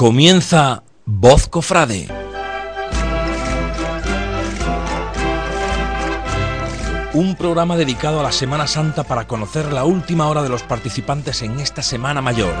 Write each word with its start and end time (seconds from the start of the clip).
Comienza 0.00 0.82
Voz 1.04 1.46
Cofrade. 1.46 2.08
Un 7.12 7.36
programa 7.36 7.76
dedicado 7.76 8.18
a 8.20 8.22
la 8.22 8.32
Semana 8.32 8.66
Santa 8.66 9.04
para 9.04 9.26
conocer 9.26 9.70
la 9.74 9.84
última 9.84 10.30
hora 10.30 10.42
de 10.42 10.48
los 10.48 10.62
participantes 10.62 11.42
en 11.42 11.60
esta 11.60 11.82
Semana 11.82 12.22
Mayor. 12.22 12.54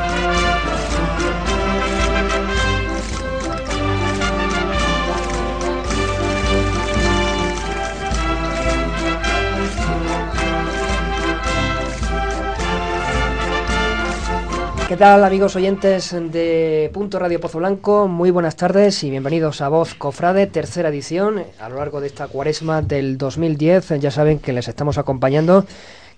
¿Qué 14.90 14.96
tal 14.96 15.22
amigos 15.22 15.54
oyentes 15.54 16.10
de 16.10 16.90
Punto 16.92 17.20
Radio 17.20 17.40
Pozo 17.40 17.58
Blanco? 17.58 18.08
Muy 18.08 18.32
buenas 18.32 18.56
tardes 18.56 19.04
y 19.04 19.10
bienvenidos 19.10 19.60
a 19.60 19.68
Voz 19.68 19.94
Cofrade, 19.94 20.48
tercera 20.48 20.88
edición 20.88 21.44
a 21.60 21.68
lo 21.68 21.76
largo 21.76 22.00
de 22.00 22.08
esta 22.08 22.26
cuaresma 22.26 22.82
del 22.82 23.16
2010. 23.16 24.00
Ya 24.00 24.10
saben 24.10 24.40
que 24.40 24.52
les 24.52 24.66
estamos 24.66 24.98
acompañando 24.98 25.64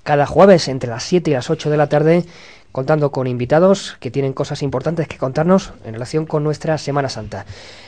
cada 0.03 0.27
jueves 0.27 0.69
entre 0.69 0.91
las 0.91 1.05
7 1.05 1.31
y 1.31 1.35
las 1.35 1.51
8 1.51 1.71
de 1.71 1.77
la 1.77 1.89
tarde 1.89 2.25
contando 2.73 3.13
con 3.13 3.27
invitados 3.27 3.97
que 4.01 4.11
tienen 4.11 4.33
cosas 4.33 4.63
importantes 4.63 5.07
que 5.07 5.19
contarnos 5.19 5.73
en 5.85 5.93
relación 5.93 6.27
con 6.27 6.43
nuestra 6.43 6.79
Semana 6.79 7.11
Santa. 7.11 7.45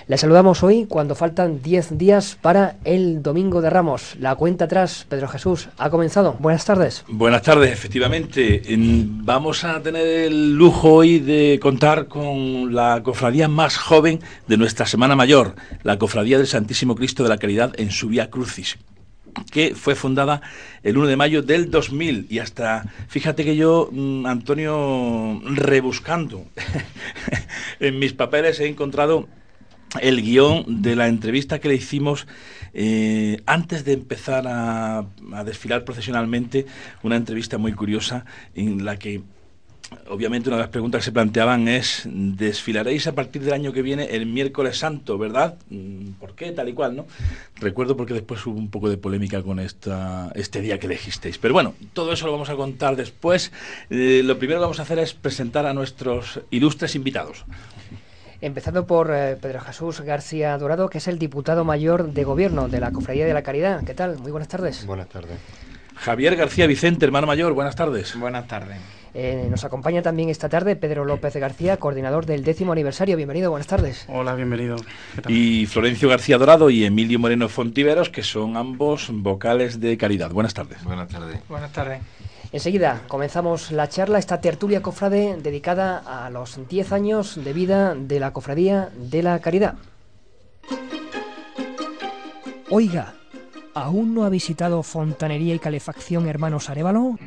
Les 0.06 0.20
saludamos 0.20 0.62
hoy 0.62 0.84
cuando 0.86 1.14
faltan 1.14 1.62
10 1.62 1.96
días 1.96 2.36
para 2.40 2.76
el 2.84 3.22
Domingo 3.22 3.62
de 3.62 3.70
Ramos. 3.70 4.14
La 4.20 4.34
cuenta 4.36 4.66
atrás, 4.66 5.06
Pedro 5.08 5.26
Jesús, 5.28 5.70
ha 5.78 5.88
comenzado. 5.88 6.36
Buenas 6.38 6.66
tardes. 6.66 7.04
Buenas 7.08 7.42
tardes, 7.42 7.72
efectivamente. 7.72 8.62
Vamos 8.68 9.64
a 9.64 9.80
tener 9.80 10.06
el 10.06 10.54
lujo 10.54 10.92
hoy 10.92 11.18
de 11.18 11.58
contar 11.60 12.06
con 12.06 12.74
la 12.74 13.02
cofradía 13.02 13.48
más 13.48 13.78
joven 13.78 14.20
de 14.46 14.58
nuestra 14.58 14.84
Semana 14.84 15.16
Mayor, 15.16 15.54
la 15.82 15.98
Cofradía 15.98 16.36
del 16.36 16.46
Santísimo 16.46 16.94
Cristo 16.94 17.22
de 17.22 17.30
la 17.30 17.38
Caridad 17.38 17.72
en 17.78 17.90
su 17.90 18.08
Vía 18.08 18.28
Crucis 18.28 18.76
que 19.50 19.74
fue 19.74 19.94
fundada 19.94 20.42
el 20.82 20.96
1 20.96 21.06
de 21.06 21.16
mayo 21.16 21.42
del 21.42 21.70
2000 21.70 22.26
y 22.30 22.38
hasta, 22.38 22.84
fíjate 23.08 23.44
que 23.44 23.56
yo, 23.56 23.88
mm, 23.90 24.26
Antonio, 24.26 25.40
rebuscando 25.44 26.46
en 27.80 27.98
mis 27.98 28.12
papeles 28.12 28.60
he 28.60 28.66
encontrado 28.66 29.28
el 30.00 30.22
guion 30.22 30.82
de 30.82 30.96
la 30.96 31.08
entrevista 31.08 31.60
que 31.60 31.68
le 31.68 31.74
hicimos 31.76 32.26
eh, 32.72 33.40
antes 33.46 33.84
de 33.84 33.92
empezar 33.92 34.46
a, 34.48 35.06
a, 35.32 35.44
desfilar 35.44 35.84
profesionalmente, 35.84 36.66
una 37.02 37.16
entrevista 37.16 37.58
muy 37.58 37.72
curiosa 37.72 38.24
en 38.56 38.84
la 38.84 38.96
que 38.98 39.22
obviamente 40.08 40.48
una 40.48 40.56
de 40.56 40.62
las 40.62 40.70
preguntas 40.70 41.00
que 41.00 41.04
se 41.06 41.12
planteaban 41.12 41.68
es, 41.68 42.02
desfilaréis 42.06 43.06
a 43.06 43.14
partir 43.14 43.42
del 43.42 43.52
año 43.52 43.72
que 43.72 43.82
viene 43.82 44.04
el 44.04 44.26
miércoles 44.26 44.78
santo, 44.78 45.18
¿verdad? 45.18 45.56
Mm, 45.70 46.12
¿Por 46.20 46.34
qué? 46.34 46.52
Tal 46.52 46.68
y 46.68 46.72
cual, 46.72 46.96
¿no? 46.96 47.06
Recuerdo 47.56 47.96
porque 47.96 48.14
después 48.14 48.44
hubo 48.46 48.58
un 48.58 48.70
poco 48.70 48.88
de 48.88 48.96
polémica 48.96 49.42
con 49.42 49.58
esta, 49.58 50.30
este 50.34 50.60
día 50.60 50.78
que 50.78 50.86
elegisteis. 50.86 51.38
Pero 51.38 51.54
bueno, 51.54 51.74
todo 51.92 52.12
eso 52.12 52.26
lo 52.26 52.32
vamos 52.32 52.50
a 52.50 52.56
contar 52.56 52.96
después. 52.96 53.52
Eh, 53.90 54.22
lo 54.24 54.38
primero 54.38 54.60
que 54.60 54.64
vamos 54.64 54.80
a 54.80 54.82
hacer 54.82 54.98
es 54.98 55.14
presentar 55.14 55.66
a 55.66 55.74
nuestros 55.74 56.40
ilustres 56.50 56.94
invitados. 56.94 57.44
Empezando 58.40 58.86
por 58.86 59.10
eh, 59.10 59.36
Pedro 59.40 59.60
Jesús 59.60 60.00
García 60.02 60.56
Dorado, 60.58 60.90
que 60.90 60.98
es 60.98 61.08
el 61.08 61.18
diputado 61.18 61.64
mayor 61.64 62.12
de 62.12 62.24
gobierno 62.24 62.68
de 62.68 62.80
la 62.80 62.90
Cofradía 62.92 63.24
de 63.24 63.32
la 63.32 63.42
Caridad. 63.42 63.82
¿Qué 63.84 63.94
tal? 63.94 64.18
Muy 64.18 64.32
buenas 64.32 64.48
tardes. 64.48 64.84
Buenas 64.84 65.08
tardes. 65.08 65.38
Javier 65.96 66.36
García 66.36 66.66
Vicente, 66.66 67.04
hermano 67.04 67.26
mayor, 67.26 67.52
buenas 67.52 67.76
tardes. 67.76 68.18
Buenas 68.18 68.46
tardes. 68.46 68.78
Eh, 69.16 69.46
nos 69.48 69.64
acompaña 69.64 70.02
también 70.02 70.28
esta 70.28 70.48
tarde 70.48 70.74
Pedro 70.74 71.04
López 71.04 71.36
García, 71.36 71.76
coordinador 71.76 72.26
del 72.26 72.42
décimo 72.42 72.72
aniversario. 72.72 73.16
Bienvenido, 73.16 73.48
buenas 73.48 73.68
tardes. 73.68 74.06
Hola, 74.08 74.34
bienvenido. 74.34 74.76
Y 75.28 75.66
Florencio 75.66 76.08
García 76.08 76.36
Dorado 76.36 76.68
y 76.68 76.84
Emilio 76.84 77.20
Moreno 77.20 77.48
Fontiveros, 77.48 78.10
que 78.10 78.24
son 78.24 78.56
ambos 78.56 79.10
vocales 79.12 79.78
de 79.78 79.96
Caridad. 79.96 80.32
Buenas 80.32 80.52
tardes. 80.52 80.82
Buenas 80.82 81.08
tardes. 81.08 81.38
Buenas 81.48 81.72
tardes. 81.72 82.00
Enseguida 82.50 83.02
comenzamos 83.06 83.70
la 83.70 83.88
charla, 83.88 84.18
esta 84.18 84.40
tertulia 84.40 84.82
cofrade 84.82 85.36
dedicada 85.40 85.98
a 85.98 86.30
los 86.30 86.68
10 86.68 86.92
años 86.92 87.42
de 87.42 87.52
vida 87.52 87.94
de 87.94 88.20
la 88.20 88.32
Cofradía 88.32 88.90
de 88.96 89.22
la 89.22 89.38
Caridad. 89.38 89.74
Oiga, 92.70 93.14
¿aún 93.74 94.14
no 94.14 94.24
ha 94.24 94.28
visitado 94.28 94.82
Fontanería 94.82 95.54
y 95.54 95.58
Calefacción 95.58 96.28
Hermanos 96.28 96.70
Arevalo? 96.70 97.18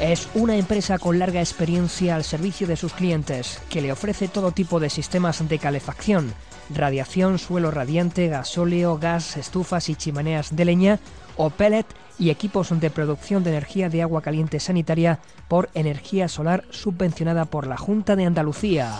Es 0.00 0.28
una 0.34 0.56
empresa 0.56 0.98
con 0.98 1.18
larga 1.18 1.40
experiencia 1.40 2.14
al 2.14 2.24
servicio 2.24 2.66
de 2.66 2.76
sus 2.76 2.92
clientes, 2.92 3.60
que 3.68 3.80
le 3.80 3.92
ofrece 3.92 4.28
todo 4.28 4.52
tipo 4.52 4.80
de 4.80 4.90
sistemas 4.90 5.46
de 5.48 5.58
calefacción, 5.58 6.32
radiación, 6.70 7.38
suelo 7.38 7.70
radiante, 7.70 8.28
gasóleo, 8.28 8.98
gas, 8.98 9.36
estufas 9.36 9.88
y 9.88 9.96
chimeneas 9.96 10.54
de 10.54 10.64
leña 10.64 11.00
o 11.36 11.50
pellet 11.50 11.86
y 12.18 12.30
equipos 12.30 12.68
de 12.78 12.90
producción 12.90 13.44
de 13.44 13.50
energía 13.50 13.88
de 13.88 14.02
agua 14.02 14.22
caliente 14.22 14.60
sanitaria 14.60 15.20
por 15.48 15.70
energía 15.74 16.28
solar 16.28 16.64
subvencionada 16.70 17.44
por 17.44 17.66
la 17.66 17.76
Junta 17.76 18.16
de 18.16 18.26
Andalucía. 18.26 18.92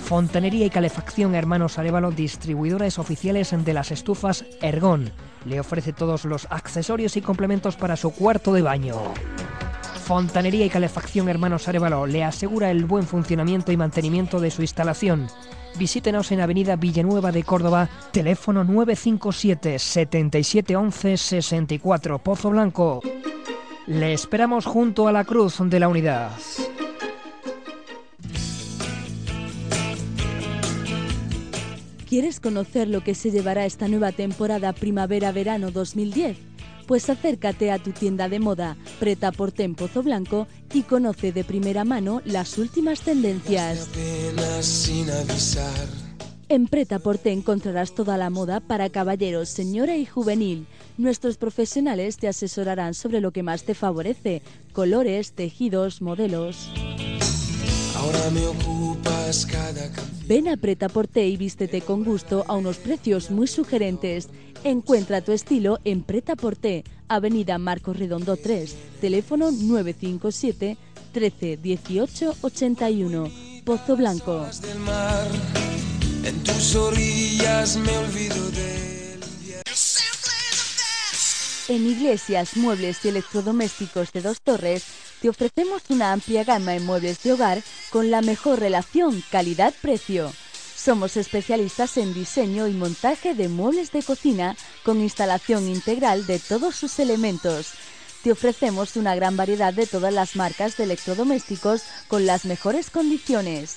Fontanería 0.00 0.66
y 0.66 0.70
Calefacción 0.70 1.34
Hermanos 1.34 1.78
Arevalo, 1.78 2.10
distribuidores 2.10 2.98
oficiales 2.98 3.54
de 3.64 3.72
las 3.72 3.90
estufas 3.92 4.44
Ergón. 4.60 5.10
Le 5.44 5.60
ofrece 5.60 5.92
todos 5.92 6.24
los 6.24 6.46
accesorios 6.50 7.16
y 7.16 7.22
complementos 7.22 7.76
para 7.76 7.96
su 7.96 8.10
cuarto 8.10 8.52
de 8.52 8.62
baño. 8.62 8.96
Fontanería 10.04 10.66
y 10.66 10.70
Calefacción 10.70 11.28
Hermanos 11.28 11.68
Arevalo 11.68 12.06
le 12.06 12.24
asegura 12.24 12.70
el 12.70 12.84
buen 12.84 13.06
funcionamiento 13.06 13.72
y 13.72 13.76
mantenimiento 13.76 14.40
de 14.40 14.50
su 14.50 14.62
instalación. 14.62 15.28
Visítenos 15.78 16.30
en 16.32 16.40
Avenida 16.40 16.76
Villanueva 16.76 17.32
de 17.32 17.42
Córdoba, 17.42 17.88
teléfono 18.12 18.62
957 18.64 19.78
7711 19.78 21.16
64 21.16 22.18
Pozo 22.18 22.50
Blanco. 22.50 23.00
Le 23.86 24.12
esperamos 24.12 24.66
junto 24.66 25.08
a 25.08 25.12
la 25.12 25.24
Cruz 25.24 25.56
de 25.60 25.80
la 25.80 25.88
Unidad. 25.88 26.30
¿Quieres 32.08 32.40
conocer 32.40 32.88
lo 32.88 33.02
que 33.02 33.14
se 33.14 33.30
llevará 33.30 33.64
esta 33.64 33.88
nueva 33.88 34.12
temporada 34.12 34.74
primavera-verano 34.74 35.70
2010? 35.70 36.51
Pues 36.92 37.08
acércate 37.08 37.70
a 37.70 37.78
tu 37.78 37.92
tienda 37.92 38.28
de 38.28 38.38
moda, 38.38 38.76
Preta 39.00 39.32
por 39.32 39.54
Pozo 39.74 40.02
Blanco, 40.02 40.46
y 40.74 40.82
conoce 40.82 41.32
de 41.32 41.42
primera 41.42 41.86
mano 41.86 42.20
las 42.26 42.58
últimas 42.58 43.00
tendencias. 43.00 43.88
En 46.50 46.66
Preta 46.66 46.98
Porte 46.98 47.32
encontrarás 47.32 47.94
toda 47.94 48.18
la 48.18 48.28
moda 48.28 48.60
para 48.60 48.90
caballeros, 48.90 49.48
señora 49.48 49.96
y 49.96 50.04
juvenil. 50.04 50.66
Nuestros 50.98 51.38
profesionales 51.38 52.18
te 52.18 52.28
asesorarán 52.28 52.92
sobre 52.92 53.22
lo 53.22 53.30
que 53.30 53.42
más 53.42 53.64
te 53.64 53.72
favorece, 53.72 54.42
colores, 54.74 55.32
tejidos, 55.32 56.02
modelos. 56.02 56.68
Ahora 57.96 58.30
me 58.34 58.46
ocupas 58.46 59.46
cada 59.46 59.90
Ven 60.26 60.48
a 60.48 60.56
Preta 60.56 60.88
Porte 60.88 61.26
y 61.26 61.36
vístete 61.36 61.80
con 61.80 62.04
gusto 62.04 62.44
a 62.48 62.54
unos 62.54 62.76
precios 62.76 63.30
muy 63.30 63.46
sugerentes. 63.46 64.28
Encuentra 64.64 65.20
tu 65.22 65.32
estilo 65.32 65.80
en 65.84 66.02
Preta 66.02 66.36
Porte, 66.36 66.84
Avenida 67.08 67.58
Marcos 67.58 67.98
Redondo 67.98 68.36
3, 68.36 68.76
teléfono 69.00 69.50
957 69.50 70.76
13 71.12 71.56
18 71.56 72.36
81, 72.40 73.30
Pozo 73.64 73.96
Blanco. 73.96 74.46
En 76.24 76.36
En 81.68 81.86
Iglesias, 81.86 82.56
Muebles 82.56 83.04
y 83.04 83.08
Electrodomésticos 83.08 84.12
de 84.12 84.22
Dos 84.22 84.40
Torres 84.42 84.84
te 85.20 85.28
ofrecemos 85.28 85.82
una 85.88 86.12
amplia 86.12 86.44
gama 86.44 86.76
en 86.76 86.86
muebles 86.86 87.20
de 87.24 87.32
hogar 87.32 87.62
con 87.90 88.12
la 88.12 88.22
mejor 88.22 88.60
relación 88.60 89.24
calidad-precio. 89.32 90.30
Somos 90.76 91.16
especialistas 91.16 91.96
en 91.96 92.12
diseño 92.14 92.66
y 92.66 92.72
montaje 92.72 93.34
de 93.34 93.48
muebles 93.48 93.92
de 93.92 94.02
cocina 94.02 94.56
con 94.84 95.00
instalación 95.00 95.68
integral 95.68 96.26
de 96.26 96.38
todos 96.38 96.74
sus 96.74 96.98
elementos. 96.98 97.72
Te 98.22 98.32
ofrecemos 98.32 98.96
una 98.96 99.14
gran 99.14 99.36
variedad 99.36 99.74
de 99.74 99.86
todas 99.86 100.12
las 100.12 100.36
marcas 100.36 100.76
de 100.76 100.84
electrodomésticos 100.84 101.82
con 102.08 102.26
las 102.26 102.44
mejores 102.44 102.90
condiciones. 102.90 103.76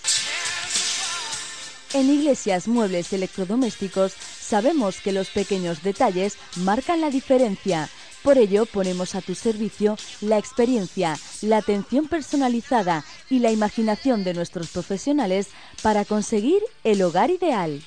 En 1.94 2.10
Iglesias 2.10 2.68
Muebles 2.68 3.14
Electrodomésticos 3.14 4.14
sabemos 4.14 5.00
que 5.00 5.12
los 5.12 5.30
pequeños 5.30 5.82
detalles 5.82 6.38
marcan 6.58 7.02
la 7.02 7.10
diferencia. 7.10 7.90
Por 8.26 8.40
ello 8.40 8.66
ponemos 8.66 9.14
a 9.14 9.22
tu 9.22 9.36
servicio 9.36 9.98
la 10.20 10.40
experiencia, 10.40 11.16
la 11.44 11.58
atención 11.58 12.08
personalizada 12.08 13.06
y 13.30 13.38
la 13.38 13.52
imaginación 13.52 14.24
de 14.24 14.34
nuestros 14.34 14.70
profesionales 14.70 15.50
para 15.84 16.06
conseguir 16.06 16.60
el 16.84 17.04
hogar 17.04 17.30
ideal. 17.30 17.84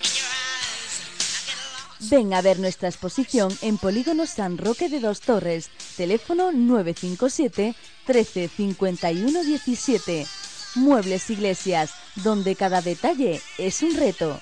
Ven 2.08 2.32
a 2.34 2.40
ver 2.40 2.60
nuestra 2.60 2.88
exposición 2.88 3.52
en 3.62 3.78
Polígono 3.78 4.26
San 4.26 4.58
Roque 4.58 4.88
de 4.88 5.00
Dos 5.00 5.22
Torres, 5.22 5.70
teléfono 5.96 6.52
957 6.52 7.74
13 8.06 8.48
51 8.48 9.42
17 9.42 10.24
Muebles 10.76 11.30
Iglesias, 11.30 11.90
donde 12.14 12.54
cada 12.54 12.80
detalle 12.80 13.42
es 13.58 13.82
un 13.82 13.96
reto. 13.96 14.40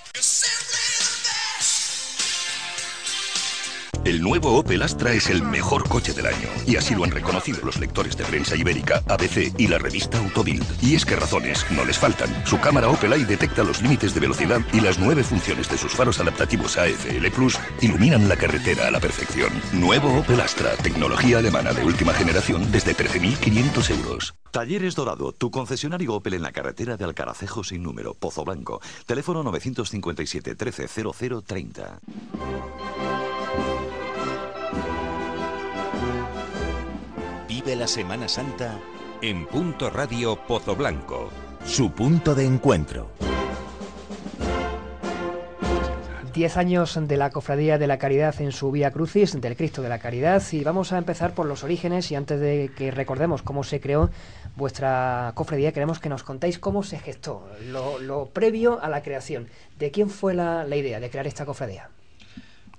El 4.04 4.22
nuevo 4.22 4.58
Opel 4.58 4.82
Astra 4.82 5.12
es 5.12 5.30
el 5.30 5.42
mejor 5.42 5.88
coche 5.88 6.12
del 6.12 6.26
año 6.26 6.48
y 6.66 6.76
así 6.76 6.94
lo 6.94 7.04
han 7.04 7.10
reconocido 7.10 7.60
los 7.64 7.78
lectores 7.78 8.16
de 8.16 8.24
prensa 8.24 8.56
ibérica, 8.56 9.02
ABC 9.08 9.52
y 9.58 9.66
la 9.68 9.78
revista 9.78 10.18
Autobild. 10.18 10.64
Y 10.82 10.94
es 10.94 11.04
que 11.04 11.16
razones 11.16 11.66
no 11.70 11.84
les 11.84 11.98
faltan. 11.98 12.28
Su 12.46 12.60
cámara 12.60 12.88
Opel 12.88 13.12
Eye 13.12 13.24
detecta 13.24 13.64
los 13.64 13.82
límites 13.82 14.14
de 14.14 14.20
velocidad 14.20 14.60
y 14.72 14.80
las 14.80 14.98
nueve 14.98 15.24
funciones 15.24 15.68
de 15.68 15.78
sus 15.78 15.92
faros 15.92 16.20
adaptativos 16.20 16.76
AFL 16.76 17.26
Plus 17.34 17.58
iluminan 17.80 18.28
la 18.28 18.36
carretera 18.36 18.86
a 18.88 18.90
la 18.90 19.00
perfección. 19.00 19.50
Nuevo 19.72 20.18
Opel 20.18 20.40
Astra, 20.40 20.70
tecnología 20.76 21.38
alemana 21.38 21.72
de 21.72 21.84
última 21.84 22.12
generación 22.12 22.70
desde 22.70 22.96
13.500 22.96 23.90
euros. 23.90 24.34
Talleres 24.50 24.94
Dorado, 24.94 25.32
tu 25.32 25.50
concesionario 25.50 26.14
Opel 26.14 26.34
en 26.34 26.42
la 26.42 26.52
carretera 26.52 26.96
de 26.96 27.04
Alcaracejo 27.04 27.62
sin 27.64 27.82
número, 27.82 28.14
Pozo 28.14 28.44
Blanco. 28.44 28.80
Teléfono 29.06 29.42
957 29.42 30.54
130030. 30.56 32.00
Vive 37.66 37.80
la 37.80 37.88
Semana 37.88 38.28
Santa 38.28 38.78
en 39.20 39.44
Punto 39.44 39.90
Radio 39.90 40.36
Pozo 40.46 40.76
Blanco, 40.76 41.30
su 41.64 41.90
punto 41.90 42.32
de 42.36 42.44
encuentro. 42.44 43.10
Diez 46.32 46.56
años 46.56 46.96
de 46.96 47.16
la 47.16 47.30
Cofradía 47.30 47.76
de 47.76 47.88
la 47.88 47.98
Caridad 47.98 48.40
en 48.40 48.52
su 48.52 48.70
Vía 48.70 48.92
Crucis, 48.92 49.40
del 49.40 49.56
Cristo 49.56 49.82
de 49.82 49.88
la 49.88 49.98
Caridad, 49.98 50.40
y 50.52 50.62
vamos 50.62 50.92
a 50.92 50.98
empezar 50.98 51.34
por 51.34 51.46
los 51.46 51.64
orígenes 51.64 52.12
y 52.12 52.14
antes 52.14 52.38
de 52.38 52.70
que 52.76 52.92
recordemos 52.92 53.42
cómo 53.42 53.64
se 53.64 53.80
creó 53.80 54.10
vuestra 54.54 55.32
cofradía, 55.34 55.72
queremos 55.72 55.98
que 55.98 56.08
nos 56.08 56.22
contéis 56.22 56.60
cómo 56.60 56.84
se 56.84 57.00
gestó, 57.00 57.48
lo, 57.64 58.26
previo 58.26 58.80
a 58.80 58.88
la 58.88 59.02
creación. 59.02 59.48
¿De 59.76 59.90
quién 59.90 60.08
fue 60.08 60.34
la, 60.34 60.62
la 60.62 60.76
idea 60.76 61.00
de 61.00 61.10
crear 61.10 61.26
esta 61.26 61.44
cofradía? 61.44 61.90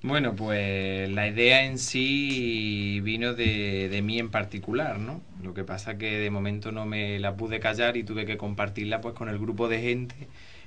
Bueno, 0.03 0.35
pues 0.35 1.09
la 1.09 1.27
idea 1.27 1.65
en 1.65 1.79
sí 1.79 2.99
vino 3.03 3.33
de, 3.33 3.89
de, 3.89 4.01
mí 4.03 4.19
en 4.19 4.29
particular, 4.29 4.99
¿no? 4.99 5.21
Lo 5.41 5.53
que 5.55 5.63
pasa 5.63 5.97
que 5.97 6.19
de 6.19 6.29
momento 6.29 6.71
no 6.71 6.85
me 6.85 7.19
la 7.19 7.35
pude 7.35 7.59
callar 7.59 7.97
y 7.97 8.03
tuve 8.03 8.25
que 8.25 8.37
compartirla 8.37 9.01
pues 9.01 9.15
con 9.15 9.27
el 9.27 9.39
grupo 9.39 9.67
de 9.67 9.81
gente 9.81 10.15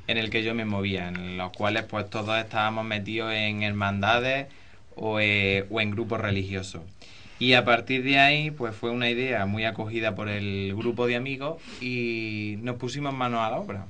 en 0.09 0.19
el 0.19 0.31
que 0.31 0.43
yo 0.43 0.55
me 0.55 0.65
movía, 0.65 1.09
en 1.09 1.37
los 1.39 1.53
cuales 1.53 1.85
pues 1.85 2.11
todos 2.11 2.39
estábamos 2.39 2.85
metidos 2.85 3.33
en 3.33 3.63
hermandades 3.63 4.49
o, 4.97 5.21
eh, 5.21 5.65
o 5.71 5.81
en 5.81 5.93
grupos 5.93 6.21
religiosos. 6.21 6.83
Y 7.39 7.55
a 7.55 7.65
partir 7.65 8.03
de 8.03 8.19
ahí, 8.19 8.51
pues 8.51 8.75
fue 8.75 8.91
una 8.91 9.09
idea 9.11 9.47
muy 9.47 9.65
acogida 9.65 10.15
por 10.15 10.29
el 10.29 10.75
grupo 10.75 11.07
de 11.07 11.17
amigos 11.17 11.63
y 11.81 12.57
nos 12.63 12.77
pusimos 12.77 13.15
manos 13.15 13.41
a 13.41 13.51
la 13.51 13.59
obra 13.59 13.87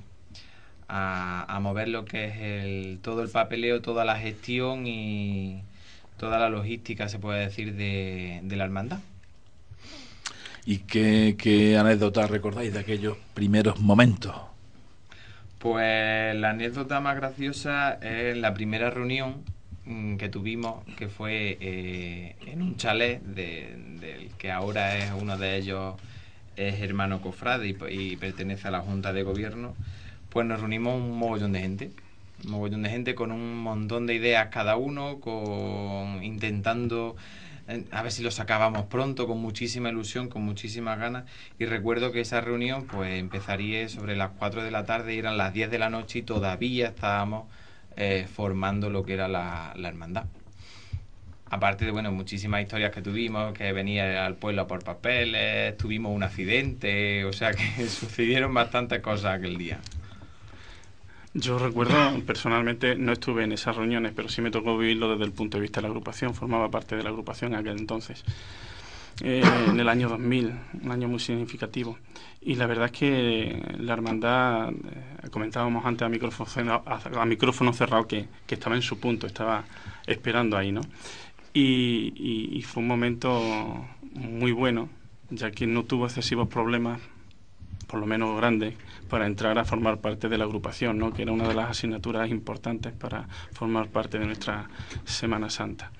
a, 0.91 1.59
mover 1.61 1.89
lo 1.89 2.05
que 2.05 2.25
es 2.27 2.37
el, 2.39 2.99
todo 3.01 3.23
el 3.23 3.29
papeleo, 3.29 3.81
toda 3.81 4.05
la 4.05 4.17
gestión 4.17 4.87
y 4.87 5.63
toda 6.17 6.39
la 6.39 6.51
logística, 6.51 7.09
se 7.09 7.19
puede 7.19 7.41
decir, 7.41 7.75
de, 7.75 8.43
la 8.57 8.65
hermandad. 8.65 8.99
¿Y 10.67 10.79
qué, 10.79 11.37
qué 11.39 11.79
anécdotas 11.79 12.31
recordáis 12.31 12.73
de 12.73 12.81
aquellos 12.81 13.17
primeros 13.35 13.81
momentos? 13.81 14.35
Pues 15.59 16.35
la 16.37 16.51
anécdota 16.51 17.01
más 17.01 17.17
graciosa 17.17 17.95
es 17.95 18.37
la 18.37 18.53
primera 18.53 18.91
reunión 18.91 19.45
mm, 19.85 20.17
que 20.17 20.29
tuvimos, 20.29 20.85
que 20.97 21.09
fue 21.09 21.57
eh, 21.61 22.37
en 22.47 22.63
un 22.63 22.77
chalet 22.77 23.23
del 23.23 24.31
que 24.39 24.51
ahora 24.51 24.99
es 24.99 25.13
uno 25.19 25.39
de 25.39 25.57
ellos, 25.57 25.95
es 26.57 26.81
hermano 26.81 27.21
cofrade 27.21 27.77
y 27.91 28.17
pertenece 28.17 28.69
a 28.69 28.71
la 28.71 28.81
Junta 28.81 29.13
de 29.13 29.23
Gobierno 29.23 29.75
pues 30.31 30.47
nos 30.47 30.61
reunimos 30.61 30.97
un 30.97 31.19
mogollón 31.19 31.53
de 31.53 31.61
gente. 31.61 31.91
Un 32.45 32.53
mogollón 32.53 32.83
de 32.83 32.91
gente 32.91 33.15
con 33.15 33.33
un 33.33 33.59
montón 33.59 34.07
de 34.07 34.15
ideas 34.15 34.49
cada 34.51 34.77
uno, 34.77 35.21
con 35.21 36.23
intentando 36.23 37.17
eh, 37.71 37.85
a 37.93 38.03
ver 38.03 38.11
si 38.11 38.25
lo 38.25 38.33
sacábamos 38.33 38.87
pronto, 38.87 39.29
con 39.29 39.39
muchísima 39.39 39.91
ilusión, 39.91 40.29
con 40.29 40.43
muchísimas 40.43 40.99
ganas. 40.99 41.25
Y 41.59 41.67
recuerdo 41.67 42.11
que 42.11 42.21
esa 42.21 42.41
reunión 42.41 42.87
pues 42.87 43.19
empezaría 43.19 43.89
sobre 43.89 44.17
las 44.17 44.31
4 44.39 44.65
de 44.65 44.73
la 44.73 44.85
tarde 44.85 45.15
y 45.15 45.19
eran 45.19 45.37
las 45.37 45.53
10 45.55 45.71
de 45.71 45.79
la 45.79 45.89
noche 45.89 46.19
y 46.21 46.23
todavía 46.23 46.89
estábamos 46.89 47.47
eh, 47.97 48.27
formando 48.33 48.91
lo 48.91 49.05
que 49.05 49.15
era 49.15 49.29
la, 49.29 49.73
la, 49.77 49.89
hermandad. 49.89 50.25
Aparte 51.49 51.85
de, 51.85 51.93
bueno, 51.93 52.11
muchísimas 52.11 52.63
historias 52.63 52.93
que 52.93 53.03
tuvimos, 53.03 53.53
que 53.53 53.73
venía 53.73 54.27
al 54.27 54.35
pueblo 54.35 54.67
por 54.67 54.83
papeles, 54.83 55.77
tuvimos 55.77 56.15
un 56.15 56.25
accidente, 56.25 57.25
o 57.25 57.33
sea 57.33 57.53
que 57.53 57.87
sucedieron 57.89 58.53
bastantes 58.53 59.01
cosas 59.01 59.39
aquel 59.39 59.59
día. 59.59 59.79
Yo 61.33 61.59
recuerdo, 61.61 61.95
personalmente 62.27 62.97
no 62.97 63.13
estuve 63.13 63.45
en 63.45 63.53
esas 63.53 63.77
reuniones, 63.77 64.13
pero 64.17 64.29
sí 64.29 64.43
me 64.43 64.51
tocó 64.51 64.77
vivirlo 64.77 65.11
desde 65.13 65.25
el 65.25 65.33
punto 65.33 65.59
de 65.59 65.63
vista 65.63 65.81
de 65.81 65.83
la 65.83 65.89
agrupación, 65.89 66.35
formaba 66.35 66.69
parte 66.71 66.97
de 66.97 67.05
la 67.05 67.11
agrupación 67.11 67.53
en 67.53 67.61
aquel 67.61 67.79
entonces, 67.79 68.25
eh, 69.23 69.41
en 69.69 69.79
el 69.79 69.89
año 69.89 70.09
2000, 70.09 70.53
un 70.83 70.91
año 70.91 71.07
muy 71.07 71.21
significativo. 71.21 71.99
Y 72.41 72.57
la 72.57 72.67
verdad 72.67 72.87
es 72.87 72.93
que 72.93 73.77
la 73.79 73.93
hermandad, 73.93 74.71
eh, 74.71 75.29
comentábamos 75.31 75.85
antes 75.85 76.05
a 76.05 76.09
micrófono, 76.09 76.83
a, 76.85 77.25
micrófono 77.27 77.73
cerrado 77.73 78.09
que, 78.09 78.27
que, 78.47 78.57
estaba 78.57 78.75
en 78.75 78.83
su 78.83 78.99
punto, 78.99 79.29
estaba 79.29 79.65
esperando 80.07 80.57
ahí, 80.57 80.73
¿no? 80.73 80.81
Y, 81.55 82.13
y 82.59 82.63
fue 82.63 82.83
un 82.83 82.89
momento 82.89 83.87
muy 84.15 84.51
bueno, 84.51 84.89
ya 85.31 85.53
que 85.53 85.67
no 85.67 85.85
tuvo 85.85 86.07
excesivos 86.07 86.49
problemas 86.49 87.01
por 87.91 87.99
lo 87.99 88.07
menos 88.07 88.37
grandes, 88.37 88.75
para 89.09 89.27
entrar 89.27 89.59
a 89.59 89.65
formar 89.65 89.99
parte 89.99 90.29
de 90.29 90.39
la 90.39 90.45
agrupación, 90.45 90.99
¿no? 90.99 91.13
que 91.13 91.23
era 91.23 91.33
una 91.33 91.49
de 91.49 91.55
las 91.55 91.71
asignaturas 91.71 92.31
importantes 92.31 92.93
para 92.93 93.27
formar 93.53 93.89
parte 93.89 94.19
de 94.19 94.27
nuestra 94.27 94.69
Semana 95.05 95.51
Santa. 95.51 95.91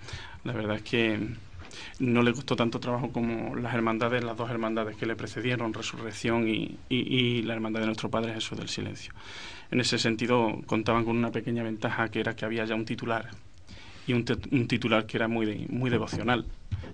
La 0.45 0.53
verdad 0.53 0.77
es 0.77 0.83
que 0.83 1.19
no 1.99 2.23
le 2.23 2.33
costó 2.33 2.55
tanto 2.55 2.79
trabajo 2.79 3.11
como 3.11 3.57
las 3.57 3.75
hermandades, 3.75 4.23
las 4.23 4.37
dos 4.37 4.51
hermandades 4.51 4.97
que 4.97 5.07
le 5.07 5.17
precedieron, 5.17 5.75
Resurrección 5.75 6.47
y, 6.49 7.43
la 7.43 7.55
hermandad 7.55 7.81
de 7.81 7.87
nuestro 7.87 8.09
Padre 8.09 8.35
Jesús 8.35 8.57
del 8.57 8.69
Silencio. 8.69 9.13
En 9.73 9.81
ese 9.81 9.99
sentido 9.99 10.61
contaban 10.67 11.05
con 11.05 11.17
una 11.17 11.33
pequeña 11.33 11.65
ventaja 11.65 12.09
que 12.09 12.21
era 12.21 12.37
que 12.37 12.45
había 12.45 12.65
ya 12.65 12.77
un 12.77 12.85
titular 12.85 13.31
y 14.11 14.13
un, 14.13 14.25
un 14.51 14.67
titular 14.67 15.07
que 15.07 15.17
era 15.17 15.29
muy, 15.29 15.67
muy 15.69 15.89
devocional 15.89 16.45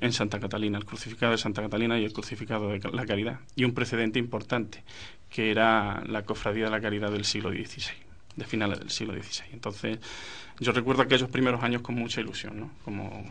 en 0.01 0.13
Santa 0.13 0.39
Catalina, 0.39 0.77
el 0.77 0.85
crucificado 0.85 1.33
de 1.33 1.39
Santa 1.39 1.63
Catalina 1.63 1.99
y 1.99 2.05
el 2.05 2.13
crucificado 2.13 2.69
de 2.69 2.81
la 2.93 3.07
Caridad. 3.07 3.41
Y 3.55 3.65
un 3.65 3.73
precedente 3.73 4.19
importante, 4.19 4.85
que 5.31 5.51
era 5.51 6.03
la 6.07 6.23
cofradía 6.25 6.67
de 6.67 6.71
la 6.71 6.81
Caridad 6.81 7.11
del 7.11 7.25
siglo 7.25 7.51
XVI, 7.51 7.95
de 8.37 8.45
finales 8.45 8.81
del 8.81 8.91
siglo 8.91 9.15
XVI. 9.15 9.47
Entonces, 9.53 9.99
yo 10.61 10.73
recuerdo 10.73 11.03
aquellos 11.03 11.31
primeros 11.31 11.63
años 11.63 11.81
con 11.81 11.95
mucha 11.95 12.21
ilusión, 12.21 12.61
¿no? 12.61 12.71
Como, 12.85 13.25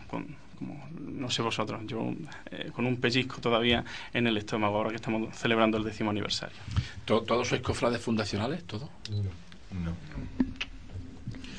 no 1.00 1.30
sé 1.30 1.44
vosotros, 1.44 1.82
yo 1.86 2.12
eh, 2.50 2.72
con 2.74 2.88
un 2.88 2.98
pellizco 2.98 3.40
todavía 3.40 3.86
en 4.14 4.26
el 4.26 4.38
estómago 4.38 4.78
ahora 4.78 4.90
que 4.90 4.96
estamos 4.96 5.36
celebrando 5.38 5.78
el 5.78 5.84
décimo 5.84 6.10
aniversario. 6.10 6.58
¿Todos 7.06 7.48
sois 7.48 7.62
cofrades 7.62 8.02
fundacionales? 8.02 8.64
¿Todo? 8.64 8.90
no. 9.12 9.94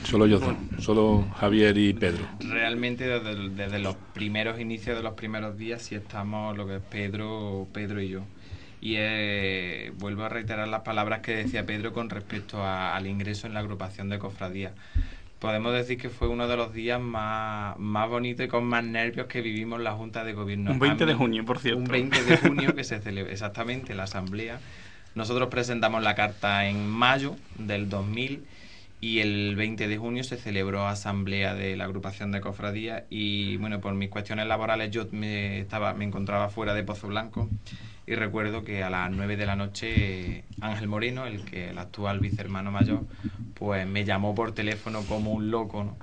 Solo 0.06 0.28
yo, 0.28 0.38
solo 0.78 1.26
Javier 1.34 1.76
y 1.76 1.92
Pedro. 1.92 2.24
Realmente 2.38 3.08
desde, 3.18 3.80
los 3.80 3.96
primeros 4.14 4.60
inicios 4.60 4.96
de 4.96 5.02
los 5.02 5.14
primeros 5.14 5.58
días 5.58 5.82
sí 5.82 5.96
estamos 5.96 6.56
lo 6.56 6.64
que 6.64 6.76
es 6.76 6.82
Pedro, 6.82 7.66
Pedro 7.72 8.00
y 8.00 8.10
yo. 8.10 8.20
Y 8.80 8.94
eh, 8.98 9.92
vuelvo 9.98 10.22
a 10.22 10.28
reiterar 10.28 10.68
las 10.68 10.82
palabras 10.82 11.22
que 11.22 11.34
decía 11.34 11.66
Pedro 11.66 11.92
con 11.92 12.08
respecto 12.08 12.64
al 12.64 13.04
ingreso 13.08 13.48
en 13.48 13.54
la 13.54 13.60
agrupación 13.60 14.08
de 14.08 14.20
cofradías. 14.20 14.74
Podemos 15.40 15.72
decir 15.72 15.98
que 15.98 16.08
fue 16.08 16.28
uno 16.28 16.46
de 16.46 16.56
los 16.56 16.72
días 16.72 17.00
más, 17.00 17.76
más 17.76 18.08
bonitos 18.08 18.46
y 18.46 18.48
con 18.48 18.64
más 18.64 18.84
nervios 18.84 19.26
que 19.26 19.40
vivimos 19.40 19.80
la 19.80 19.90
Junta 19.94 20.22
de 20.22 20.34
Gobierno. 20.34 20.70
Un 20.70 20.78
20 20.78 21.04
de 21.04 21.14
junio, 21.14 21.44
por 21.44 21.58
cierto. 21.58 21.80
Un 21.80 21.86
20 21.86 22.22
de 22.22 22.36
junio 22.36 22.76
que 22.76 22.84
se 22.84 23.00
celebra 23.00 23.32
exactamente 23.32 23.92
la 23.96 24.04
asamblea. 24.04 24.60
Nosotros 25.16 25.48
presentamos 25.48 26.00
la 26.04 26.14
carta 26.14 26.68
en 26.68 26.88
mayo 26.88 27.34
del 27.58 27.88
2000 27.88 28.44
y 29.00 29.20
el 29.20 29.56
20 29.56 29.88
de 29.88 29.98
junio 29.98 30.24
se 30.24 30.36
celebró 30.36 30.86
asamblea 30.86 31.54
de 31.54 31.76
la 31.76 31.84
agrupación 31.84 32.32
de 32.32 32.40
cofradías 32.40 33.04
y 33.10 33.56
bueno, 33.58 33.80
por 33.80 33.94
mis 33.94 34.08
cuestiones 34.08 34.46
laborales 34.46 34.90
yo 34.90 35.06
me, 35.12 35.60
estaba, 35.60 35.92
me 35.94 36.04
encontraba 36.04 36.48
fuera 36.48 36.74
de 36.74 36.82
Pozo 36.82 37.08
Blanco 37.08 37.48
y 38.06 38.14
recuerdo 38.14 38.62
que 38.64 38.84
a 38.84 38.90
las 38.90 39.10
9 39.10 39.36
de 39.36 39.46
la 39.46 39.56
noche 39.56 40.44
Ángel 40.60 40.88
Moreno, 40.88 41.26
el 41.26 41.44
que 41.44 41.70
el 41.70 41.78
actual 41.78 42.20
vicehermano 42.20 42.70
mayor, 42.70 43.04
pues 43.54 43.86
me 43.86 44.04
llamó 44.04 44.34
por 44.34 44.52
teléfono 44.52 45.02
como 45.02 45.32
un 45.32 45.50
loco, 45.50 45.96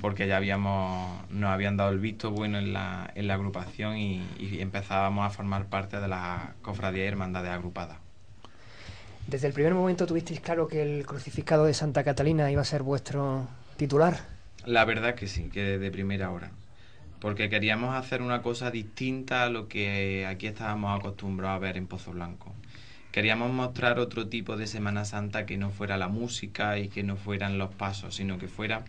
porque 0.00 0.28
ya 0.28 0.36
habíamos, 0.36 1.28
nos 1.30 1.50
habían 1.50 1.76
dado 1.76 1.90
el 1.90 1.98
visto 1.98 2.30
bueno 2.30 2.58
en 2.58 2.72
la, 2.72 3.10
en 3.16 3.26
la 3.26 3.34
agrupación 3.34 3.98
y, 3.98 4.22
y 4.38 4.60
empezábamos 4.60 5.26
a 5.26 5.30
formar 5.30 5.66
parte 5.66 6.00
de 6.00 6.06
la 6.06 6.54
cofradía 6.62 7.04
y 7.04 7.08
hermandades 7.08 7.50
agrupadas. 7.50 7.98
¿Desde 9.26 9.46
el 9.46 9.52
primer 9.52 9.74
momento 9.74 10.06
tuvisteis 10.06 10.40
claro 10.40 10.66
que 10.66 10.82
el 10.82 11.06
crucificado 11.06 11.64
de 11.64 11.74
Santa 11.74 12.02
Catalina 12.04 12.50
iba 12.50 12.62
a 12.62 12.64
ser 12.64 12.82
vuestro 12.82 13.48
titular? 13.76 14.18
La 14.66 14.84
verdad 14.84 15.14
que 15.14 15.26
sí, 15.26 15.50
que 15.50 15.78
de 15.78 15.90
primera 15.90 16.30
hora. 16.30 16.50
Porque 17.20 17.48
queríamos 17.48 17.94
hacer 17.94 18.22
una 18.22 18.42
cosa 18.42 18.70
distinta 18.70 19.44
a 19.44 19.50
lo 19.50 19.68
que 19.68 20.26
aquí 20.26 20.46
estábamos 20.46 20.98
acostumbrados 20.98 21.56
a 21.56 21.60
ver 21.60 21.76
en 21.76 21.86
Pozo 21.86 22.12
Blanco. 22.12 22.54
queríamos 23.12 23.52
mostrar 23.52 23.98
otro 23.98 24.28
tipo 24.28 24.56
de 24.56 24.66
Semana 24.66 25.04
Santa 25.04 25.44
que 25.44 25.56
no 25.56 25.70
fuera 25.70 25.98
la 25.98 26.08
música 26.08 26.78
y 26.78 26.88
que 26.88 27.02
no 27.02 27.16
fueran 27.16 27.58
los 27.58 27.74
pasos, 27.74 28.14
sino 28.14 28.38
que 28.38 28.48
fuera 28.48 28.84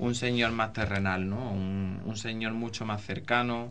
un 0.00 0.14
Señor 0.14 0.52
más 0.52 0.72
terrenal, 0.72 1.28
¿no? 1.28 1.50
Un, 1.50 2.16
Señor 2.16 2.52
mucho 2.52 2.84
más 2.84 3.02
cercano, 3.02 3.70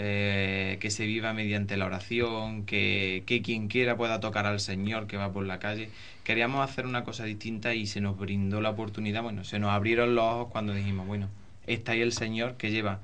eh, 0.00 0.78
que 0.78 0.92
se 0.92 1.06
viva 1.06 1.32
mediante 1.32 1.76
la 1.76 1.86
oración, 1.86 2.64
que, 2.64 3.24
que, 3.26 3.42
quien 3.42 3.66
quiera 3.66 3.96
pueda 3.96 4.20
tocar 4.20 4.46
al 4.46 4.60
Señor 4.60 5.08
que 5.08 5.16
va 5.16 5.32
por 5.32 5.44
la 5.44 5.58
calle. 5.58 5.90
Queríamos 6.22 6.68
hacer 6.68 6.86
una 6.86 7.02
cosa 7.02 7.24
distinta 7.24 7.74
y 7.74 7.88
se 7.88 8.00
nos 8.00 8.16
brindó 8.16 8.60
la 8.60 8.70
oportunidad, 8.70 9.24
bueno, 9.24 9.42
se 9.42 9.58
nos 9.58 9.70
abrieron 9.70 10.14
los 10.14 10.24
ojos 10.24 10.52
cuando 10.52 10.72
dijimos, 10.72 11.08
bueno, 11.08 11.28
está 11.66 11.92
ahí 11.92 12.00
el 12.00 12.12
Señor 12.12 12.56
que 12.56 12.70
lleva 12.70 13.00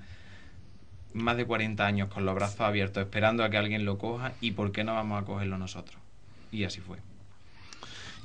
más 1.14 1.36
de 1.36 1.44
40 1.46 1.84
años 1.84 2.08
con 2.10 2.24
los 2.24 2.34
brazos 2.36 2.60
abiertos 2.60 3.02
esperando 3.02 3.42
a 3.42 3.50
que 3.50 3.56
alguien 3.56 3.84
lo 3.84 3.98
coja 3.98 4.32
y 4.40 4.52
por 4.52 4.70
qué 4.70 4.84
no 4.84 4.94
vamos 4.94 5.20
a 5.20 5.24
cogerlo 5.26 5.58
nosotros. 5.58 6.00
Y 6.52 6.62
así 6.62 6.80
fue. 6.80 6.98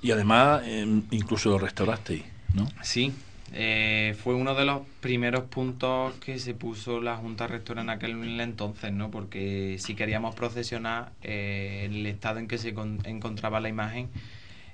Y 0.03 0.11
además 0.11 0.61
em, 0.67 1.01
incluso 1.09 1.49
lo 1.49 1.57
restaurasteis, 1.57 2.23
¿no? 2.53 2.67
Sí, 2.83 3.13
eh, 3.53 4.15
fue 4.21 4.35
uno 4.35 4.53
de 4.55 4.65
los 4.65 4.81
primeros 5.01 5.45
puntos 5.45 6.13
que 6.15 6.39
se 6.39 6.53
puso 6.53 7.01
la 7.01 7.17
Junta 7.17 7.47
Rectora 7.47 7.81
en 7.81 7.89
aquel 7.89 8.39
entonces, 8.39 8.91
¿no? 8.91 9.09
Porque 9.09 9.77
si 9.79 9.95
queríamos 9.95 10.35
procesionar, 10.35 11.11
eh, 11.23 11.87
el 11.89 12.05
estado 12.05 12.39
en 12.39 12.47
que 12.47 12.57
se 12.57 12.69
encontraba 13.05 13.59
la 13.59 13.69
imagen 13.69 14.09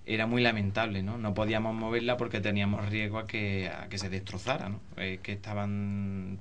era 0.05 0.27
muy 0.27 0.41
lamentable, 0.41 1.03
¿no? 1.03 1.17
No 1.17 1.33
podíamos 1.33 1.73
moverla 1.73 2.17
porque 2.17 2.39
teníamos 2.41 2.87
riesgo 2.89 3.17
a 3.17 3.27
que, 3.27 3.71
se 3.95 4.09
destrozara, 4.09 4.69
¿no? 4.69 4.79
Eh, 4.97 5.19
que 5.23 5.31
estaban 5.33 6.39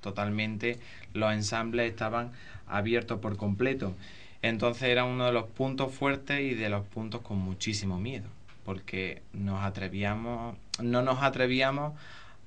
totalmente, 0.00 0.78
los 1.12 1.32
ensambles 1.32 1.90
estaban 1.90 2.32
abiertos 2.66 3.20
por 3.20 3.36
completo. 3.36 3.94
Entonces 4.42 4.84
era 4.84 5.04
uno 5.04 5.26
de 5.26 5.32
los 5.32 5.44
puntos 5.46 5.92
fuertes 5.92 6.40
y 6.40 6.54
de 6.54 6.68
los 6.68 6.86
puntos 6.86 7.22
con 7.22 7.38
muchísimo 7.38 7.98
miedo, 7.98 8.28
porque 8.64 9.22
nos 9.32 9.64
atrevíamos, 9.64 10.56
no 10.80 11.02
nos 11.02 11.22
atrevíamos 11.22 11.94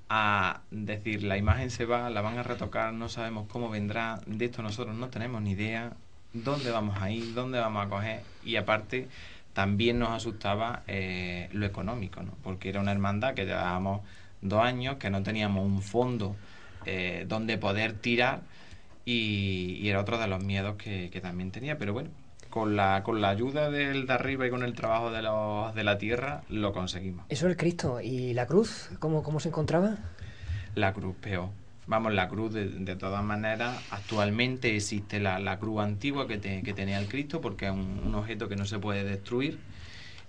a 0.09 0.62
decir 0.71 1.24
la 1.24 1.38
imagen 1.38 1.69
se 1.69 1.86
va, 1.86 2.09
la 2.09 2.21
van 2.21 2.38
a 2.38 2.43
retocar, 2.43 2.93
no 2.93 3.09
sabemos 3.09 3.48
cómo 3.48 3.69
vendrá, 3.69 4.21
de 4.25 4.45
esto 4.45 4.62
nosotros 4.63 4.95
no 4.95 5.09
tenemos 5.09 5.41
ni 5.41 5.51
idea, 5.51 5.93
dónde 6.33 6.71
vamos 6.71 7.01
a 7.01 7.12
ir, 7.12 7.33
dónde 7.33 7.59
vamos 7.59 7.86
a 7.86 7.89
coger, 7.89 8.24
y 8.43 8.55
aparte 8.55 9.07
también 9.53 10.00
nos 10.00 10.09
asustaba 10.09 10.83
eh, 10.88 11.50
lo 11.51 11.65
económico, 11.65 12.24
¿no? 12.24 12.33
porque 12.43 12.69
era 12.69 12.79
una 12.79 12.91
hermandad 12.91 13.33
que 13.33 13.45
llevábamos 13.45 14.01
dos 14.41 14.63
años, 14.63 14.98
que 14.98 15.09
no 15.09 15.21
teníamos 15.21 15.65
un 15.65 15.81
fondo 15.81 16.36
eh, 16.86 17.25
donde 17.27 17.57
poder 17.57 17.93
tirar 17.93 18.41
y, 19.05 19.88
era 19.88 20.00
otro 20.00 20.17
de 20.17 20.27
los 20.27 20.43
miedos 20.43 20.75
que, 20.77 21.19
también 21.21 21.51
tenía, 21.51 21.77
pero 21.77 21.93
bueno, 21.93 22.09
con 22.50 22.75
la, 22.75 23.03
con 23.03 23.22
la 23.22 23.29
ayuda 23.29 23.70
del 23.70 24.08
de 24.08 24.13
arriba 24.13 24.48
y 24.48 24.50
con 24.50 24.63
el 24.63 24.74
trabajo 24.74 25.12
de, 25.12 25.22
los, 25.22 25.74
de 25.75 25.84
la 25.84 25.98
tierra 25.98 26.44
lo 26.50 26.74
conseguimos. 26.74 27.25
Eso 27.29 27.46
es 27.46 27.51
el 27.51 27.58
Cristo. 27.58 28.01
¿Y 28.01 28.34
la 28.34 28.48
cruz? 28.48 28.89
¿Cómo, 29.00 29.24
cómo 29.24 29.39
se 29.39 29.50
encontraba? 29.50 29.98
La 30.75 30.94
cruz, 30.94 31.15
peor. 31.18 31.50
Vamos, 31.88 32.13
la 32.13 32.27
cruz 32.27 32.53
de, 32.53 32.68
de 32.70 32.96
todas 32.96 33.24
maneras, 33.24 33.84
actualmente 33.89 34.75
existe 34.75 35.20
la, 35.20 35.39
la 35.39 35.58
cruz 35.58 35.82
antigua 35.82 36.27
que, 36.27 36.39
que, 36.39 36.74
tenía 36.74 37.00
el 37.00 37.08
Cristo 37.08 37.41
porque 37.41 37.65
es 37.65 37.72
un, 37.72 38.13
objeto 38.13 38.48
que 38.48 38.56
no 38.56 38.65
se 38.65 38.77
puede 38.77 39.03
destruir 39.03 39.58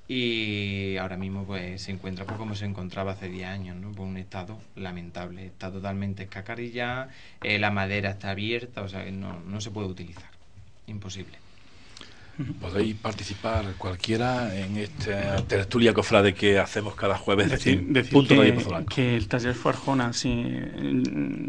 y 0.09 0.97
ahora 0.97 1.19
mismo 1.19 1.45
pues 1.45 1.83
se 1.83 1.93
encuentra 1.93 2.25
pues, 2.25 2.39
como 2.39 2.55
se 2.55 2.65
encontraba 2.65 3.13
hace 3.13 3.29
10 3.29 3.47
años, 3.47 3.77
¿no? 3.77 3.93
Por 3.93 4.07
un 4.07 4.17
estado 4.17 4.59
lamentable, 4.75 5.45
está 5.45 5.71
totalmente 5.71 6.23
escacarillada, 6.23 7.11
eh, 7.43 7.59
la 7.59 7.71
madera 7.71 8.11
está 8.11 8.31
abierta, 8.31 8.81
o 8.81 8.89
sea 8.89 9.05
que 9.05 9.13
no, 9.13 9.39
no 9.41 9.61
se 9.61 9.71
puede 9.71 9.89
utilizar, 9.89 10.31
imposible. 10.87 11.50
Podéis 12.61 12.95
participar 12.97 13.75
cualquiera 13.77 14.57
en 14.57 14.77
esta 14.77 15.37
tertulia 15.47 15.93
cofrade 15.93 16.35
que 16.35 16.59
hacemos 16.59 16.95
cada 16.95 17.17
jueves. 17.17 17.51
Decir, 17.51 17.87
punto 18.11 18.41
que, 18.41 18.85
que, 18.95 19.17
el 19.17 19.29
taller 19.29 19.55
fue 19.55 19.73
Arjona, 19.73 20.13
sí. 20.13 20.45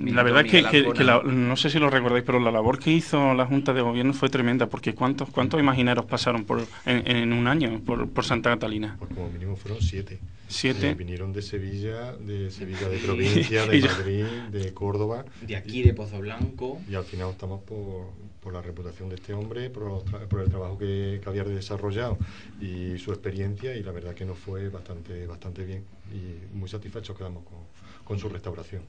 La 0.06 0.24
verdad 0.24 0.46
es 0.46 0.66
que, 0.68 0.84
no 1.26 1.56
sé 1.56 1.70
si 1.70 1.80
lo 1.80 1.90
recordáis, 1.90 2.24
pero 2.24 2.40
la 2.40 2.52
labor 2.52 2.80
que 2.80 2.92
hizo 2.92 3.34
la 3.34 3.46
Junta 3.46 3.74
de 3.74 3.82
Gobierno 3.82 4.14
fue 4.14 4.30
tremenda, 4.30 4.68
porque 4.68 4.94
¿cuántos 4.94 5.30
cuántos 5.30 5.60
imagineros 5.60 6.06
pasaron 6.06 6.46
por 6.46 6.66
en, 6.86 7.34
un 7.34 7.48
año 7.48 7.82
por, 7.86 8.10
por, 8.10 8.26
Santa 8.26 8.50
Catalina? 8.50 8.96
Pues 9.00 9.14
como 9.14 9.30
mínimo 9.30 9.56
fueron 9.56 9.82
siete. 9.82 10.20
Siete. 10.48 10.94
vinieron 10.96 11.32
de 11.32 11.42
Sevilla, 11.42 12.12
de 12.14 12.52
Sevilla 12.52 12.90
de 12.90 12.98
provincia, 13.06 13.66
de 13.66 13.82
Madrid, 13.82 14.26
de 14.52 14.74
Córdoba. 14.74 15.26
De 15.42 15.56
aquí, 15.56 15.82
de 15.82 15.94
Pozo 15.94 16.20
Blanco. 16.20 16.82
Y 16.90 16.96
al 16.96 17.06
final 17.06 17.30
estamos 17.32 17.62
por 17.64 18.12
por 18.42 18.54
la 18.54 18.62
reputación 18.62 19.10
de 19.10 19.16
este 19.16 19.34
hombre, 19.34 19.70
por, 19.70 20.04
por 20.28 20.42
el 20.42 20.50
trabajo 20.50 20.78
que, 20.78 21.22
había 21.26 21.44
desarrollado 21.44 22.18
y 22.60 22.98
su 22.98 23.12
experiencia 23.12 23.76
y 23.76 23.84
la 23.84 23.92
verdad 23.92 24.14
que 24.14 24.26
nos 24.26 24.38
fue 24.38 24.70
bastante, 24.70 25.28
bastante 25.28 25.64
bien 25.64 25.86
y 26.12 26.56
muy 26.56 26.68
satisfechos 26.68 27.16
quedamos 27.16 27.44
con, 27.44 27.60
con 28.04 28.20
su 28.20 28.28
restauración. 28.30 28.84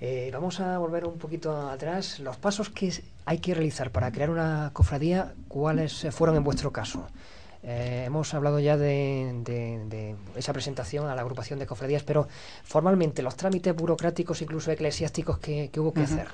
Eh, 0.00 0.30
vamos 0.32 0.60
a 0.60 0.78
volver 0.78 1.06
un 1.06 1.18
poquito 1.18 1.68
atrás. 1.68 2.18
Los 2.20 2.36
pasos 2.36 2.68
que 2.68 2.92
hay 3.24 3.38
que 3.38 3.54
realizar 3.54 3.90
para 3.90 4.10
crear 4.10 4.30
una 4.30 4.70
cofradía, 4.72 5.34
¿cuáles 5.48 6.06
fueron 6.10 6.36
en 6.36 6.44
vuestro 6.44 6.72
caso? 6.72 7.06
Eh, 7.62 8.04
hemos 8.06 8.34
hablado 8.34 8.60
ya 8.60 8.76
de, 8.76 10.14
esa 10.36 10.52
presentación 10.52 11.06
a 11.06 11.14
la 11.14 11.22
agrupación 11.22 11.58
de 11.58 11.66
cofradías, 11.66 12.02
pero 12.02 12.28
formalmente 12.62 13.22
los 13.22 13.36
trámites 13.36 13.74
burocráticos, 13.74 14.42
incluso 14.42 14.70
eclesiásticos, 14.70 15.38
que, 15.38 15.70
hubo 15.78 15.94
que 15.94 16.02
hacer. 16.02 16.28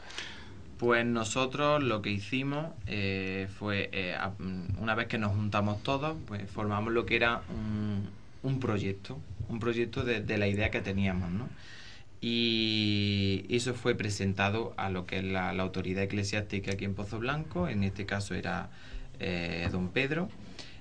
Pues 0.81 1.05
nosotros 1.05 1.83
lo 1.83 2.01
que 2.01 2.09
hicimos 2.09 2.73
eh, 2.87 3.49
fue, 3.59 3.91
eh, 3.93 4.17
mm, 4.39 4.81
una 4.81 4.95
vez 4.95 5.09
que 5.09 5.19
nos 5.19 5.33
juntamos 5.33 5.83
todos, 5.83 6.17
pues 6.27 6.51
formamos 6.51 6.95
lo 6.95 7.05
que 7.05 7.17
era 7.17 7.43
un, 8.43 8.61
proyecto, 8.61 9.19
un 9.51 9.61
proyecto 9.61 10.05
de, 10.05 10.39
la 10.39 10.49
idea 10.49 10.71
que 10.71 10.81
teníamos, 10.81 11.31
¿no? 11.33 11.51
Y 12.23 13.45
eso 13.51 13.75
fue 13.75 13.95
presentado 13.95 14.73
a 14.79 14.89
lo 14.89 15.05
que 15.05 15.19
es 15.19 15.25
la, 15.25 15.51
autoridad 15.51 16.03
eclesiástica 16.05 16.73
aquí 16.73 16.87
en 16.87 16.95
Pozo 16.95 17.19
Blanco, 17.19 17.69
en 17.69 17.85
este 17.85 18.07
caso 18.07 18.35
era 18.35 18.71
eh, 19.19 19.69
don 19.71 19.91
Pedro, 19.91 20.31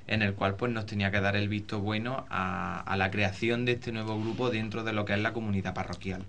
en 0.08 0.22
el 0.22 0.34
cual 0.34 0.56
pues 0.56 0.72
nos 0.72 0.86
tenía 0.86 1.12
que 1.12 1.20
dar 1.20 1.36
el 1.36 1.50
visto 1.50 1.82
bueno 1.82 2.26
a, 2.30 2.80
a 2.80 2.96
la 2.96 3.12
creación 3.12 3.66
de 3.66 3.74
este 3.74 3.92
nuevo 3.92 4.18
grupo 4.18 4.50
dentro 4.50 4.86
de 4.86 4.94
lo 4.94 5.04
que 5.04 5.12
es 5.12 5.20
la 5.20 5.34
comunidad 5.34 5.74
parroquial. 5.74 6.24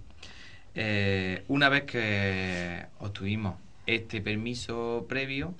Eh, 0.74 1.44
una 1.48 1.68
vez 1.68 1.84
que 1.84 2.86
obtuvimos 2.98 3.56
este 3.86 4.20
permiso 4.20 5.06
previo, 5.08 5.54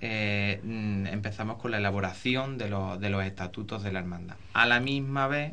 eh, 0.00 0.60
mm, 0.62 1.06
empezamos 1.06 1.58
con 1.58 1.70
la 1.70 1.78
elaboración 1.78 2.58
de 2.58 2.68
los, 2.68 3.00
de 3.00 3.10
los, 3.10 3.24
estatutos 3.24 3.82
de 3.82 3.92
la 3.92 4.00
hermandad. 4.00 4.36
A 4.52 4.66
la 4.66 4.80
misma 4.80 5.26
vez 5.28 5.52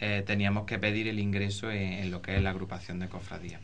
eh, 0.00 0.22
teníamos 0.26 0.66
que 0.66 0.78
pedir 0.78 1.08
el 1.08 1.18
ingreso 1.18 1.70
en, 1.70 2.10
lo 2.10 2.22
que 2.22 2.36
es 2.36 2.42
la 2.42 2.50
agrupación 2.50 2.98
de 3.00 3.08
cofradías. 3.08 3.60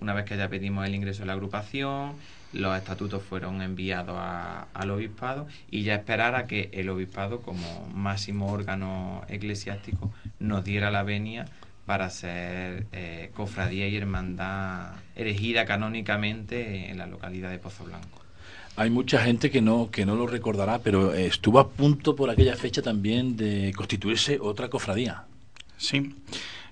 Una 0.00 0.12
vez 0.12 0.26
que 0.26 0.36
ya 0.36 0.48
pedimos 0.48 0.86
el 0.86 0.94
ingreso 0.94 1.22
en 1.22 1.28
la 1.28 1.32
agrupación, 1.32 2.16
los 2.52 2.76
estatutos 2.76 3.22
fueron 3.22 3.62
enviados 3.62 4.18
al 4.18 4.90
obispado 4.90 5.46
y 5.70 5.82
ya 5.82 5.94
esperar 5.94 6.34
a 6.34 6.46
que 6.46 6.70
el 6.72 6.90
obispado, 6.90 7.40
como 7.40 7.88
máximo 7.94 8.52
órgano 8.52 9.22
eclesiástico, 9.28 10.12
nos 10.38 10.64
diera 10.64 10.90
la 10.90 11.02
venia 11.02 11.46
para 11.86 12.10
ser 12.10 12.86
eh, 12.92 13.30
cofradía 13.34 13.88
y 13.88 13.96
hermandad 13.96 14.96
elegida 15.14 15.64
canónicamente 15.64 16.90
en 16.90 16.98
la 16.98 17.06
localidad 17.06 17.50
de 17.50 17.58
Pozo 17.58 17.84
Blanco. 17.84 18.20
Hay 18.74 18.90
mucha 18.90 19.22
gente 19.22 19.50
que 19.50 19.62
no, 19.62 19.90
que 19.90 20.04
no 20.04 20.16
lo 20.16 20.26
recordará, 20.26 20.80
pero 20.80 21.14
estuvo 21.14 21.58
a 21.60 21.70
punto 21.70 22.14
por 22.14 22.28
aquella 22.28 22.56
fecha 22.56 22.82
también 22.82 23.36
de 23.36 23.72
constituirse 23.74 24.38
otra 24.38 24.68
cofradía. 24.68 25.24
Sí, 25.78 26.14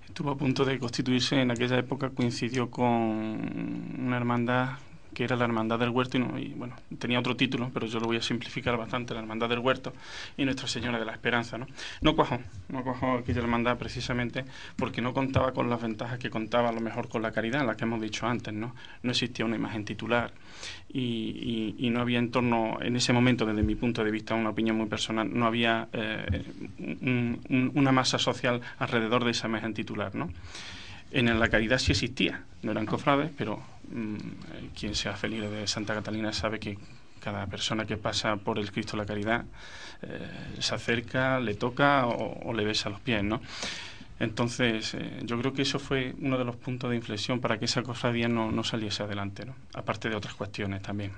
estuvo 0.07 0.31
a 0.31 0.37
punto 0.37 0.65
de 0.65 0.79
constituirse 0.79 1.41
en 1.41 1.51
aquella 1.51 1.79
época, 1.79 2.11
coincidió 2.11 2.71
con 2.71 2.85
una 2.87 4.17
hermandad 4.17 4.79
que 5.15 5.25
era 5.25 5.37
la 5.37 5.45
Hermandad 5.45 5.79
del 5.79 5.91
Huerto, 5.91 6.19
y, 6.19 6.49
bueno, 6.57 6.77
tenía 6.99 7.19
otro 7.19 7.37
título, 7.37 7.71
pero 7.73 7.87
yo 7.87 8.01
lo 8.01 8.07
voy 8.07 8.17
a 8.17 8.23
simplificar 8.23 8.77
bastante, 8.77 9.15
la 9.15 9.21
Hermandad 9.21 9.49
del 9.49 9.61
Huerto 9.61 9.93
y 10.37 10.45
Nuestra 10.45 10.69
Señora 10.69 10.99
de 10.99 11.05
la 11.05 11.13
Esperanza. 11.13 11.57
No, 11.57 11.67
no 12.03 12.15
cuajó, 12.15 12.39
no 12.69 12.83
cuajó 12.83 13.19
aquella 13.19 13.41
hermandad 13.41 13.79
precisamente 13.79 14.45
porque 14.77 15.01
no 15.01 15.15
contaba 15.15 15.53
con 15.53 15.71
las 15.71 15.81
ventajas 15.81 16.19
que 16.19 16.31
contaba 16.31 16.69
a 16.69 16.73
lo 16.73 16.81
mejor 16.81 17.09
con 17.09 17.23
la 17.23 17.33
caridad, 17.33 17.65
la 17.65 17.77
que 17.77 17.85
hemos 17.85 18.01
dicho 18.01 18.27
antes, 18.27 18.53
¿no? 18.53 18.75
No 19.03 19.11
existía 19.11 19.45
una 19.45 19.57
imagen 19.57 19.85
titular 19.85 20.33
y, 20.89 21.75
y, 21.79 21.91
no 21.91 22.01
había 22.01 22.19
en 22.19 22.31
torno, 22.31 22.79
en 22.81 22.97
ese 22.97 23.13
momento, 23.13 23.47
desde 23.47 23.63
mi 23.63 23.75
punto 23.75 24.05
de 24.05 24.11
vista, 24.11 24.35
una 24.35 24.51
opinión 24.51 24.77
muy 24.77 24.87
personal, 24.87 25.29
no 25.33 25.47
había 25.47 25.89
eh, 25.93 26.45
una 27.75 27.93
masa 27.93 28.19
social 28.19 28.61
alrededor 28.79 29.25
de 29.25 29.33
esa 29.33 29.49
imagen 29.49 29.75
titular, 29.75 30.15
¿no? 30.15 30.31
En 31.11 31.39
la 31.39 31.49
caridad 31.49 31.79
sí 31.79 31.93
existía, 31.93 32.43
no 32.63 32.73
eran 32.73 32.87
cofrades, 32.87 33.31
pero 33.37 33.63
quien 34.79 34.95
sea 34.95 35.15
feliz 35.17 35.43
de 35.51 35.67
Santa 35.67 35.95
Catalina 35.95 36.33
sabe 36.33 36.59
que 36.59 36.79
cada 37.25 37.47
persona 37.47 37.87
que 37.87 37.97
pasa 37.97 38.37
por 38.37 38.59
el 38.59 38.71
Cristo 38.71 38.93
de 38.93 38.99
la 38.99 39.07
Caridad 39.07 39.45
eh, 40.03 40.19
se 40.59 40.75
acerca, 40.75 41.41
le 41.41 41.55
toca 41.55 42.07
o, 42.07 42.53
le 42.53 42.65
besa 42.65 42.91
los 42.91 43.01
pies, 43.01 43.25
¿no? 43.25 43.41
Entonces, 44.21 44.95
eh, 44.95 45.21
yo 45.25 45.39
creo 45.39 45.53
que 45.55 45.63
eso 45.63 45.79
fue 45.79 46.15
uno 46.21 46.39
de 46.39 46.45
los 46.45 46.57
puntos 46.57 46.91
de 46.91 46.97
inflexión 46.97 47.41
para 47.41 47.59
que 47.59 47.65
esa 47.65 47.83
cofradía 47.83 48.29
no, 48.29 48.53
no 48.53 48.63
saliese 48.63 49.03
adelante, 49.03 49.45
¿no? 49.45 49.55
aparte 49.73 50.09
de 50.09 50.15
otras 50.15 50.35
cuestiones 50.35 50.83
también 50.83 51.11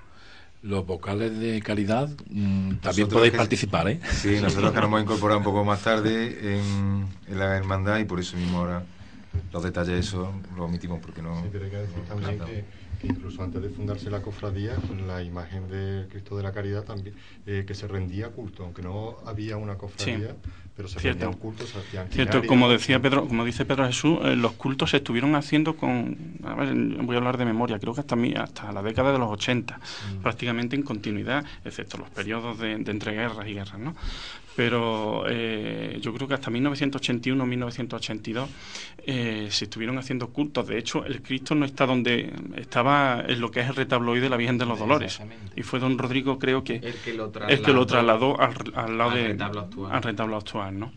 Los 0.62 0.86
vocales 0.86 1.38
de 1.38 1.60
calidad 1.60 2.08
mm, 2.30 2.76
también 2.76 3.08
podéis 3.08 3.34
participar, 3.34 3.88
¿eh? 3.88 4.00
Sí, 4.12 4.40
nosotros 4.40 4.72
que 4.72 4.76
nos 4.76 4.86
hemos 4.86 5.02
incorporado 5.02 5.38
un 5.38 5.44
poco 5.44 5.64
más 5.64 5.82
tarde 5.82 6.56
en, 6.56 7.06
la 7.28 7.56
hermandad 7.56 7.98
y 7.98 8.04
por 8.04 8.18
eso 8.18 8.36
mismo 8.36 8.60
ahora 8.60 8.82
los 9.52 9.62
detalles 9.62 10.06
eso 10.06 10.32
los 10.56 10.66
omitimos 10.66 11.00
porque 11.00 11.22
no... 11.22 11.40
Sí, 11.42 11.48
pero 11.50 11.64
hay 11.64 11.70
que 11.70 11.76
decir 11.78 12.02
también 12.08 12.38
que, 12.38 12.64
incluso 13.02 13.42
antes 13.42 13.62
de 13.62 13.68
fundarse 13.68 14.10
la 14.10 14.22
cofradía, 14.22 14.72
la 15.06 15.22
imagen 15.22 15.68
de 15.68 16.08
Cristo 16.08 16.36
de 16.36 16.42
la 16.42 16.52
Caridad 16.52 16.84
también, 16.84 17.14
eh, 17.46 17.64
que 17.66 17.74
se 17.74 17.86
rendía 17.86 18.30
culto, 18.30 18.64
aunque 18.64 18.82
no 18.82 19.16
había 19.26 19.56
una 19.56 19.76
cofradía, 19.76 20.34
pero 20.76 20.88
se 20.88 21.00
Cierto. 21.00 21.24
rendían 21.24 21.40
cultos, 21.40 21.70
se 21.70 21.78
hacían 21.78 22.10
Cierto, 22.10 22.42
como 22.46 22.68
decía 22.68 23.00
Pedro, 23.00 23.26
como 23.26 23.44
dice 23.44 23.64
Pedro 23.64 23.86
Jesús, 23.86 24.18
eh, 24.22 24.36
los 24.36 24.52
cultos 24.52 24.90
se 24.90 24.98
estuvieron 24.98 25.34
haciendo 25.34 25.76
con, 25.76 26.38
a 26.44 26.54
ver, 26.54 26.74
voy 26.74 27.16
a 27.16 27.18
hablar 27.18 27.38
de 27.38 27.44
memoria, 27.44 27.78
creo 27.78 27.94
que 27.94 28.00
hasta, 28.00 28.16
hasta 28.42 28.72
la 28.72 28.82
década 28.82 29.12
de 29.12 29.18
los 29.18 29.30
80, 29.30 29.78
mm. 29.78 30.22
prácticamente 30.22 30.76
en 30.76 30.82
continuidad, 30.82 31.44
excepto 31.64 31.98
los 31.98 32.10
periodos 32.10 32.58
de, 32.58 32.76
de 32.78 32.90
entreguerras 32.90 33.46
y 33.46 33.54
guerras, 33.54 33.78
¿no? 33.78 33.94
Pero 34.56 35.24
eh, 35.28 35.98
yo 36.00 36.14
creo 36.14 36.26
que 36.26 36.34
hasta 36.34 36.50
1981-1982 36.50 38.46
eh, 39.04 39.48
se 39.50 39.64
estuvieron 39.66 39.98
haciendo 39.98 40.28
cultos. 40.28 40.66
De 40.66 40.78
hecho, 40.78 41.04
el 41.04 41.20
Cristo 41.22 41.54
no 41.54 41.66
está 41.66 41.84
donde 41.84 42.32
estaba 42.56 43.22
en 43.28 43.38
lo 43.40 43.50
que 43.50 43.60
es 43.60 43.68
el 43.68 43.76
retablo 43.76 44.12
hoy 44.12 44.20
de 44.20 44.30
la 44.30 44.38
Virgen 44.38 44.56
de 44.56 44.64
los 44.64 44.78
Dolores. 44.78 45.20
Y 45.54 45.62
fue 45.62 45.78
don 45.78 45.98
Rodrigo, 45.98 46.38
creo 46.38 46.64
que, 46.64 46.76
el 46.76 46.94
que 46.94 47.12
lo 47.12 47.28
trasladó, 47.86 48.40
al, 48.40 48.96
lado 48.96 49.10
de, 49.10 49.36
al 49.90 50.02
retablo 50.02 50.36
actual. 50.36 50.78
¿no? 50.78 50.90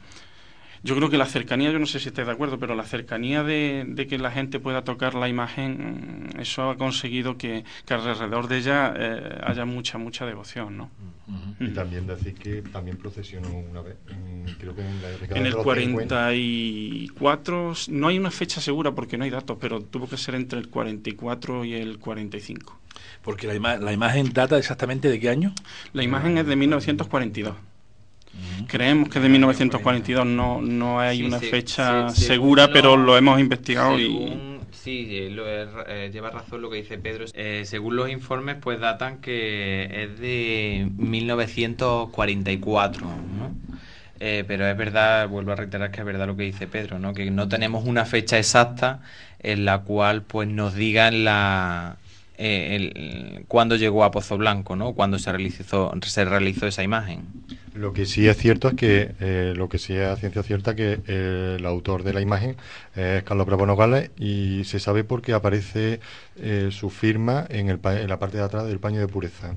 Yo 0.84 0.96
creo 0.96 1.10
que 1.10 1.18
la 1.18 1.26
cercanía, 1.26 1.72
yo 1.72 1.80
no 1.80 1.86
sé 1.86 2.00
si 2.00 2.08
estáis 2.08 2.28
de 2.28 2.34
acuerdo, 2.34 2.58
pero 2.58 2.76
la 2.76 2.84
cercanía 2.84 3.44
de, 3.44 4.08
que 4.10 4.18
la 4.18 4.32
gente 4.32 4.60
pueda 4.60 4.84
tocar 4.84 5.16
la 5.16 5.28
imagen, 5.28 6.30
mm, 6.36 6.40
eso 6.40 6.70
ha 6.70 6.78
conseguido 6.78 7.38
que, 7.38 7.66
alrededor 7.90 8.48
de 8.48 8.58
ella 8.58 8.94
eh, 8.96 9.42
haya 9.44 9.66
mucha, 9.66 9.98
mucha 9.98 10.26
devoción, 10.26 10.78
¿no? 10.78 10.90
Y 11.60 11.70
también 11.70 12.08
decir 12.08 12.36
que 12.36 12.62
también 12.62 12.98
procesionó 12.98 13.50
una 13.50 13.82
vez, 13.82 13.98
creo 14.58 14.76
que 14.76 14.82
en, 14.82 15.02
la 15.02 15.10
en 15.38 15.46
el 15.46 15.56
44, 15.56 17.74
no 17.90 18.08
hay 18.08 18.18
una 18.18 18.32
fecha 18.32 18.62
segura 18.62 18.94
porque 18.94 19.18
no 19.18 19.26
hay 19.26 19.30
datos, 19.30 19.58
pero 19.60 19.82
tuvo 19.82 20.10
que 20.10 20.18
ser 20.18 20.36
entre 20.36 20.60
el 20.60 20.70
44 20.70 21.66
y 21.66 21.74
el 21.74 22.00
45. 22.00 22.80
Porque 23.22 23.48
la, 23.48 23.78
la 23.78 23.94
imagen 23.94 24.32
data 24.34 24.58
exactamente 24.58 25.10
de 25.10 25.20
qué 25.20 25.30
año? 25.30 25.54
La 25.94 26.04
imagen 26.04 26.38
es 26.38 26.48
de 26.48 26.56
1942. 26.56 27.56
Creemos 28.68 29.10
que 29.10 29.20
de 29.20 29.28
1942 29.30 30.26
no, 30.26 30.62
no 30.62 31.00
hay 31.00 31.22
una 31.24 31.40
fecha 31.40 32.10
segura, 32.10 32.72
pero 32.72 32.98
lo 32.98 33.18
hemos 33.18 33.40
investigado 33.40 34.00
y... 34.00 34.60
Sí, 34.72 35.08
eh, 35.12 35.68
eh, 35.88 36.10
lleva 36.14 36.30
razón 36.30 36.62
lo 36.62 36.70
que 36.70 36.78
dice 36.78 36.98
Pedro. 36.98 37.26
Eh, 37.34 37.64
según 37.66 37.98
los 37.98 38.10
informes, 38.10 38.56
pues 38.62 38.80
datan 38.80 39.18
que 39.18 40.04
es 40.04 40.18
de 40.20 40.88
1944, 40.98 43.06
¿no? 43.06 43.54
pero 44.20 44.68
es 44.68 44.76
verdad, 44.76 45.30
vuelvo 45.30 45.54
a 45.54 45.56
reiterar 45.56 45.92
que 45.92 46.02
es 46.02 46.06
verdad 46.06 46.28
lo 46.28 46.36
que 46.36 46.44
dice 46.44 46.68
Pedro, 46.68 47.00
¿no? 47.00 47.14
Que 47.14 47.32
no 47.32 47.48
tenemos 47.48 47.86
una 47.86 48.04
fecha 48.04 48.38
exacta 48.38 49.00
en 49.40 49.64
la 49.64 49.80
cual 49.80 50.24
pues 50.24 50.50
nos 50.50 50.76
digan 50.76 51.24
la, 51.24 51.96
eh, 52.42 52.78
el, 52.78 53.44
cuando 53.50 53.76
llegó 53.76 54.06
a 54.06 54.12
Pozo 54.12 54.38
Blanco, 54.38 54.78
¿no? 54.78 54.94
Cuando 54.94 55.20
se 55.20 55.30
realizó, 55.30 55.92
se 56.02 56.24
realizó 56.24 56.68
esa 56.68 56.84
imagen. 56.84 57.26
Lo 57.80 57.94
que 57.94 58.06
sí 58.06 58.28
es 58.28 58.36
cierto 58.36 58.68
es 58.68 58.74
que, 58.76 59.16
eh, 59.22 59.54
lo 59.56 59.70
que 59.70 59.78
sí 59.78 59.94
es 59.96 60.06
a 60.06 60.18
ciencia 60.18 60.44
cierta, 60.44 60.76
que 60.76 61.00
eh, 61.08 61.56
el 61.58 61.66
autor 61.66 62.04
de 62.04 62.12
la 62.12 62.20
imagen 62.20 62.58
es 62.94 63.24
Carlos 63.24 63.48
Bravo 63.48 63.66
Nogales 63.66 64.12
y 64.18 64.66
se 64.66 64.82
sabe 64.82 65.06
porque 65.06 65.32
aparece 65.34 66.02
su 66.72 66.90
firma 66.90 67.46
en, 67.50 67.70
el, 67.70 67.80
en 67.84 68.08
la 68.10 68.20
parte 68.20 68.38
de 68.38 68.44
atrás 68.44 68.68
del 68.68 68.80
paño 68.80 69.00
de 69.00 69.08
pureza. 69.08 69.56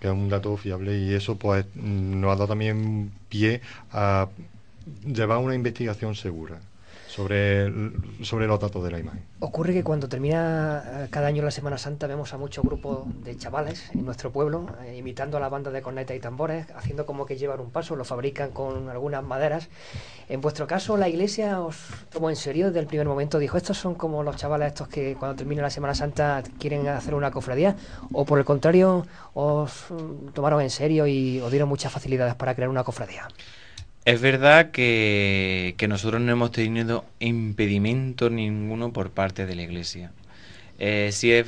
que 0.00 0.06
es 0.06 0.12
un 0.12 0.30
dato 0.30 0.56
fiable 0.56 0.98
y 0.98 1.12
eso 1.12 1.36
pues 1.36 1.66
nos 1.76 2.32
ha 2.32 2.36
dado 2.36 2.48
también 2.48 3.12
pie 3.28 3.60
a 3.92 4.28
llevar 5.04 5.38
una 5.38 5.54
investigación 5.54 6.14
segura 6.14 6.60
sobre, 7.18 7.72
sobre 8.22 8.46
los 8.46 8.60
datos 8.60 8.84
de 8.84 8.92
la 8.92 9.00
imagen. 9.00 9.24
Ocurre 9.40 9.72
que 9.72 9.82
cuando 9.82 10.08
termina 10.08 10.84
eh, 10.86 11.08
cada 11.10 11.26
año 11.26 11.42
la 11.42 11.50
Semana 11.50 11.76
Santa 11.76 12.06
vemos 12.06 12.32
a 12.32 12.38
muchos 12.38 12.64
grupos 12.64 13.06
de 13.24 13.36
chavales 13.36 13.90
en 13.92 14.04
nuestro 14.04 14.30
pueblo 14.30 14.66
eh, 14.84 14.96
imitando 14.96 15.36
a 15.36 15.40
la 15.40 15.48
banda 15.48 15.72
de 15.72 15.82
cornetas 15.82 16.16
y 16.16 16.20
tambores, 16.20 16.66
haciendo 16.76 17.06
como 17.06 17.26
que 17.26 17.36
llevan 17.36 17.58
un 17.58 17.70
paso, 17.72 17.96
lo 17.96 18.04
fabrican 18.04 18.52
con 18.52 18.88
algunas 18.88 19.24
maderas. 19.24 19.68
En 20.28 20.40
vuestro 20.40 20.68
caso, 20.68 20.96
la 20.96 21.08
iglesia 21.08 21.60
os 21.60 21.76
tomó 22.10 22.30
en 22.30 22.36
serio 22.36 22.66
desde 22.66 22.78
el 22.78 22.86
primer 22.86 23.08
momento, 23.08 23.40
dijo, 23.40 23.56
estos 23.56 23.78
son 23.78 23.96
como 23.96 24.22
los 24.22 24.36
chavales 24.36 24.68
estos 24.68 24.86
que 24.86 25.16
cuando 25.16 25.36
termina 25.36 25.62
la 25.62 25.70
Semana 25.70 25.96
Santa 25.96 26.44
quieren 26.60 26.86
hacer 26.86 27.14
una 27.14 27.32
cofradía, 27.32 27.74
o 28.12 28.24
por 28.24 28.38
el 28.38 28.44
contrario, 28.44 29.04
os 29.34 29.86
mm, 29.90 30.28
tomaron 30.34 30.60
en 30.60 30.70
serio 30.70 31.08
y 31.08 31.40
os 31.40 31.50
dieron 31.50 31.68
muchas 31.68 31.90
facilidades 31.90 32.36
para 32.36 32.54
crear 32.54 32.70
una 32.70 32.84
cofradía. 32.84 33.26
Es 34.08 34.22
verdad 34.22 34.70
que, 34.70 35.76
nosotros 35.86 36.22
no 36.22 36.32
hemos 36.32 36.50
tenido 36.50 37.04
impedimento 37.20 38.30
ninguno 38.30 38.90
por 38.90 39.10
parte 39.10 39.44
de 39.44 39.54
la 39.54 39.60
Iglesia. 39.60 40.12
Eh, 40.78 41.10
sí 41.12 41.30
es 41.30 41.46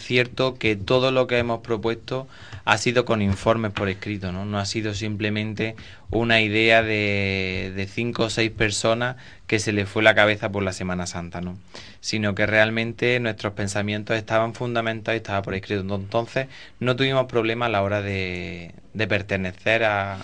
cierto 0.00 0.54
que 0.54 0.76
todo 0.76 1.10
lo 1.10 1.26
que 1.26 1.38
hemos 1.38 1.62
propuesto 1.62 2.28
ha 2.64 2.78
sido 2.78 3.04
con 3.04 3.22
informes 3.22 3.72
por 3.72 3.88
escrito, 3.88 4.30
¿no? 4.30 4.44
No 4.44 4.60
ha 4.60 4.66
sido 4.66 4.94
simplemente 4.94 5.74
una 6.10 6.40
idea 6.40 6.84
de, 6.84 7.72
de 7.74 7.86
cinco 7.88 8.26
o 8.26 8.30
seis 8.30 8.52
personas 8.52 9.16
que 9.48 9.58
se 9.58 9.72
les 9.72 9.88
fue 9.88 10.04
la 10.04 10.14
cabeza 10.14 10.52
por 10.52 10.62
la 10.62 10.72
Semana 10.72 11.08
Santa, 11.08 11.40
¿no? 11.40 11.58
Sino 12.00 12.36
que 12.36 12.46
realmente 12.46 13.18
nuestros 13.18 13.54
pensamientos 13.54 14.16
estaban 14.16 14.54
fundamentados 14.54 15.16
y 15.16 15.22
estaban 15.22 15.42
por 15.42 15.54
escrito. 15.54 15.82
Entonces 15.82 16.46
no 16.78 16.94
tuvimos 16.94 17.26
problema 17.26 17.66
a 17.66 17.68
la 17.68 17.82
hora 17.82 18.00
de, 18.00 18.74
de 18.94 19.08
pertenecer 19.08 19.82
a, 19.82 20.18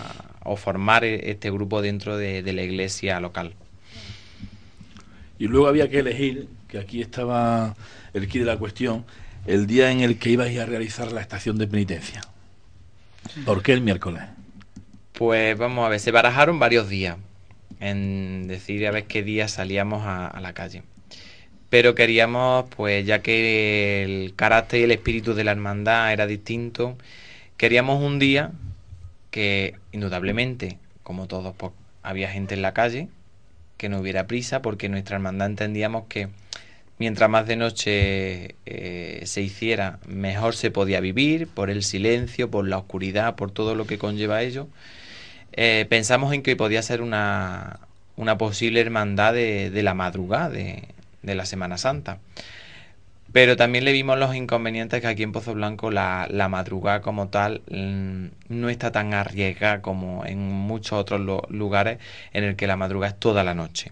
o 0.47 0.55
formar 0.55 1.03
e, 1.03 1.29
este 1.31 1.51
grupo 1.51 1.81
dentro 1.81 2.17
de, 2.17 2.41
la 2.41 2.63
iglesia 2.63 3.19
local. 3.19 3.53
Y 5.37 5.47
luego 5.47 5.67
había 5.67 5.89
que 5.89 5.99
elegir, 5.99 6.47
que 6.67 6.79
aquí 6.79 7.01
estaba 7.01 7.75
el 8.13 8.27
quid 8.27 8.41
de 8.41 8.45
la 8.45 8.57
cuestión, 8.57 9.05
el 9.45 9.67
día 9.67 9.91
en 9.91 10.01
el 10.01 10.17
que 10.17 10.31
ibais 10.31 10.57
a 10.57 10.65
realizar 10.65 11.11
la 11.11 11.21
estación 11.21 11.57
de 11.57 11.67
penitencia. 11.67 12.21
¿Por 13.45 13.61
qué 13.61 13.73
el 13.73 13.81
miércoles? 13.81 14.23
Pues 15.13 15.57
vamos 15.57 15.85
a 15.85 15.89
ver, 15.89 15.99
se 15.99 16.11
barajaron 16.11 16.59
varios 16.59 16.89
días 16.89 17.17
en 17.79 18.47
decir 18.47 18.87
a 18.87 18.91
ver 18.91 19.05
qué 19.05 19.21
día 19.23 19.47
salíamos 19.47 20.05
a, 20.05 20.27
a 20.27 20.41
la 20.41 20.53
calle. 20.53 20.83
Pero 21.69 21.95
queríamos, 21.95 22.65
pues 22.75 23.05
ya 23.05 23.21
que 23.21 24.03
el 24.03 24.33
carácter 24.35 24.79
y 24.79 24.83
el 24.83 24.91
espíritu 24.91 25.33
de 25.33 25.43
la 25.43 25.51
hermandad 25.51 26.13
era 26.13 26.25
distinto, 26.25 26.97
queríamos 27.57 28.01
un 28.01 28.19
día 28.19 28.51
que 29.37 29.75
indudablemente, 29.91 30.79
como 31.03 31.27
todos, 31.27 31.53
pues, 31.55 31.71
había 32.01 32.27
gente 32.27 32.55
en 32.55 32.63
la 32.63 32.73
calle, 32.73 33.07
que 33.77 33.87
no 33.87 33.99
hubiera 33.99 34.25
prisa, 34.25 34.63
porque 34.63 34.89
nuestra 34.89 35.17
hermandad 35.17 35.45
entendíamos 35.45 36.05
que 36.07 36.29
mientras 36.97 37.29
más 37.29 37.45
de 37.45 37.55
noche 37.55 38.55
eh, 38.65 39.21
se 39.27 39.43
hiciera, 39.43 39.99
mejor 40.07 40.55
se 40.55 40.71
podía 40.71 41.01
vivir, 41.01 41.47
por 41.47 41.69
el 41.69 41.83
silencio, 41.83 42.49
por 42.49 42.67
la 42.67 42.79
oscuridad, 42.79 43.35
por 43.35 43.51
todo 43.51 43.75
lo 43.75 43.85
que 43.85 43.99
conlleva 43.99 44.41
ello. 44.41 44.69
Eh, 45.51 45.85
pensamos 45.87 46.33
en 46.33 46.41
que 46.41 46.55
podía 46.55 46.81
ser 46.81 47.03
una, 47.03 47.81
una 48.15 48.39
posible 48.39 48.81
hermandad 48.81 49.35
de, 49.35 49.83
la 49.83 49.93
madrugada 49.93 50.49
de 50.49 51.35
la 51.35 51.45
Semana 51.45 51.77
Santa. 51.77 52.17
Pero 53.33 53.57
también 53.57 53.83
le 53.83 53.91
vimos 53.91 54.17
los 54.17 54.35
inconvenientes 54.35 55.01
que 55.01 55.07
aquí 55.07 55.23
en 55.23 55.31
Pozo 55.31 55.53
Blanco 55.53 55.91
la, 55.91 56.47
madrugada 56.49 57.01
como 57.01 57.27
tal 57.27 57.61
mm, 57.69 58.27
no 58.49 58.69
está 58.69 58.91
tan 58.91 59.13
arriesgada 59.13 59.81
como 59.81 60.25
en 60.25 60.39
muchos 60.39 60.93
otros 60.93 61.21
lugares 61.49 61.99
en 62.33 62.43
el 62.45 62.55
que 62.55 62.67
la 62.67 62.77
madrugada 62.77 63.13
es 63.13 63.19
toda 63.19 63.43
la 63.43 63.53
noche. 63.53 63.91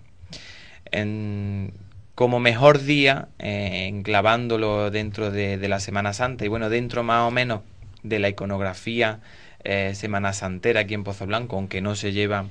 como 2.15 2.39
mejor 2.39 2.81
día, 2.81 3.27
eh, 3.39 3.87
enclavándolo 3.87 4.89
dentro 4.89 5.31
de, 5.31 5.57
la 5.67 5.79
Semana 5.79 6.13
Santa 6.13 6.45
y 6.45 6.47
bueno, 6.47 6.69
dentro 6.69 7.03
más 7.03 7.27
o 7.27 7.31
menos 7.31 7.61
de 8.03 8.19
la 8.19 8.29
iconografía 8.29 9.19
eh, 9.63 9.93
Semana 9.95 10.31
Santera 10.31 10.81
aquí 10.81 10.93
en 10.93 11.03
Pozo 11.03 11.25
Blanco, 11.25 11.57
aunque 11.57 11.81
no 11.81 11.95
se 11.95 12.13
lleva 12.13 12.45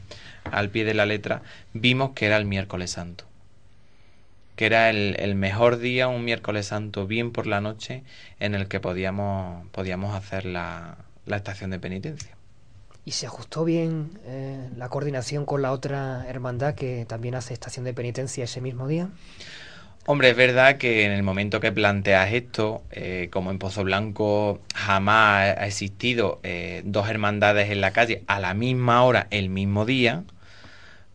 al 0.50 0.68
pie 0.70 0.84
de 0.84 0.94
la 0.94 1.06
letra, 1.06 1.42
vimos 1.72 2.10
que 2.14 2.26
era 2.26 2.36
el 2.36 2.44
miércoles 2.44 2.90
santo 2.90 3.24
que 4.56 4.66
era 4.66 4.90
el, 4.90 5.34
mejor 5.34 5.78
día, 5.78 6.08
un 6.08 6.24
miércoles 6.24 6.66
santo, 6.66 7.06
bien 7.06 7.32
por 7.32 7.46
la 7.46 7.60
noche, 7.60 8.04
en 8.40 8.54
el 8.54 8.68
que 8.68 8.80
podíamos, 8.80 9.66
podíamos 9.70 10.14
hacer 10.14 10.44
la, 10.44 10.96
estación 11.26 11.70
de 11.70 11.78
penitencia. 11.78 12.36
¿Y 13.04 13.12
se 13.12 13.26
ajustó 13.26 13.64
bien 13.64 14.18
eh, 14.24 14.70
la 14.76 14.88
coordinación 14.88 15.44
con 15.44 15.60
la 15.60 15.72
otra 15.72 16.24
hermandad 16.28 16.74
que 16.74 17.04
también 17.04 17.34
hace 17.34 17.52
estación 17.52 17.84
de 17.84 17.92
penitencia 17.92 18.44
ese 18.44 18.60
mismo 18.60 18.88
día? 18.88 19.10
Hombre, 20.06 20.30
es 20.30 20.36
verdad 20.36 20.76
que 20.76 21.06
en 21.06 21.12
el 21.12 21.22
momento 21.22 21.60
que 21.60 21.72
planteas 21.72 22.30
esto, 22.32 22.82
eh, 22.90 23.28
como 23.32 23.50
en 23.50 23.58
Pozo 23.58 23.84
Blanco 23.84 24.60
jamás 24.74 25.56
ha 25.56 25.66
existido 25.66 26.40
eh, 26.42 26.82
dos 26.84 27.08
hermandades 27.08 27.70
en 27.70 27.80
la 27.80 27.90
calle 27.92 28.22
a 28.26 28.38
la 28.38 28.52
misma 28.52 29.02
hora, 29.02 29.26
el 29.30 29.48
mismo 29.48 29.86
día, 29.86 30.24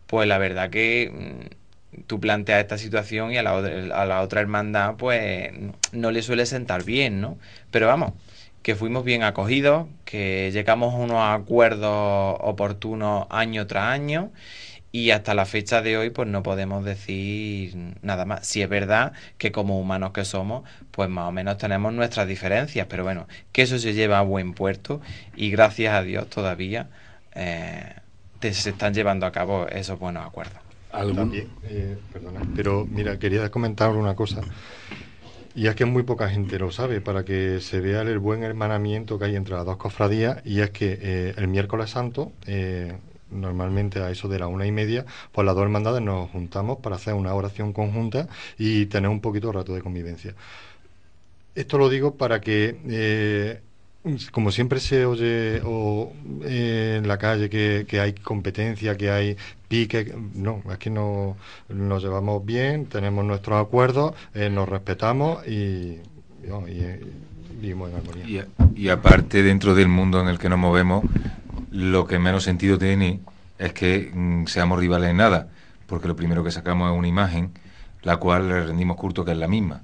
pues 0.08 0.28
la 0.28 0.40
verdad 0.40 0.72
que 0.72 1.12
mm, 1.14 1.59
tú 2.08 2.20
planteas 2.20 2.62
esta 2.62 2.78
situación 2.78 3.32
y 3.32 3.38
a 3.38 3.44
la, 3.44 3.54
otra, 3.54 4.02
a 4.02 4.06
la 4.06 4.22
otra 4.22 4.42
hermandad 4.42 4.96
pues 4.96 5.52
no 5.92 6.12
le 6.12 6.22
suele 6.22 6.46
sentar 6.46 6.84
bien, 6.84 7.22
¿no? 7.22 7.38
Pero 7.72 7.88
vamos, 7.88 8.14
que 8.62 8.76
fuimos 8.76 9.04
bien 9.04 9.24
acogidos, 9.24 9.88
que 10.06 10.52
llegamos 10.52 10.94
a 10.94 10.98
unos 10.98 11.18
acuerdos 11.22 12.38
oportunos 12.42 13.26
año 13.30 13.66
tras 13.68 13.86
año 13.86 14.32
y 14.92 15.12
hasta 15.12 15.34
la 15.34 15.46
fecha 15.46 15.82
de 15.82 15.98
hoy 15.98 16.10
pues 16.10 16.28
no 16.28 16.44
podemos 16.44 16.84
decir 16.84 17.76
nada 18.02 18.26
más. 18.26 18.48
Si 18.48 18.62
es 18.62 18.70
verdad 18.70 19.14
que 19.38 19.52
como 19.52 19.80
humanos 19.80 20.12
que 20.12 20.26
somos 20.26 20.64
pues 20.92 21.10
más 21.10 21.28
o 21.30 21.32
menos 21.32 21.58
tenemos 21.58 21.94
nuestras 21.94 22.28
diferencias, 22.28 22.88
pero 22.90 23.04
bueno, 23.04 23.28
que 23.52 23.64
eso 23.64 23.80
se 23.80 23.94
lleva 23.94 24.20
a 24.20 24.24
buen 24.24 24.54
puerto 24.54 25.02
y 25.36 25.52
gracias 25.52 25.94
a 25.94 26.04
Dios 26.04 26.30
todavía 26.30 26.90
eh, 27.36 27.96
se 28.42 28.70
están 28.70 28.94
llevando 28.94 29.26
a 29.26 29.32
cabo 29.32 29.68
esos 29.68 30.00
buenos 30.00 30.26
acuerdos. 30.26 30.69
También, 31.14 31.48
eh, 31.64 31.98
perdona, 32.12 32.48
pero 32.54 32.88
mira, 32.90 33.18
quería 33.20 33.50
comentar 33.52 33.92
una 33.96 34.16
cosa. 34.16 34.48
Y 35.56 35.68
es 35.68 35.76
que 35.76 35.86
muy 35.86 36.04
poca 36.04 36.30
gente 36.30 36.60
lo 36.60 36.72
sabe, 36.72 37.02
para 37.02 37.26
que 37.26 37.60
se 37.60 37.80
vea 37.82 38.02
el 38.04 38.20
buen 38.20 38.44
hermanamiento 38.44 39.18
que 39.18 39.26
hay 39.26 39.36
entre 39.36 39.56
las 39.56 39.66
dos 39.66 39.78
cofradías, 39.78 40.42
y 40.46 40.62
es 40.62 40.70
que 40.72 40.98
eh, 41.02 41.34
el 41.38 41.48
miércoles 41.48 41.90
santo, 41.90 42.32
eh, 42.46 42.94
normalmente 43.32 44.00
a 44.00 44.12
eso 44.12 44.28
de 44.28 44.40
la 44.40 44.48
una 44.48 44.66
y 44.68 44.72
media, 44.72 45.06
pues 45.32 45.46
las 45.46 45.56
dos 45.56 45.64
hermandades 45.64 46.02
nos 46.02 46.30
juntamos 46.30 46.78
para 46.80 46.96
hacer 46.98 47.14
una 47.16 47.34
oración 47.34 47.74
conjunta 47.74 48.28
y 48.58 48.86
tener 48.88 49.10
un 49.10 49.22
poquito 49.22 49.48
de 49.48 49.54
rato 49.54 49.74
de 49.74 49.82
convivencia. 49.82 50.36
Esto 51.56 51.78
lo 51.78 51.90
digo 51.90 52.16
para 52.16 52.40
que, 52.42 53.62
como 54.32 54.52
siempre 54.52 54.80
se 54.80 55.06
oye 55.06 55.62
o, 55.64 56.14
eh, 56.44 56.96
en 56.98 57.08
la 57.08 57.18
calle 57.18 57.50
que, 57.50 58.00
hay 58.00 58.14
competencia, 58.14 58.98
que 58.98 59.10
hay 59.10 59.38
pique, 59.68 60.14
no, 60.34 60.62
es 60.72 60.78
que 60.78 60.90
no, 60.90 61.38
nos 61.70 62.04
llevamos 62.04 62.46
bien, 62.46 62.86
tenemos 62.86 63.26
nuestros 63.26 63.62
acuerdos, 63.62 64.14
eh, 64.34 64.50
nos 64.50 64.68
respetamos 64.68 65.46
y, 65.48 66.00
vivimos 67.60 67.90
en 67.90 67.96
armonía. 67.98 68.48
Y, 68.76 68.84
y 68.86 68.90
aparte, 68.90 69.44
dentro 69.44 69.76
del 69.76 69.90
mundo 69.90 70.22
en 70.22 70.28
el 70.28 70.40
que 70.40 70.50
nos 70.50 70.60
movemos, 70.60 71.04
lo 71.72 72.08
que 72.08 72.20
menos 72.20 72.44
sentido 72.44 72.78
tiene 72.78 73.20
es 73.58 73.74
que 73.74 74.12
mm, 74.14 74.46
seamos 74.48 74.80
rivales 74.80 75.12
en 75.12 75.18
nada, 75.18 75.50
porque 75.86 76.08
lo 76.08 76.16
primero 76.16 76.44
que 76.44 76.52
sacamos 76.52 76.92
es 76.92 76.98
una 76.98 77.08
imagen, 77.08 77.52
la 78.02 78.18
cual 78.18 78.48
le 78.48 78.66
rendimos 78.66 78.98
culto 78.98 79.26
que 79.26 79.32
es 79.32 79.38
la 79.38 79.48
misma. 79.48 79.84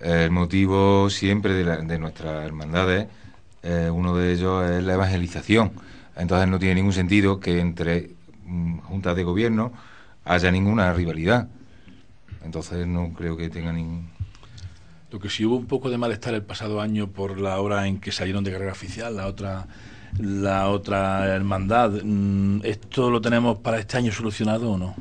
El 0.00 0.30
motivo 0.30 1.08
siempre 1.10 1.54
de, 1.54 1.64
de 1.84 1.98
nuestras 1.98 2.44
hermandades, 2.44 3.06
eh, 3.62 3.90
uno 3.92 4.16
de 4.16 4.32
ellos 4.32 4.70
es 4.70 4.84
la 4.84 4.94
evangelización. 4.94 5.72
Entonces 6.16 6.48
no 6.48 6.58
tiene 6.58 6.76
ningún 6.76 6.92
sentido 6.92 7.40
que 7.40 7.60
entre 7.60 8.10
mm, 8.44 8.78
juntas 8.78 9.16
de 9.16 9.24
gobierno 9.24 9.72
haya 10.24 10.50
ninguna 10.50 10.92
rivalidad. 10.92 11.48
Entonces 12.44 12.86
no 12.86 13.12
creo 13.14 13.36
que 13.36 13.48
tenga 13.48 13.72
ningún... 13.72 14.08
Lo 15.10 15.20
que 15.20 15.30
sí 15.30 15.44
hubo 15.44 15.56
un 15.56 15.66
poco 15.66 15.88
de 15.88 15.98
malestar 15.98 16.34
el 16.34 16.42
pasado 16.42 16.80
año 16.80 17.08
por 17.08 17.40
la 17.40 17.60
hora 17.60 17.86
en 17.86 18.00
que 18.00 18.12
salieron 18.12 18.44
de 18.44 18.52
carrera 18.52 18.72
oficial, 18.72 19.16
la 19.16 19.26
otra 19.26 19.66
la 20.18 20.68
otra 20.68 21.34
hermandad. 21.34 21.90
Mm, 22.02 22.60
¿Esto 22.64 23.10
lo 23.10 23.20
tenemos 23.20 23.58
para 23.58 23.78
este 23.78 23.96
año 23.96 24.12
solucionado 24.12 24.72
o 24.72 24.78
no? 24.78 24.94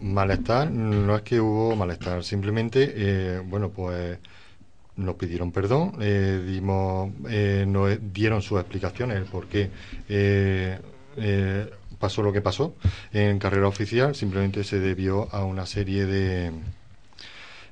Malestar, 0.00 0.70
no 0.70 1.16
es 1.16 1.22
que 1.22 1.40
hubo 1.40 1.76
malestar, 1.76 2.24
simplemente, 2.24 2.92
eh, 2.96 3.42
bueno, 3.44 3.70
pues 3.70 4.18
nos 4.96 5.14
pidieron 5.16 5.52
perdón, 5.52 5.96
eh, 6.00 6.42
dimos, 6.46 7.12
eh, 7.28 7.64
nos 7.66 7.98
dieron 8.12 8.40
sus 8.42 8.60
explicaciones, 8.60 9.18
el 9.18 9.24
por 9.24 9.46
qué 9.46 9.70
pasó 11.98 12.22
lo 12.22 12.32
que 12.32 12.40
pasó 12.40 12.74
en 13.12 13.38
carrera 13.38 13.68
oficial, 13.68 14.14
simplemente 14.14 14.64
se 14.64 14.80
debió 14.80 15.32
a 15.34 15.44
una 15.44 15.66
serie 15.66 16.06
de 16.06 16.52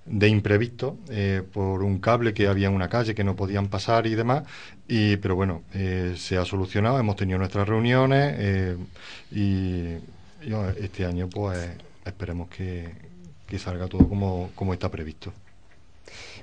de 0.07 0.29
imprevisto 0.29 0.99
eh, 1.09 1.43
por 1.53 1.83
un 1.83 1.99
cable 1.99 2.35
que 2.35 2.47
había 2.47 2.69
en 2.69 2.75
una 2.75 2.89
calle 2.89 3.15
que 3.15 3.25
no 3.25 3.37
podían 3.37 3.69
pasar 3.69 4.07
y 4.07 4.15
demás 4.15 4.45
y 4.87 5.17
pero 5.17 5.35
bueno 5.35 5.63
eh, 5.73 6.15
se 6.17 6.37
ha 6.37 6.45
solucionado 6.45 6.99
hemos 6.99 7.17
tenido 7.17 7.39
nuestras 7.39 7.67
reuniones 7.67 8.35
eh, 8.39 8.77
y, 9.33 10.15
este 10.79 11.07
año 11.07 11.27
pues 11.31 11.71
esperemos 12.05 12.49
que, 12.49 13.15
salga 13.59 13.87
todo 13.87 14.09
como, 14.09 14.51
como 14.57 14.73
está 14.75 14.91
previsto 14.91 15.33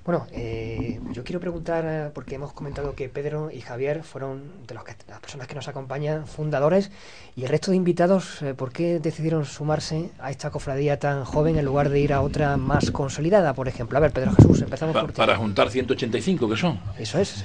bueno, 0.03 0.25
eh, 0.31 0.99
yo 1.11 1.23
quiero 1.23 1.39
preguntar, 1.39 2.11
porque 2.15 2.35
hemos 2.35 2.53
comentado 2.53 2.95
que 2.95 3.07
Pedro 3.07 3.51
y 3.51 3.61
Javier 3.61 4.01
fueron 4.01 4.41
de 4.65 4.73
los 4.73 4.83
que, 4.83 4.95
las 5.07 5.19
personas 5.19 5.47
que 5.47 5.53
nos 5.53 5.67
acompañan, 5.67 6.25
fundadores, 6.25 6.89
y 7.35 7.43
el 7.43 7.49
resto 7.49 7.69
de 7.69 7.77
invitados, 7.77 8.41
eh, 8.41 8.55
¿por 8.55 8.71
qué 8.71 8.99
decidieron 8.99 9.45
sumarse 9.45 10.09
a 10.19 10.31
esta 10.31 10.49
cofradía 10.49 10.97
tan 10.97 11.23
joven 11.23 11.57
en 11.57 11.65
lugar 11.65 11.89
de 11.89 11.99
ir 11.99 12.13
a 12.13 12.21
otra 12.21 12.57
más 12.57 12.89
consolidada, 12.89 13.53
por 13.53 13.67
ejemplo? 13.67 13.97
A 13.97 14.01
ver, 14.01 14.11
Pedro 14.11 14.31
Jesús, 14.33 14.61
empezamos 14.61 14.95
por 14.95 15.11
ti. 15.11 15.17
Para 15.17 15.37
juntar 15.37 15.69
185, 15.69 16.49
que 16.49 16.57
son. 16.57 16.79
Eso 16.97 17.19
es. 17.19 17.43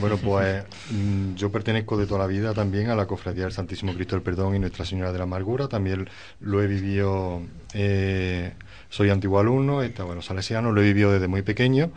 Bueno, 0.00 0.16
pues 0.16 0.64
mm, 0.90 1.34
yo 1.34 1.52
pertenezco 1.52 1.96
de 1.96 2.06
toda 2.06 2.20
la 2.20 2.26
vida 2.26 2.54
también 2.54 2.90
a 2.90 2.96
la 2.96 3.06
cofradía 3.06 3.44
del 3.44 3.52
Santísimo 3.52 3.94
Cristo 3.94 4.16
del 4.16 4.22
Perdón 4.22 4.56
y 4.56 4.58
Nuestra 4.58 4.84
Señora 4.84 5.12
de 5.12 5.18
la 5.18 5.24
Amargura, 5.24 5.68
también 5.68 6.08
lo 6.40 6.60
he 6.60 6.66
vivido... 6.66 7.42
Eh, 7.72 8.52
soy 8.92 9.08
antiguo 9.08 9.40
alumno, 9.40 9.82
está, 9.82 10.04
bueno, 10.04 10.20
salesiano, 10.20 10.70
lo 10.70 10.82
he 10.82 10.84
vivido 10.84 11.12
desde 11.12 11.26
muy 11.26 11.40
pequeño. 11.40 11.90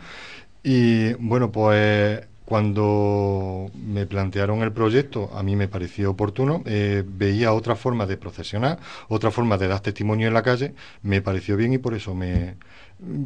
Y 0.62 1.12
bueno, 1.14 1.52
pues 1.52 2.22
cuando 2.46 3.70
me 3.74 4.06
plantearon 4.06 4.62
el 4.62 4.72
proyecto, 4.72 5.30
a 5.34 5.42
mí 5.42 5.56
me 5.56 5.68
pareció 5.68 6.12
oportuno, 6.12 6.62
eh, 6.64 7.04
veía 7.06 7.52
otra 7.52 7.76
forma 7.76 8.06
de 8.06 8.16
procesionar, 8.16 8.78
otra 9.08 9.30
forma 9.30 9.58
de 9.58 9.68
dar 9.68 9.80
testimonio 9.80 10.26
en 10.26 10.32
la 10.32 10.42
calle, 10.42 10.72
me 11.02 11.20
pareció 11.20 11.58
bien 11.58 11.74
y 11.74 11.78
por 11.78 11.92
eso 11.92 12.14
me, 12.14 12.54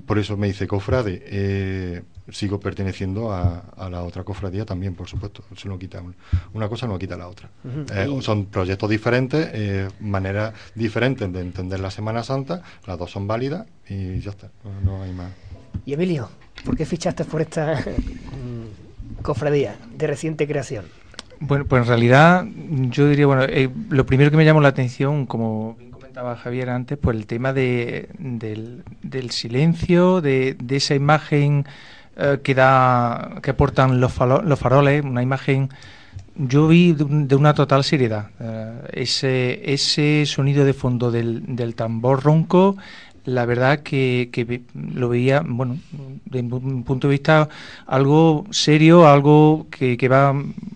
por 0.06 0.18
eso 0.18 0.36
me 0.36 0.48
hice 0.48 0.66
cofrade. 0.66 1.22
Eh, 1.26 2.02
sigo 2.30 2.58
perteneciendo 2.58 3.32
a, 3.32 3.88
la 3.90 4.02
otra 4.02 4.24
cofradía 4.24 4.64
también, 4.64 4.94
por 4.94 5.08
supuesto. 5.08 5.44
Eso 5.54 5.68
no 5.68 5.78
quita 5.78 6.02
una 6.52 6.68
cosa, 6.68 6.86
no 6.86 6.98
quita 6.98 7.16
la 7.16 7.28
otra. 7.28 7.48
Eh, 7.94 8.08
son 8.20 8.46
proyectos 8.46 8.90
diferentes, 8.90 9.48
eh, 9.52 9.88
maneras 10.00 10.54
diferentes 10.74 11.32
de 11.32 11.40
entender 11.40 11.80
la 11.80 11.90
Semana 11.90 12.22
Santa. 12.22 12.62
Las 12.86 12.98
dos 12.98 13.10
son 13.10 13.26
válidas 13.26 13.66
y 13.88 14.18
ya 14.20 14.30
está. 14.30 14.50
No, 14.84 15.02
hay 15.02 15.12
más. 15.12 15.30
Y 15.86 15.92
Emilio, 15.92 16.28
¿por 16.64 16.76
qué 16.76 16.84
fichaste 16.84 17.24
por 17.24 17.40
esta 17.40 17.74
mm, 17.74 19.22
cofradía 19.22 19.76
de 19.96 20.06
reciente 20.06 20.46
creación? 20.48 20.86
Bueno, 21.38 21.64
pues 21.64 21.82
en 21.82 21.88
realidad 21.88 22.44
yo 22.90 23.08
diría, 23.08 23.26
bueno, 23.26 23.46
lo 23.88 24.04
primero 24.04 24.30
que 24.30 24.36
me 24.36 24.44
llamó 24.44 24.60
la 24.60 24.68
atención, 24.68 25.24
como 25.26 25.78
comentaba 26.10 26.34
Javier 26.34 26.70
antes, 26.70 26.98
pues 26.98 27.16
el 27.16 27.26
tema 27.26 27.52
de, 27.52 28.08
del, 28.18 29.30
silencio, 29.30 30.20
de, 30.20 30.56
esa 30.68 30.96
imagen 30.96 31.64
eh, 32.16 32.40
que 32.42 32.52
da, 32.52 33.38
que 33.40 33.52
aportan 33.52 34.00
los, 34.00 34.12
faroles, 34.12 35.04
una 35.04 35.22
imagen 35.22 35.68
yo 36.34 36.66
vi 36.66 36.94
de, 36.94 37.36
una 37.36 37.54
total 37.54 37.84
seriedad. 37.84 38.30
Eh, 38.40 39.62
ese, 39.66 40.26
sonido 40.26 40.64
de 40.64 40.72
fondo 40.72 41.12
del, 41.12 41.54
del 41.54 41.76
tambor 41.76 42.24
ronco, 42.24 42.76
la 43.24 43.46
verdad 43.46 43.78
que, 43.84 44.62
lo 44.74 45.10
veía, 45.10 45.44
bueno, 45.46 45.78
de 46.24 46.40
un 46.40 46.82
punto 46.82 47.06
de 47.06 47.12
vista 47.12 47.48
algo 47.86 48.46
serio, 48.50 49.06
algo 49.06 49.68
que, 49.70 49.96
que 49.96 50.08
va 50.08 50.34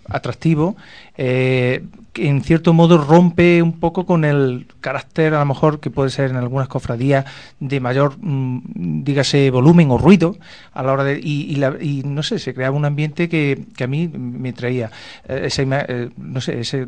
atractivo. 0.09 0.77
Eh, 1.17 1.83
que 2.15 2.29
en 2.29 2.43
cierto 2.43 2.73
modo 2.73 2.97
rompe 2.97 3.61
un 3.61 3.79
poco 3.81 4.07
con 4.07 4.25
el 4.25 4.67
carácter, 4.81 5.35
a 5.35 5.41
lo 5.41 5.47
mejor, 5.47 5.81
que 5.81 5.91
puede 5.91 6.11
ser 6.11 6.31
en 6.31 6.37
algunas 6.37 6.69
cofradías 6.69 7.27
de 7.59 7.81
mayor, 7.81 8.15
mm, 8.21 9.03
dígase, 9.03 9.51
volumen 9.51 9.91
o 9.91 9.99
ruido 9.99 10.37
a 10.73 10.83
la 10.83 10.93
hora 10.93 11.05
de. 11.05 11.21
Y, 11.23 11.61
y, 11.81 12.03
no 12.05 12.23
sé, 12.23 12.39
se 12.39 12.55
creaba 12.55 12.77
un 12.77 12.85
ambiente 12.85 13.29
que, 13.29 13.65
que 13.77 13.85
a 13.85 13.87
mí 13.89 14.09
me 14.09 14.53
traía. 14.53 14.91
Eh, 15.29 15.43
esa 15.47 15.63
eh, 15.63 16.11
no 16.17 16.41
sé, 16.41 16.61
ese, 16.61 16.87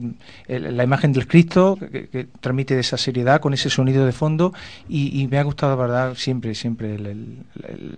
la 0.48 0.84
imagen 0.84 1.12
del 1.12 1.26
Cristo 1.26 1.76
que, 1.76 2.28
transmite 2.40 2.78
esa 2.78 2.96
seriedad 2.96 3.40
con 3.40 3.52
ese 3.52 3.68
sonido 3.68 4.06
de 4.06 4.12
fondo 4.12 4.52
y, 4.88 5.26
me 5.28 5.38
ha 5.38 5.42
gustado, 5.42 5.76
la 5.76 5.82
verdad, 5.82 6.14
siempre, 6.14 6.54
siempre, 6.54 6.94
el, 6.94 7.38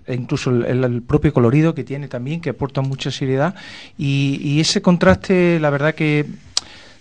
incluso 0.09 0.51
el, 0.51 1.03
propio 1.03 1.33
colorido 1.33 1.75
que 1.75 1.85
tiene 1.85 2.09
también, 2.09 2.41
que 2.41 2.51
aporta 2.51 2.81
mucha 2.81 3.11
seriedad 3.11 3.55
y, 3.99 4.61
ese 4.61 4.81
contraste, 4.83 5.61
la 5.61 5.71
verdad 5.71 5.95
que 5.95 6.27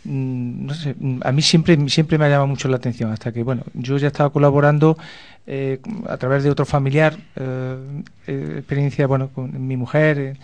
no 0.08 0.74
sé, 0.74 0.96
mm, 0.98 1.20
a 1.24 1.32
mí 1.32 1.42
siempre, 1.42 1.78
siempre 1.90 2.18
me 2.18 2.26
ha 2.26 2.30
llamado 2.30 2.48
mucho 2.48 2.68
la 2.68 2.78
atención, 2.78 3.12
hasta 3.12 3.32
que, 3.32 3.44
bueno, 3.44 3.64
yo 3.74 3.98
ya 3.98 4.08
estaba 4.08 4.30
colaborando 4.30 4.98
eh, 5.46 5.80
a 6.08 6.18
través 6.18 6.44
de 6.44 6.50
otro 6.50 6.66
familiar, 6.66 7.18
eh, 7.36 8.04
eh, 8.28 8.56
experiencia, 8.58 9.08
bueno, 9.08 9.30
con 9.30 9.68
mi 9.68 9.78
mujer, 9.78 10.38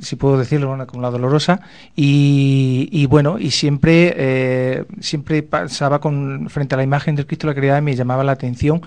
si 0.00 0.16
puedo 0.16 0.36
decirlo, 0.36 0.86
con 0.86 1.00
la 1.00 1.10
dolorosa, 1.10 1.60
y, 1.94 3.06
bueno, 3.06 3.38
y 3.38 3.50
siempre, 3.50 4.84
siempre 5.00 5.42
pasaba 5.42 6.00
con, 6.00 6.50
frente 6.50 6.74
a 6.74 6.78
la 6.78 6.84
imagen 6.84 7.14
del 7.14 7.26
Cristo 7.26 7.46
la 7.46 7.54
Caridad 7.54 7.78
y 7.78 7.82
me 7.82 7.94
llamaba 7.94 8.24
la 8.24 8.32
atención 8.32 8.82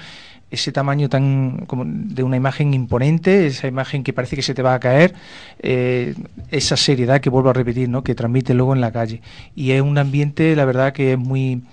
ese 0.51 0.71
tamaño 0.71 1.09
tan 1.09 1.65
como 1.67 1.83
de 1.85 2.23
una 2.23 2.37
imagen 2.37 2.73
imponente, 2.73 3.47
esa 3.47 3.67
imagen 3.67 4.03
que 4.03 4.13
parece 4.13 4.35
que 4.35 4.41
se 4.41 4.53
te 4.53 4.61
va 4.61 4.73
a 4.73 4.79
caer, 4.79 5.13
eh, 5.59 6.15
esa 6.51 6.77
seriedad 6.77 7.19
que 7.21 7.29
vuelvo 7.29 7.49
a 7.49 7.53
repetir, 7.53 7.89
¿no? 7.89 8.03
que 8.03 8.15
transmite 8.15 8.53
luego 8.53 8.73
en 8.73 8.81
la 8.81 8.91
calle. 8.91 9.21
Y 9.55 9.71
es 9.71 9.81
un 9.81 9.97
ambiente, 9.97 10.55
la 10.55 10.65
verdad, 10.65 10.93
que 10.93 11.13
es 11.13 11.19
muy... 11.19 11.63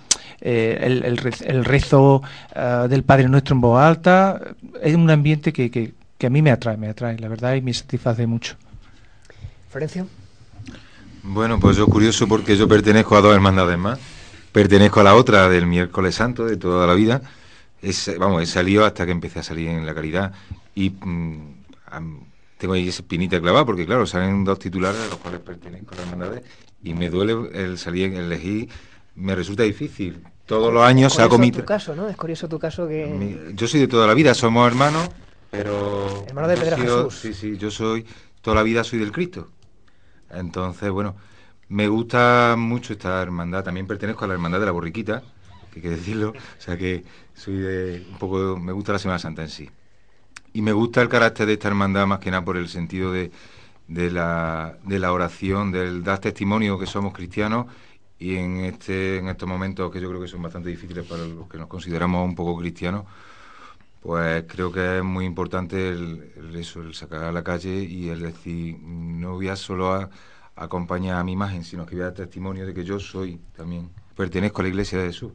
Eh, 0.44 1.00
el, 1.04 1.64
rezo 1.64 2.20
ah, 2.56 2.88
del 2.90 3.04
Padre 3.04 3.28
Nuestro 3.28 3.54
en 3.54 3.61
voz 3.61 3.80
alta, 3.80 4.40
es 4.82 4.96
un 4.96 5.08
ambiente 5.08 5.52
que, 5.52 5.70
que, 5.70 5.94
que, 6.18 6.26
a 6.26 6.30
mí 6.30 6.42
me 6.42 6.50
atrae, 6.50 6.76
me 6.76 6.88
atrae, 6.88 7.16
la 7.20 7.28
verdad, 7.28 7.54
y 7.54 7.61
me 7.61 7.72
satisface 7.72 8.26
mucho. 8.26 8.56
Florencio. 9.70 10.08
Bueno, 11.22 11.61
pues 11.61 11.76
yo 11.76 11.87
curioso 11.87 12.26
porque 12.26 12.56
yo 12.56 12.66
pertenezco 12.66 13.16
a 13.16 13.20
dos 13.20 13.32
hermandades 13.32 13.78
más. 13.78 14.00
Pertenezco 14.50 14.98
a 14.98 15.04
la 15.04 15.14
otra 15.14 15.48
del 15.48 15.66
miércoles 15.66 16.16
santo 16.16 16.44
de 16.44 16.56
toda 16.56 16.88
la 16.88 16.94
vida. 16.94 17.22
Es, 17.83 18.11
vamos, 18.18 18.42
he 18.42 18.47
salido 18.47 18.85
hasta 18.85 19.05
que 19.05 19.12
empecé 19.12 19.40
a 19.40 19.42
salir 19.42 19.68
en 19.68 19.85
la 19.85 19.95
caridad 19.95 20.33
y 20.75 20.90
mm, 20.90 21.57
tengo 22.57 22.75
ahí 22.75 22.88
esa 22.88 23.03
pinita 23.03 23.40
clavada 23.40 23.64
porque 23.66 23.85
claro, 23.85 24.07
salen 24.07 24.45
dos 24.45 24.59
titulares 24.61 25.01
a 25.01 25.09
los 25.09 25.16
cuales 25.16 25.40
pertenezco 25.40 25.95
a 25.95 25.97
las 25.97 26.07
hermandades 26.07 26.45
y 26.83 26.95
me 26.95 27.11
duele 27.11 27.51
el 27.53 27.77
salir, 27.79 28.14
elegir, 28.14 28.68
me 29.16 29.35
resulta 29.35 29.64
difícil. 29.64 30.23
Todos 30.47 30.73
los 30.73 30.83
años 30.85 31.12
se 31.12 31.23
ha 31.23 31.29
comido... 31.29 31.61
tu 31.61 31.66
caso, 31.66 31.95
¿no? 31.95 32.09
Es 32.09 32.16
curioso 32.16 32.49
tu 32.49 32.59
caso 32.59 32.87
que... 32.87 33.53
yo 33.55 33.66
soy 33.66 33.81
de 33.81 33.88
toda 33.88 34.07
la 34.07 34.14
vida, 34.14 34.35
somos 34.35 34.66
hermanos, 34.66 35.09
pero... 35.51 36.25
Hermano 36.27 36.49
de 36.49 36.57
Pedro 36.57 36.77
Jesús. 36.77 37.18
Sí, 37.21 37.35
sí, 37.35 37.57
yo 37.57 37.71
soy, 37.71 38.07
toda 38.40 38.57
la 38.57 38.62
vida 38.62 38.85
soy 38.85 38.99
del 38.99 39.12
Cristo. 39.12 39.49
Entonces, 40.31 40.90
bueno, 40.90 41.16
me 41.68 41.88
gusta 41.88 42.55
mucho 42.57 42.92
esta 42.92 43.23
hermandad. 43.23 43.64
También 43.64 43.87
pertenezco 43.87 44.25
a 44.25 44.29
la 44.29 44.35
hermandad 44.35 44.61
de 44.61 44.66
la 44.66 44.73
borriquita, 44.73 45.23
que 45.72 45.78
hay 45.78 45.82
que 45.82 45.90
decirlo. 45.90 46.30
O 46.30 46.61
sea 46.61 46.76
que 46.76 47.04
soy 47.35 47.56
de 47.56 48.06
un 48.11 48.18
poco, 48.18 48.56
me 48.56 48.72
gusta 48.72 48.92
la 48.92 48.98
Semana 48.98 49.18
Santa 49.18 49.42
en 49.42 49.48
sí. 49.48 49.68
Y 50.52 50.62
me 50.62 50.72
gusta 50.72 51.02
el 51.02 51.08
carácter 51.08 51.46
de 51.46 51.54
esta 51.54 51.68
hermandad 51.68 52.06
más 52.06 52.18
que 52.20 52.30
nada 52.30 52.44
por 52.44 52.56
el 52.56 52.68
sentido 52.68 53.12
de, 53.12 53.30
de, 53.88 54.11
la, 54.11 54.78
de 54.85 54.98
la 54.98 55.12
oración, 55.12 55.72
del 55.72 56.04
dar 56.04 56.18
testimonio 56.18 56.78
que 56.78 56.87
somos 56.87 57.12
cristianos 57.12 57.66
y 58.22 58.37
en 58.37 58.61
este 58.61 59.18
en 59.18 59.28
estos 59.28 59.48
momentos 59.48 59.90
que 59.90 60.00
yo 60.00 60.08
creo 60.08 60.20
que 60.20 60.28
son 60.28 60.42
bastante 60.42 60.68
difíciles 60.68 61.04
para 61.04 61.26
los 61.26 61.48
que 61.48 61.58
nos 61.58 61.66
consideramos 61.66 62.24
un 62.24 62.37
poco 62.37 62.56
cristianos 62.56 63.04
pues 64.00 64.44
creo 64.46 64.70
que 64.70 64.98
es 64.98 65.04
muy 65.04 65.24
importante 65.24 65.88
el, 65.88 66.32
eso 66.54 66.82
el 66.82 66.94
sacar 66.94 67.24
a 67.24 67.32
la 67.32 67.42
calle 67.42 67.82
y 67.82 68.11
el 68.11 68.20
decir 68.20 68.78
no 68.80 69.35
voy 69.35 69.48
a 69.48 69.56
solo 69.56 69.92
a, 69.92 70.08
acompañar 70.54 71.16
a 71.18 71.24
mi 71.24 71.32
imagen 71.32 71.64
sino 71.64 71.85
que 71.85 71.96
voy 71.96 72.02
a 72.02 72.06
dar 72.06 72.14
testimonio 72.14 72.64
de 72.64 72.72
que 72.74 72.85
yo 72.85 73.00
soy 73.00 73.40
también 73.56 73.90
pertenezco 74.14 74.61
a 74.61 74.64
la 74.64 74.68
iglesia 74.68 74.98
de 74.98 75.06
Jesús 75.06 75.32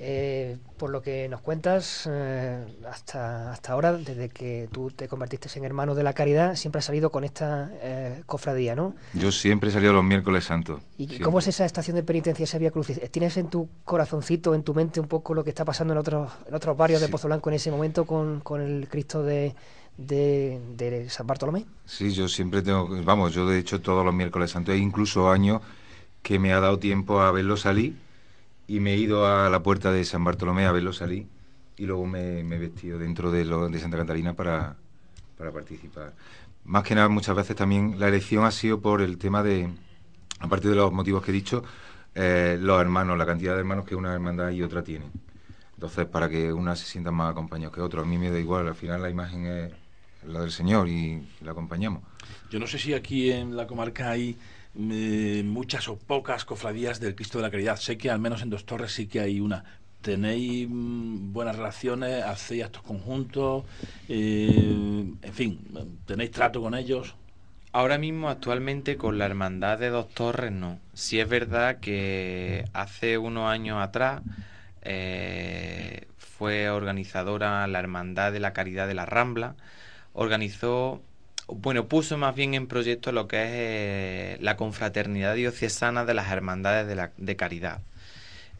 eh, 0.00 0.58
por 0.76 0.90
lo 0.90 1.02
que 1.02 1.28
nos 1.28 1.40
cuentas, 1.40 2.08
eh, 2.08 2.64
hasta, 2.88 3.50
hasta 3.50 3.72
ahora, 3.72 3.94
desde 3.94 4.28
que 4.28 4.68
tú 4.70 4.92
te 4.92 5.08
convertiste 5.08 5.48
en 5.58 5.64
hermano 5.64 5.96
de 5.96 6.04
la 6.04 6.12
caridad, 6.12 6.54
siempre 6.54 6.78
has 6.78 6.84
salido 6.84 7.10
con 7.10 7.24
esta 7.24 7.72
eh, 7.82 8.22
cofradía, 8.24 8.76
¿no? 8.76 8.94
Yo 9.14 9.32
siempre 9.32 9.70
he 9.70 9.72
salido 9.72 9.92
los 9.92 10.04
miércoles 10.04 10.44
santos. 10.44 10.80
¿Y 10.96 11.18
cómo 11.18 11.40
es 11.40 11.48
esa 11.48 11.64
estación 11.64 11.96
de 11.96 12.04
penitencia, 12.04 12.44
esa 12.44 12.58
Vía 12.58 12.70
Crucis? 12.70 13.00
¿Tienes 13.10 13.36
en 13.38 13.48
tu 13.48 13.68
corazoncito, 13.84 14.54
en 14.54 14.62
tu 14.62 14.72
mente, 14.72 15.00
un 15.00 15.08
poco 15.08 15.34
lo 15.34 15.42
que 15.42 15.50
está 15.50 15.64
pasando 15.64 15.94
en 15.94 15.98
otros, 15.98 16.30
en 16.46 16.54
otros 16.54 16.76
barrios 16.76 17.00
de 17.00 17.08
Pozo 17.08 17.26
Blanco 17.26 17.50
en 17.50 17.56
ese 17.56 17.72
momento 17.72 18.04
con, 18.04 18.38
con 18.38 18.60
el 18.60 18.88
Cristo 18.88 19.24
de, 19.24 19.56
de, 19.96 20.60
de, 20.76 21.10
San 21.10 21.26
Bartolomé? 21.26 21.66
Sí, 21.86 22.12
yo 22.12 22.28
siempre 22.28 22.62
tengo, 22.62 22.88
vamos, 23.02 23.34
yo 23.34 23.48
de 23.48 23.58
hecho 23.58 23.80
todos 23.80 24.04
los 24.04 24.14
miércoles 24.14 24.52
santos, 24.52 24.76
e 24.76 24.78
incluso 24.78 25.28
años 25.28 25.60
que 26.22 26.38
me 26.38 26.52
ha 26.52 26.60
dado 26.60 26.78
tiempo 26.78 27.20
a 27.20 27.32
verlo 27.32 27.56
salir 27.56 28.06
y 28.68 28.80
me 28.80 28.92
he 28.92 28.96
ido 28.96 29.26
a 29.26 29.48
la 29.48 29.62
puerta 29.62 29.90
de 29.90 30.04
San 30.04 30.22
Bartolomé 30.22 30.66
a 30.66 30.72
verlo 30.72 30.92
salir 30.92 31.26
y 31.76 31.86
luego 31.86 32.06
me, 32.06 32.40
he 32.40 32.58
vestido 32.58 32.98
dentro 32.98 33.32
de, 33.32 33.44
lo, 33.44 33.68
de 33.68 33.80
Santa 33.80 33.96
Catalina 33.96 34.34
para, 34.34 34.76
para 35.36 35.50
participar. 35.50 36.14
Más 36.64 36.84
que 36.84 36.94
nada, 36.94 37.08
muchas 37.08 37.34
veces 37.34 37.56
también 37.56 37.98
la 37.98 38.08
elección 38.08 38.44
ha 38.44 38.50
sido 38.50 38.80
por 38.80 39.00
el 39.00 39.16
tema 39.16 39.42
de, 39.42 39.70
aparte 40.38 40.68
de 40.68 40.74
los 40.74 40.92
motivos 40.92 41.24
que 41.24 41.30
he 41.30 41.34
dicho, 41.34 41.64
eh, 42.14 42.58
los 42.60 42.80
hermanos, 42.80 43.16
la 43.16 43.24
cantidad 43.24 43.54
de 43.54 43.60
hermanos 43.60 43.86
que 43.86 43.94
una 43.94 44.12
hermandad 44.12 44.50
y 44.50 44.62
otra 44.62 44.82
tienen. 44.82 45.10
Entonces, 45.74 46.06
para 46.06 46.28
que 46.28 46.52
una 46.52 46.76
se 46.76 46.84
sienta 46.84 47.10
más 47.10 47.30
acompañados 47.30 47.74
que 47.74 47.80
otro. 47.80 48.02
A 48.02 48.04
mí 48.04 48.18
me 48.18 48.30
da 48.30 48.38
igual, 48.38 48.66
al 48.66 48.74
final 48.74 49.00
la 49.00 49.08
imagen 49.08 49.46
es 49.46 49.72
la 50.26 50.40
del 50.40 50.50
Señor 50.50 50.88
y 50.88 51.26
la 51.40 51.52
acompañamos. 51.52 52.02
Yo 52.50 52.58
no 52.58 52.66
sé 52.66 52.78
si 52.78 52.92
aquí 52.92 53.30
en 53.30 53.56
la 53.56 53.66
comarca 53.66 54.10
hay 54.10 54.36
muchas 54.74 55.88
o 55.88 55.98
pocas 55.98 56.44
cofradías 56.44 57.00
del 57.00 57.14
Cristo 57.14 57.38
de 57.38 57.42
la 57.42 57.50
Caridad. 57.50 57.76
Sé 57.76 57.98
que 57.98 58.10
al 58.10 58.18
menos 58.18 58.42
en 58.42 58.50
Dos 58.50 58.64
Torres 58.64 58.92
sí 58.92 59.06
que 59.06 59.20
hay 59.20 59.40
una. 59.40 59.64
¿Tenéis 60.02 60.68
mm, 60.70 61.32
buenas 61.32 61.56
relaciones? 61.56 62.24
¿Hacéis 62.24 62.64
estos 62.64 62.82
conjuntos? 62.82 63.64
Eh, 64.08 65.12
en 65.20 65.34
fin, 65.34 65.60
¿tenéis 66.06 66.30
trato 66.30 66.60
con 66.60 66.74
ellos? 66.74 67.14
Ahora 67.72 67.98
mismo, 67.98 68.30
actualmente, 68.30 68.96
con 68.96 69.18
la 69.18 69.26
hermandad 69.26 69.78
de 69.78 69.90
Dos 69.90 70.08
Torres, 70.08 70.52
no. 70.52 70.78
Sí 70.94 71.20
es 71.20 71.28
verdad 71.28 71.80
que 71.80 72.64
hace 72.72 73.18
unos 73.18 73.50
años 73.50 73.82
atrás 73.82 74.22
eh, 74.82 76.06
fue 76.16 76.70
organizadora 76.70 77.66
la 77.66 77.78
Hermandad 77.78 78.32
de 78.32 78.40
la 78.40 78.52
Caridad 78.52 78.88
de 78.88 78.94
la 78.94 79.04
Rambla. 79.04 79.54
Organizó 80.14 81.02
bueno, 81.48 81.88
puso 81.88 82.18
más 82.18 82.34
bien 82.34 82.54
en 82.54 82.66
proyecto 82.66 83.10
lo 83.10 83.26
que 83.26 83.42
es 83.42 83.50
eh, 83.52 84.38
la 84.40 84.56
confraternidad 84.56 85.34
diocesana 85.34 86.04
de 86.04 86.14
las 86.14 86.30
hermandades 86.30 86.86
de, 87.16 87.36
caridad, 87.36 87.80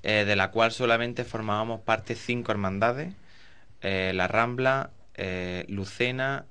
eh, 0.03 0.25
de 0.27 0.37
la 0.37 0.51
cual 0.51 0.73
solamente 0.73 1.25
formábamos 1.25 1.81
parte 1.81 2.15
cinco 2.15 2.51
hermandades, 2.51 3.13
eh, 3.83 4.13
La 4.15 4.27
Rambla, 4.27 4.91
Lucena, 5.69 6.45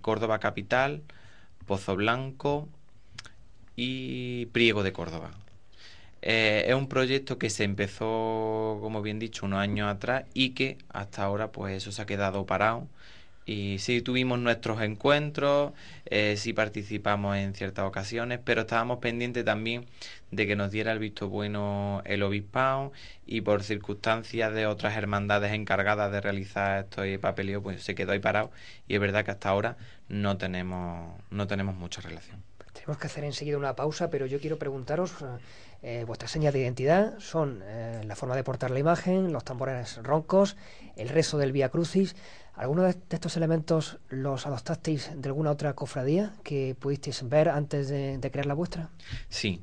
Córdoba 0.00 0.38
Capital, 0.38 1.02
Pozo 1.66 1.96
Blanco 1.96 2.68
y 3.74 4.46
Priego 4.46 4.84
de 4.84 4.92
Córdoba. 4.92 5.32
es 6.22 6.74
un 6.74 6.88
proyecto 6.88 7.38
que 7.38 7.50
se 7.50 7.64
empezó, 7.64 8.78
como 8.80 9.02
bien 9.02 9.18
dicho, 9.18 9.46
unos 9.46 9.58
años 9.58 9.88
atrás 9.88 10.24
y 10.32 10.50
que 10.50 10.78
hasta 10.90 11.24
ahora 11.24 11.50
pues 11.50 11.76
eso 11.76 11.90
se 11.90 12.02
ha 12.02 12.06
quedado 12.06 12.46
parado 12.46 12.86
y 13.46 13.78
sí 13.78 14.00
tuvimos 14.00 14.38
nuestros 14.38 14.80
encuentros, 14.80 15.72
eh, 16.06 16.36
sí 16.36 16.52
participamos 16.52 17.36
en 17.36 17.54
ciertas 17.54 17.84
ocasiones, 17.84 18.40
pero 18.44 18.62
estábamos 18.62 18.98
pendientes 18.98 19.44
también 19.44 19.86
de 20.30 20.46
que 20.46 20.56
nos 20.56 20.70
diera 20.70 20.92
el 20.92 20.98
visto 20.98 21.28
bueno 21.28 22.02
el 22.06 22.22
obispado 22.22 22.92
y 23.26 23.42
por 23.42 23.62
circunstancias 23.62 24.52
de 24.54 24.66
otras 24.66 24.96
hermandades 24.96 25.52
encargadas 25.52 26.10
de 26.10 26.20
realizar 26.20 26.84
estos 26.84 27.06
papeleo, 27.18 27.62
pues 27.62 27.82
se 27.82 27.94
quedó 27.94 28.12
ahí 28.12 28.18
parado 28.18 28.50
y 28.88 28.94
es 28.94 29.00
verdad 29.00 29.24
que 29.24 29.30
hasta 29.30 29.48
ahora 29.50 29.76
no 30.08 30.36
tenemos, 30.36 31.20
no 31.30 31.46
tenemos 31.46 31.74
mucha 31.74 32.00
relación. 32.00 32.42
Tenemos 32.72 32.98
que 32.98 33.06
hacer 33.06 33.24
enseguida 33.24 33.56
una 33.56 33.76
pausa, 33.76 34.10
pero 34.10 34.26
yo 34.26 34.40
quiero 34.40 34.58
preguntaros, 34.58 35.12
eh, 35.86 36.04
vuestras 36.06 36.30
señas 36.30 36.54
de 36.54 36.60
identidad 36.60 37.18
son 37.18 37.60
eh, 37.62 38.00
la 38.06 38.16
forma 38.16 38.34
de 38.34 38.42
portar 38.42 38.70
la 38.70 38.78
imagen, 38.78 39.34
los 39.34 39.44
tambores 39.44 40.02
roncos, 40.02 40.56
el 40.96 41.10
rezo 41.10 41.36
del 41.36 41.52
Vía 41.52 41.68
Crucis. 41.68 42.16
¿Algunos 42.54 42.86
de 42.86 42.98
estos 43.10 43.36
elementos 43.36 43.98
los 44.08 44.46
adoptasteis 44.46 45.10
de 45.14 45.28
alguna 45.28 45.50
otra 45.50 45.74
cofradía 45.74 46.32
que 46.42 46.74
pudisteis 46.74 47.28
ver 47.28 47.50
antes 47.50 47.88
de, 47.90 48.30
crear 48.32 48.46
la 48.46 48.54
vuestra? 48.54 48.88
Sí, 49.28 49.60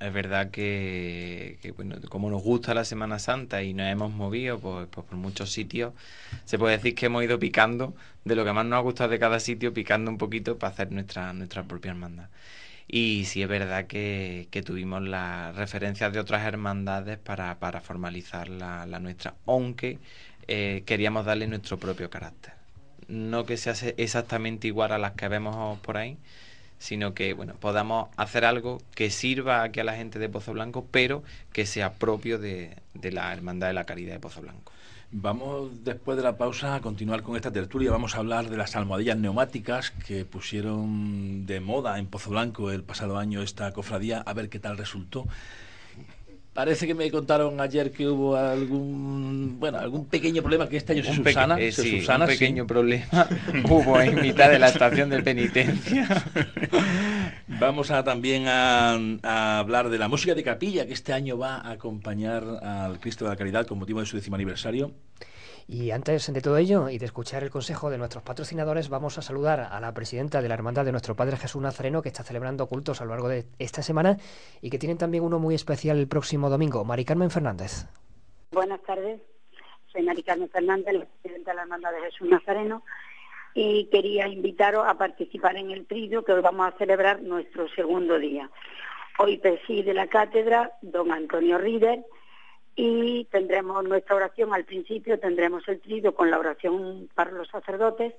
es 0.00 0.12
verdad 0.14 0.50
que, 0.50 1.58
bueno, 1.76 1.96
como 2.08 2.30
nos 2.30 2.42
gusta 2.42 2.72
la 2.72 2.86
Semana 2.86 3.18
Santa 3.18 3.62
y 3.62 3.74
nos 3.74 3.88
hemos 3.88 4.10
movido 4.10 4.58
pues, 4.58 4.88
pues, 4.90 5.06
por 5.06 5.18
muchos 5.18 5.52
sitios, 5.52 5.92
se 6.46 6.58
puede 6.58 6.78
decir 6.78 6.94
que 6.94 7.06
hemos 7.06 7.24
ido 7.24 7.38
picando 7.38 7.94
de 8.24 8.36
lo 8.36 8.44
que 8.46 8.54
más 8.54 8.64
nos 8.64 8.78
ha 8.78 8.80
gustado 8.80 9.10
de 9.10 9.18
cada 9.18 9.38
sitio, 9.38 9.74
picando 9.74 10.10
un 10.10 10.16
poquito 10.16 10.56
para 10.56 10.72
hacer 10.72 10.92
nuestra, 10.92 11.34
nuestra 11.34 11.64
propia 11.64 11.90
hermandad. 11.90 12.28
Y 12.94 13.24
sí 13.24 13.42
es 13.42 13.48
verdad 13.48 13.86
que, 13.86 14.46
tuvimos 14.66 15.02
las 15.02 15.56
referencias 15.56 16.12
de 16.12 16.20
otras 16.20 16.44
hermandades 16.44 17.16
para, 17.18 17.56
formalizar 17.80 18.50
la, 18.50 18.84
la 18.84 19.00
nuestra, 19.00 19.34
aunque 19.46 19.98
eh, 20.46 20.82
queríamos 20.84 21.24
darle 21.24 21.46
nuestro 21.46 21.78
propio 21.78 22.10
carácter. 22.10 22.52
No 23.08 23.46
que 23.46 23.56
sea 23.56 23.72
exactamente 23.96 24.66
igual 24.66 24.92
a 24.92 24.98
las 24.98 25.12
que 25.12 25.26
vemos 25.28 25.78
por 25.80 25.96
ahí, 25.96 26.18
sino 26.78 27.14
que 27.14 27.32
bueno, 27.32 27.54
podamos 27.54 28.10
hacer 28.16 28.44
algo 28.44 28.78
que 28.94 29.08
sirva 29.08 29.62
aquí 29.62 29.80
a 29.80 29.84
la 29.84 29.96
gente 29.96 30.18
de 30.18 30.28
Pozo 30.28 30.52
Blanco, 30.52 30.86
pero 30.90 31.22
que 31.52 31.64
sea 31.64 31.94
propio 31.94 32.38
de, 32.38 32.76
la 33.02 33.32
Hermandad 33.32 33.68
de 33.68 33.72
la 33.72 33.84
Caridad 33.84 34.12
de 34.12 34.20
Pozo 34.20 34.42
Blanco. 34.42 34.71
Vamos 35.14 35.84
después 35.84 36.16
de 36.16 36.22
la 36.22 36.38
pausa 36.38 36.74
a 36.74 36.80
continuar 36.80 37.22
con 37.22 37.36
esta 37.36 37.52
tertulia. 37.52 37.90
Vamos 37.90 38.14
a 38.14 38.18
hablar 38.18 38.48
de 38.48 38.56
las 38.56 38.74
almohadillas 38.76 39.18
neumáticas 39.18 39.90
que 39.90 40.24
pusieron 40.24 41.44
de 41.44 41.60
moda 41.60 41.98
en 41.98 42.06
Pozo 42.06 42.30
Blanco 42.30 42.70
el 42.70 42.82
pasado 42.82 43.18
año 43.18 43.42
esta 43.42 43.70
cofradía, 43.74 44.22
a 44.22 44.32
ver 44.32 44.48
qué 44.48 44.58
tal 44.58 44.78
resultó. 44.78 45.26
Parece 46.54 46.86
que 46.86 46.94
me 46.94 47.10
contaron 47.10 47.60
ayer 47.60 47.90
que 47.92 48.08
hubo 48.08 48.36
algún 48.36 49.56
bueno 49.60 49.78
algún 49.78 50.06
pequeño 50.06 50.40
problema 50.40 50.66
que 50.66 50.78
este 50.78 50.94
año 50.94 51.04
se 51.04 51.14
subsana. 51.14 51.60
Eh, 51.60 51.72
sí, 51.72 52.02
un 52.08 52.26
pequeño 52.26 52.66
problema 52.66 53.28
hubo 53.68 54.00
en 54.00 54.18
mitad 54.18 54.50
de 54.50 54.58
la 54.58 54.68
estación 54.68 55.10
de 55.10 55.22
penitencia. 55.22 56.08
Vamos 57.46 57.90
a 57.90 58.04
también 58.04 58.46
a, 58.48 58.94
a, 59.22 59.58
hablar 59.58 59.88
de 59.88 59.98
la 59.98 60.08
música 60.08 60.34
de 60.34 60.42
capilla 60.42 60.86
que 60.86 60.92
este 60.92 61.12
año 61.12 61.38
va 61.38 61.56
a 61.56 61.72
acompañar 61.72 62.44
al 62.62 63.00
Cristo 63.00 63.24
de 63.24 63.30
la 63.30 63.36
Caridad 63.36 63.66
con 63.66 63.78
motivo 63.78 64.00
de 64.00 64.06
su 64.06 64.16
décimo 64.16 64.36
aniversario. 64.36 64.92
Y 65.68 65.90
antes 65.90 66.32
de 66.32 66.40
todo 66.40 66.56
ello 66.56 66.88
y 66.88 66.98
de 66.98 67.06
escuchar 67.06 67.42
el 67.42 67.50
consejo 67.50 67.90
de 67.90 67.98
nuestros 67.98 68.22
patrocinadores, 68.22 68.88
vamos 68.88 69.18
a 69.18 69.22
saludar 69.22 69.60
a 69.60 69.80
la 69.80 69.94
presidenta 69.94 70.42
de 70.42 70.48
la 70.48 70.54
Hermandad 70.54 70.84
de 70.84 70.92
nuestro 70.92 71.14
Padre 71.14 71.36
Jesús 71.36 71.62
Nazareno, 71.62 72.02
que 72.02 72.08
está 72.08 72.22
celebrando 72.22 72.66
cultos 72.66 73.00
a 73.00 73.04
lo 73.04 73.10
largo 73.10 73.28
de 73.28 73.46
esta 73.58 73.82
semana 73.82 74.16
y 74.60 74.70
que 74.70 74.78
tienen 74.78 74.98
también 74.98 75.24
uno 75.24 75.38
muy 75.38 75.54
especial 75.54 75.98
el 75.98 76.08
próximo 76.08 76.50
domingo. 76.50 76.84
Mari 76.84 77.04
Carmen 77.04 77.30
Fernández. 77.30 77.86
Buenas 78.50 78.82
tardes, 78.82 79.20
soy 79.92 80.02
Mari 80.02 80.22
Carmen 80.22 80.50
Fernández, 80.50 80.94
la 80.94 81.06
presidenta 81.06 81.52
de 81.52 81.56
la 81.56 81.62
Hermandad 81.62 81.92
de 81.92 82.00
Jesús 82.10 82.28
Nazareno. 82.28 82.82
Y 83.54 83.86
quería 83.86 84.28
invitaros 84.28 84.86
a 84.86 84.94
participar 84.94 85.56
en 85.56 85.70
el 85.70 85.86
trío 85.86 86.24
que 86.24 86.32
hoy 86.32 86.40
vamos 86.40 86.66
a 86.66 86.78
celebrar 86.78 87.22
nuestro 87.22 87.68
segundo 87.68 88.18
día. 88.18 88.50
Hoy 89.18 89.38
preside 89.38 89.92
la 89.92 90.06
cátedra 90.06 90.72
don 90.80 91.12
Antonio 91.12 91.58
Rider 91.58 92.04
y 92.74 93.26
tendremos 93.26 93.84
nuestra 93.84 94.16
oración 94.16 94.54
al 94.54 94.64
principio, 94.64 95.20
tendremos 95.20 95.68
el 95.68 95.80
trío 95.80 96.14
con 96.14 96.30
la 96.30 96.38
oración 96.38 97.10
para 97.14 97.30
los 97.30 97.48
sacerdotes 97.48 98.14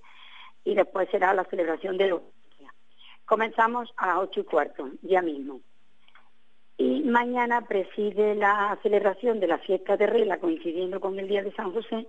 y 0.64 0.76
después 0.76 1.10
será 1.10 1.34
la 1.34 1.46
celebración 1.46 1.98
de 1.98 2.10
la 2.10 2.20
Comenzamos 3.26 3.92
a 3.98 4.08
las 4.08 4.18
ocho 4.18 4.42
y 4.42 4.44
cuarto, 4.44 4.90
ya 5.02 5.22
mismo. 5.22 5.62
Y 6.78 7.04
mañana 7.04 7.62
preside 7.62 8.36
la 8.36 8.78
celebración 8.84 9.40
de 9.40 9.48
la 9.48 9.60
fiesta 9.60 9.96
de 9.96 10.08
Rela, 10.08 10.40
coincidiendo 10.40 11.00
con 11.00 11.18
el 11.18 11.28
Día 11.28 11.42
de 11.42 11.54
San 11.54 11.72
José, 11.72 12.06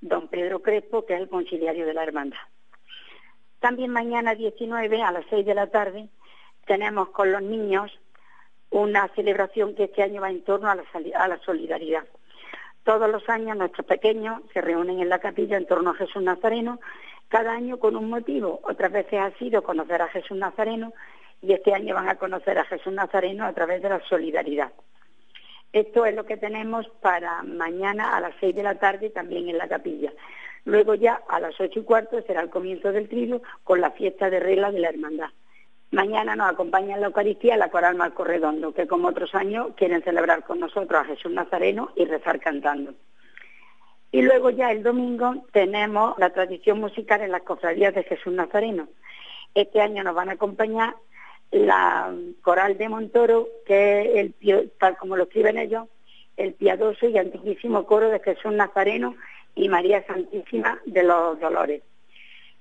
don 0.00 0.28
Pedro 0.28 0.60
Crespo, 0.60 1.06
que 1.06 1.14
es 1.14 1.20
el 1.20 1.28
conciliario 1.28 1.86
de 1.86 1.94
la 1.94 2.02
hermandad. 2.02 2.38
También 3.60 3.90
mañana 3.90 4.34
19 4.34 5.02
a 5.02 5.12
las 5.12 5.24
6 5.30 5.44
de 5.44 5.54
la 5.54 5.66
tarde 5.66 6.08
tenemos 6.66 7.08
con 7.10 7.32
los 7.32 7.42
niños 7.42 7.90
una 8.70 9.08
celebración 9.14 9.74
que 9.74 9.84
este 9.84 10.02
año 10.02 10.20
va 10.20 10.30
en 10.30 10.44
torno 10.44 10.70
a 10.70 10.74
la, 10.74 11.38
solidaridad. 11.44 12.04
Todos 12.84 13.10
los 13.10 13.28
años 13.28 13.56
nuestros 13.56 13.86
pequeños 13.86 14.42
se 14.52 14.60
reúnen 14.60 15.00
en 15.00 15.08
la 15.08 15.18
capilla 15.18 15.56
en 15.56 15.66
torno 15.66 15.90
a 15.90 15.94
Jesús 15.94 16.22
Nazareno, 16.22 16.78
cada 17.28 17.52
año 17.52 17.78
con 17.78 17.96
un 17.96 18.08
motivo. 18.08 18.60
Otras 18.62 18.92
veces 18.92 19.20
ha 19.20 19.30
sido 19.38 19.62
conocer 19.62 20.02
a 20.02 20.08
Jesús 20.08 20.36
Nazareno 20.36 20.92
y 21.42 21.52
este 21.52 21.74
año 21.74 21.94
van 21.94 22.08
a 22.08 22.16
conocer 22.16 22.58
a 22.58 22.64
Jesús 22.64 22.92
Nazareno 22.92 23.44
a 23.44 23.52
través 23.52 23.82
de 23.82 23.88
la 23.88 24.00
solidaridad. 24.08 24.72
Esto 25.72 26.06
es 26.06 26.14
lo 26.14 26.24
que 26.24 26.36
tenemos 26.36 26.88
para 27.00 27.42
mañana 27.42 28.16
a 28.16 28.20
las 28.20 28.34
seis 28.40 28.54
de 28.54 28.62
la 28.62 28.76
tarde 28.76 29.10
también 29.10 29.48
en 29.48 29.58
la 29.58 29.68
capilla. 29.68 30.12
Luego 30.68 30.94
ya 30.94 31.22
a 31.28 31.40
las 31.40 31.58
ocho 31.58 31.80
y 31.80 31.82
cuarto 31.82 32.20
será 32.26 32.42
el 32.42 32.50
comienzo 32.50 32.92
del 32.92 33.08
trío 33.08 33.40
con 33.64 33.80
la 33.80 33.90
fiesta 33.92 34.28
de 34.28 34.38
regla 34.38 34.70
de 34.70 34.80
la 34.80 34.90
hermandad. 34.90 35.30
Mañana 35.92 36.36
nos 36.36 36.50
acompaña 36.50 36.94
en 36.94 37.00
la 37.00 37.06
Eucaristía 37.06 37.56
la 37.56 37.70
Coral 37.70 37.96
Marco 37.96 38.22
Redondo, 38.22 38.74
que 38.74 38.86
como 38.86 39.08
otros 39.08 39.34
años 39.34 39.68
quieren 39.76 40.02
celebrar 40.02 40.44
con 40.44 40.60
nosotros 40.60 41.00
a 41.00 41.06
Jesús 41.06 41.32
Nazareno 41.32 41.92
y 41.96 42.04
rezar 42.04 42.38
cantando. 42.38 42.92
Y 44.12 44.20
luego 44.20 44.50
ya 44.50 44.70
el 44.70 44.82
domingo 44.82 45.46
tenemos 45.52 46.18
la 46.18 46.34
tradición 46.34 46.80
musical 46.80 47.22
en 47.22 47.32
las 47.32 47.44
cofradías 47.44 47.94
de 47.94 48.04
Jesús 48.04 48.34
Nazareno. 48.34 48.88
Este 49.54 49.80
año 49.80 50.04
nos 50.04 50.14
van 50.14 50.28
a 50.28 50.32
acompañar 50.32 50.96
la 51.50 52.14
coral 52.42 52.76
de 52.76 52.90
Montoro, 52.90 53.48
que 53.64 54.02
es 54.02 54.34
el, 54.42 54.70
tal 54.78 54.98
como 54.98 55.16
lo 55.16 55.22
escriben 55.22 55.56
ellos, 55.56 55.88
el 56.36 56.52
piadoso 56.52 57.08
y 57.08 57.16
antiquísimo 57.16 57.86
coro 57.86 58.10
de 58.10 58.20
Jesús 58.20 58.52
Nazareno 58.52 59.16
y 59.58 59.68
María 59.68 60.06
Santísima 60.06 60.80
de 60.86 61.02
los 61.02 61.40
Dolores. 61.40 61.82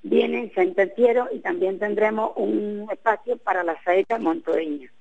Vienen 0.02 0.52
sentencieros 0.54 1.30
y 1.32 1.40
también 1.40 1.78
tendremos 1.78 2.32
un 2.36 2.88
espacio 2.92 3.38
para 3.38 3.64
la 3.64 3.82
saeta 3.84 4.18
montoreña. 4.18 4.92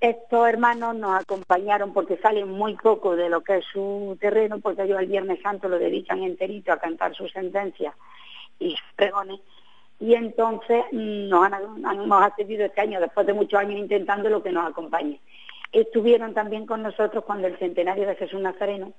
Estos 0.00 0.48
hermanos 0.48 0.94
nos 0.94 1.20
acompañaron 1.20 1.92
porque 1.92 2.16
salen 2.18 2.48
muy 2.48 2.76
poco 2.76 3.16
de 3.16 3.28
lo 3.28 3.42
que 3.42 3.56
es 3.56 3.64
su 3.72 4.16
terreno, 4.20 4.60
porque 4.60 4.82
ellos 4.82 5.00
el 5.00 5.08
Viernes 5.08 5.42
Santo 5.42 5.68
lo 5.68 5.78
dedican 5.78 6.22
enterito 6.22 6.72
a 6.72 6.78
cantar 6.78 7.14
sus 7.14 7.32
sentencias 7.32 7.94
y 8.58 8.70
sus 8.70 8.92
pregones, 8.94 9.40
y 9.98 10.14
entonces 10.14 10.84
nos 10.92 11.44
han, 11.44 11.84
hemos 11.84 12.22
accedido 12.22 12.64
este 12.64 12.80
año, 12.80 13.00
después 13.00 13.26
de 13.26 13.34
muchos 13.34 13.58
años 13.58 13.78
intentando 13.78 14.30
lo 14.30 14.42
que 14.42 14.52
nos 14.52 14.70
acompañe. 14.70 15.20
Estuvieron 15.72 16.34
también 16.34 16.66
con 16.66 16.82
nosotros 16.82 17.24
cuando 17.24 17.48
el 17.48 17.58
centenario 17.58 18.06
de 18.06 18.16
Jesús 18.16 18.40
Nazareno, 18.40 18.92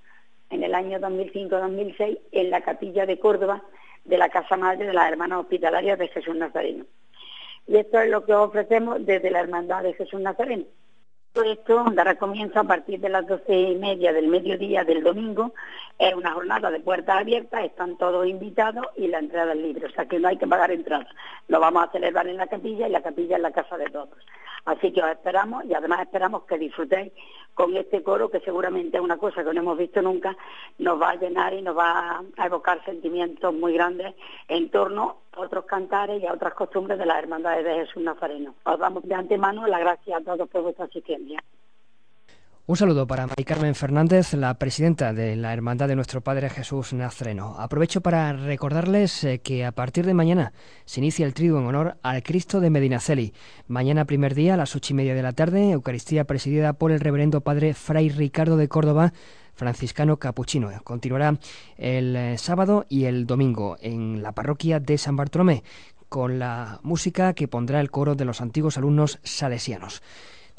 en 0.51 0.63
el 0.63 0.75
año 0.75 0.99
2005-2006, 0.99 2.19
en 2.31 2.49
la 2.49 2.61
capilla 2.61 3.05
de 3.05 3.19
Córdoba 3.19 3.63
de 4.05 4.17
la 4.17 4.29
Casa 4.29 4.57
Madre 4.57 4.85
de 4.85 4.93
las 4.93 5.09
Hermanas 5.09 5.39
Hospitalarias 5.39 5.97
de 5.97 6.07
Jesús 6.09 6.35
Nazareno. 6.35 6.85
Y 7.67 7.77
esto 7.77 7.99
es 7.99 8.09
lo 8.09 8.25
que 8.25 8.33
ofrecemos 8.33 9.05
desde 9.05 9.31
la 9.31 9.39
Hermandad 9.39 9.83
de 9.83 9.93
Jesús 9.93 10.19
Nazareno. 10.19 10.65
Todo 11.33 11.45
esto 11.45 11.85
dará 11.93 12.15
comienzo 12.15 12.59
a 12.59 12.65
partir 12.65 12.99
de 12.99 13.07
las 13.07 13.25
doce 13.25 13.57
y 13.57 13.75
media 13.75 14.11
del 14.11 14.27
mediodía 14.27 14.83
del 14.83 15.01
domingo. 15.01 15.53
Es 15.97 16.13
una 16.13 16.33
jornada 16.33 16.69
de 16.69 16.81
puertas 16.81 17.21
abiertas, 17.21 17.63
están 17.63 17.97
todos 17.97 18.27
invitados 18.27 18.87
y 18.97 19.07
la 19.07 19.19
entrada 19.19 19.53
es 19.53 19.59
libre, 19.59 19.85
o 19.85 19.91
sea 19.91 20.05
que 20.07 20.19
no 20.19 20.27
hay 20.27 20.37
que 20.37 20.45
pagar 20.45 20.71
entrada. 20.71 21.07
Lo 21.47 21.61
vamos 21.61 21.85
a 21.85 21.91
celebrar 21.91 22.27
en 22.27 22.35
la 22.35 22.47
capilla 22.47 22.85
y 22.85 22.91
la 22.91 23.01
capilla 23.01 23.37
es 23.37 23.41
la 23.41 23.51
casa 23.51 23.77
de 23.77 23.85
todos. 23.85 24.17
Así 24.65 24.91
que 24.91 25.01
os 25.01 25.09
esperamos 25.09 25.63
y 25.65 25.73
además 25.73 26.01
esperamos 26.01 26.43
que 26.43 26.57
disfrutéis 26.57 27.13
con 27.53 27.77
este 27.77 28.03
coro 28.03 28.29
que 28.29 28.41
seguramente 28.41 28.97
es 28.97 29.03
una 29.03 29.17
cosa 29.17 29.43
que 29.43 29.53
no 29.53 29.61
hemos 29.61 29.77
visto 29.77 30.01
nunca, 30.01 30.35
nos 30.79 31.01
va 31.01 31.11
a 31.11 31.15
llenar 31.15 31.53
y 31.53 31.61
nos 31.61 31.77
va 31.77 32.23
a 32.37 32.45
evocar 32.45 32.83
sentimientos 32.83 33.53
muy 33.53 33.73
grandes 33.73 34.15
en 34.49 34.69
torno 34.69 35.21
otros 35.37 35.65
cantares 35.65 36.21
y 36.21 36.27
a 36.27 36.33
otras 36.33 36.53
costumbres 36.53 36.99
de 36.99 37.05
las 37.05 37.17
hermandades 37.17 37.65
de 37.65 37.85
Jesús 37.85 38.03
Nazareno. 38.03 38.55
Os 38.63 38.79
damos 38.79 39.03
de 39.03 39.15
antemano 39.15 39.67
la 39.67 39.79
gracia 39.79 40.17
a 40.17 40.21
todos 40.21 40.49
por 40.49 40.63
vuestra 40.63 40.85
asistencia. 40.85 41.43
Un 42.71 42.77
saludo 42.77 43.05
para 43.05 43.27
Mari 43.27 43.43
Carmen 43.43 43.75
Fernández, 43.75 44.33
la 44.33 44.53
presidenta 44.53 45.11
de 45.11 45.35
la 45.35 45.51
Hermandad 45.51 45.89
de 45.89 45.95
Nuestro 45.97 46.21
Padre 46.21 46.49
Jesús 46.49 46.93
Nazareno. 46.93 47.57
Aprovecho 47.59 47.99
para 47.99 48.31
recordarles 48.31 49.25
eh, 49.25 49.39
que 49.39 49.65
a 49.65 49.73
partir 49.73 50.05
de 50.05 50.13
mañana 50.13 50.53
se 50.85 51.01
inicia 51.01 51.25
el 51.25 51.33
trigo 51.33 51.59
en 51.59 51.65
honor 51.65 51.97
al 52.01 52.23
Cristo 52.23 52.61
de 52.61 52.69
Medinaceli. 52.69 53.33
Mañana, 53.67 54.05
primer 54.05 54.35
día, 54.35 54.53
a 54.53 54.57
las 54.57 54.73
ocho 54.73 54.93
y 54.93 54.95
media 54.95 55.15
de 55.15 55.21
la 55.21 55.33
tarde, 55.33 55.71
Eucaristía 55.71 56.23
presidida 56.23 56.71
por 56.71 56.93
el 56.93 57.01
Reverendo 57.01 57.41
Padre 57.41 57.73
Fray 57.73 58.07
Ricardo 58.07 58.55
de 58.55 58.69
Córdoba, 58.69 59.11
franciscano 59.53 60.15
capuchino. 60.15 60.71
Continuará 60.85 61.39
el 61.75 62.15
eh, 62.15 62.37
sábado 62.37 62.85
y 62.87 63.03
el 63.03 63.27
domingo 63.27 63.75
en 63.81 64.23
la 64.23 64.31
parroquia 64.31 64.79
de 64.79 64.97
San 64.97 65.17
Bartolomé 65.17 65.63
con 66.07 66.39
la 66.39 66.79
música 66.83 67.33
que 67.33 67.49
pondrá 67.49 67.81
el 67.81 67.91
coro 67.91 68.15
de 68.15 68.23
los 68.23 68.39
antiguos 68.39 68.77
alumnos 68.77 69.19
salesianos. 69.23 70.01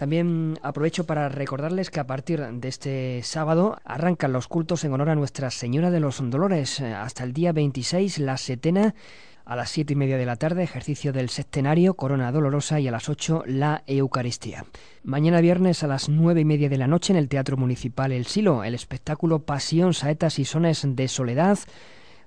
También 0.02 0.58
aprovecho 0.62 1.06
para 1.06 1.28
recordarles 1.28 1.88
que 1.88 2.00
a 2.00 2.08
partir 2.08 2.44
de 2.44 2.68
este 2.68 3.20
sábado 3.22 3.78
arrancan 3.84 4.32
los 4.32 4.48
cultos 4.48 4.82
en 4.82 4.92
honor 4.92 5.10
a 5.10 5.14
Nuestra 5.14 5.48
Señora 5.52 5.92
de 5.92 6.00
los 6.00 6.28
Dolores. 6.28 6.80
Hasta 6.80 7.22
el 7.22 7.32
día 7.32 7.52
26, 7.52 8.18
la 8.18 8.36
setena. 8.36 8.96
A 9.44 9.54
las 9.54 9.70
siete 9.70 9.92
y 9.92 9.96
media 9.96 10.18
de 10.18 10.26
la 10.26 10.34
tarde, 10.34 10.64
ejercicio 10.64 11.12
del 11.12 11.28
septenario, 11.28 11.94
corona 11.94 12.32
dolorosa 12.32 12.80
y 12.80 12.88
a 12.88 12.90
las 12.90 13.08
ocho, 13.08 13.44
la 13.46 13.84
Eucaristía. 13.86 14.64
Mañana 15.04 15.40
viernes 15.40 15.84
a 15.84 15.86
las 15.86 16.08
nueve 16.08 16.40
y 16.40 16.46
media 16.46 16.68
de 16.68 16.78
la 16.78 16.88
noche 16.88 17.12
en 17.12 17.16
el 17.16 17.28
Teatro 17.28 17.56
Municipal 17.56 18.10
El 18.10 18.26
Silo, 18.26 18.64
el 18.64 18.74
espectáculo 18.74 19.44
Pasión, 19.44 19.94
Saetas 19.94 20.40
y 20.40 20.44
Sones 20.44 20.84
de 20.84 21.06
Soledad, 21.06 21.60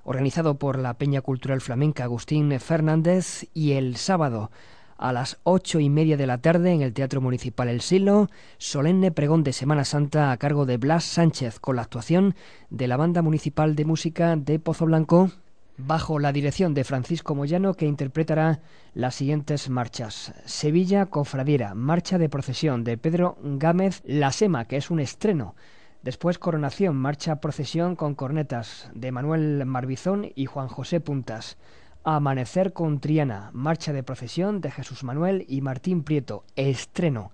organizado 0.06 0.58
por 0.58 0.80
la 0.80 0.94
Peña 0.94 1.20
Cultural 1.20 1.60
Flamenca 1.60 2.06
Agustín 2.06 2.58
Fernández, 2.58 3.48
y 3.54 3.74
el 3.74 3.98
sábado 3.98 4.50
a 4.98 5.12
las 5.12 5.40
ocho 5.44 5.80
y 5.80 5.90
media 5.90 6.18
de 6.18 6.28
la 6.28 6.38
tarde 6.38 6.72
en 6.72 6.82
el 6.82 6.94
Teatro 6.94 7.22
Municipal 7.22 7.68
El 7.68 7.82
Silo, 7.82 8.30
solemne 8.58 9.12
pregón 9.12 9.44
de 9.44 9.54
Semana 9.54 9.86
Santa 9.86 10.32
a 10.32 10.38
cargo 10.38 10.66
de 10.66 10.78
Blas 10.78 11.04
Sánchez 11.04 11.60
con 11.60 11.76
la 11.76 11.84
actuación 11.84 12.36
de 12.70 12.88
la 12.88 12.98
Banda 12.98 13.22
Municipal 13.22 13.76
de 13.76 13.86
Música 13.86 14.36
de 14.36 14.60
Pozo 14.60 14.86
Blanco 14.86 15.32
bajo 15.78 16.20
la 16.20 16.32
dirección 16.32 16.74
de 16.74 16.84
Francisco 16.84 17.36
Moyano 17.36 17.74
que 17.74 17.86
interpretará 17.86 18.62
las 18.94 19.16
siguientes 19.16 19.70
marchas. 19.70 20.34
Sevilla 20.46 21.08
Cofradiera, 21.08 21.76
marcha 21.76 22.18
de 22.18 22.30
procesión 22.30 22.84
de 22.84 22.98
Pedro 22.98 23.38
Gámez 23.42 24.02
La 24.06 24.32
Sema, 24.32 24.66
que 24.66 24.78
es 24.78 24.90
un 24.90 25.00
estreno. 25.00 25.56
Después 26.02 26.38
Coronación, 26.38 26.96
marcha 26.96 27.42
procesión 27.42 27.96
con 27.96 28.16
cornetas 28.16 28.90
de 28.94 29.12
Manuel 29.12 29.66
Marbizón 29.66 30.32
y 30.36 30.46
Juan 30.46 30.68
José 30.68 31.00
Puntas. 31.00 31.58
Amanecer 32.08 32.72
con 32.72 33.00
Triana, 33.00 33.50
marcha 33.52 33.92
de 33.92 34.04
procesión 34.04 34.62
de 34.62 34.70
Jesús 34.70 35.04
Manuel 35.04 35.44
y 35.50 35.62
Martín 35.62 36.04
Prieto, 36.04 36.44
estreno. 36.56 37.32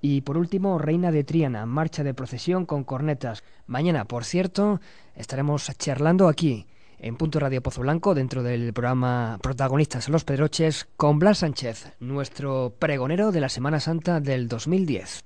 Y 0.00 0.20
por 0.20 0.38
último, 0.38 0.78
Reina 0.78 1.10
de 1.10 1.24
Triana, 1.24 1.66
marcha 1.66 2.04
de 2.04 2.14
procesión 2.14 2.64
con 2.64 2.84
cornetas. 2.84 3.42
Mañana, 3.66 4.04
por 4.04 4.24
cierto, 4.24 4.80
estaremos 5.16 5.68
charlando 5.76 6.28
aquí, 6.28 6.68
en 7.00 7.16
Punto 7.16 7.40
Radio 7.40 7.64
Pozo 7.64 7.80
Blanco, 7.80 8.14
dentro 8.14 8.44
del 8.44 8.72
programa 8.72 9.40
Protagonistas 9.42 10.08
Los 10.08 10.22
Pedroches, 10.22 10.86
con 10.96 11.18
Blas 11.18 11.38
Sánchez, 11.38 11.92
nuestro 11.98 12.76
pregonero 12.78 13.32
de 13.32 13.40
la 13.40 13.48
Semana 13.48 13.80
Santa 13.80 14.20
del 14.20 14.46
2010. 14.46 15.24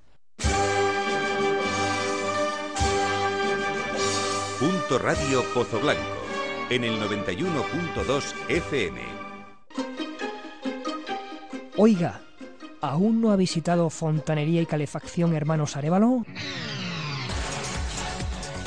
Punto 4.58 4.98
Radio 4.98 5.44
Pozo 5.52 5.80
Blanco 5.80 6.25
en 6.70 6.82
el 6.82 7.00
91.2 7.00 8.34
FM. 8.48 9.00
Oiga, 11.76 12.20
¿aún 12.80 13.20
no 13.20 13.30
ha 13.30 13.36
visitado 13.36 13.88
Fontanería 13.90 14.62
y 14.62 14.66
Calefacción 14.66 15.34
Hermanos 15.34 15.76
Arevalo? 15.76 16.24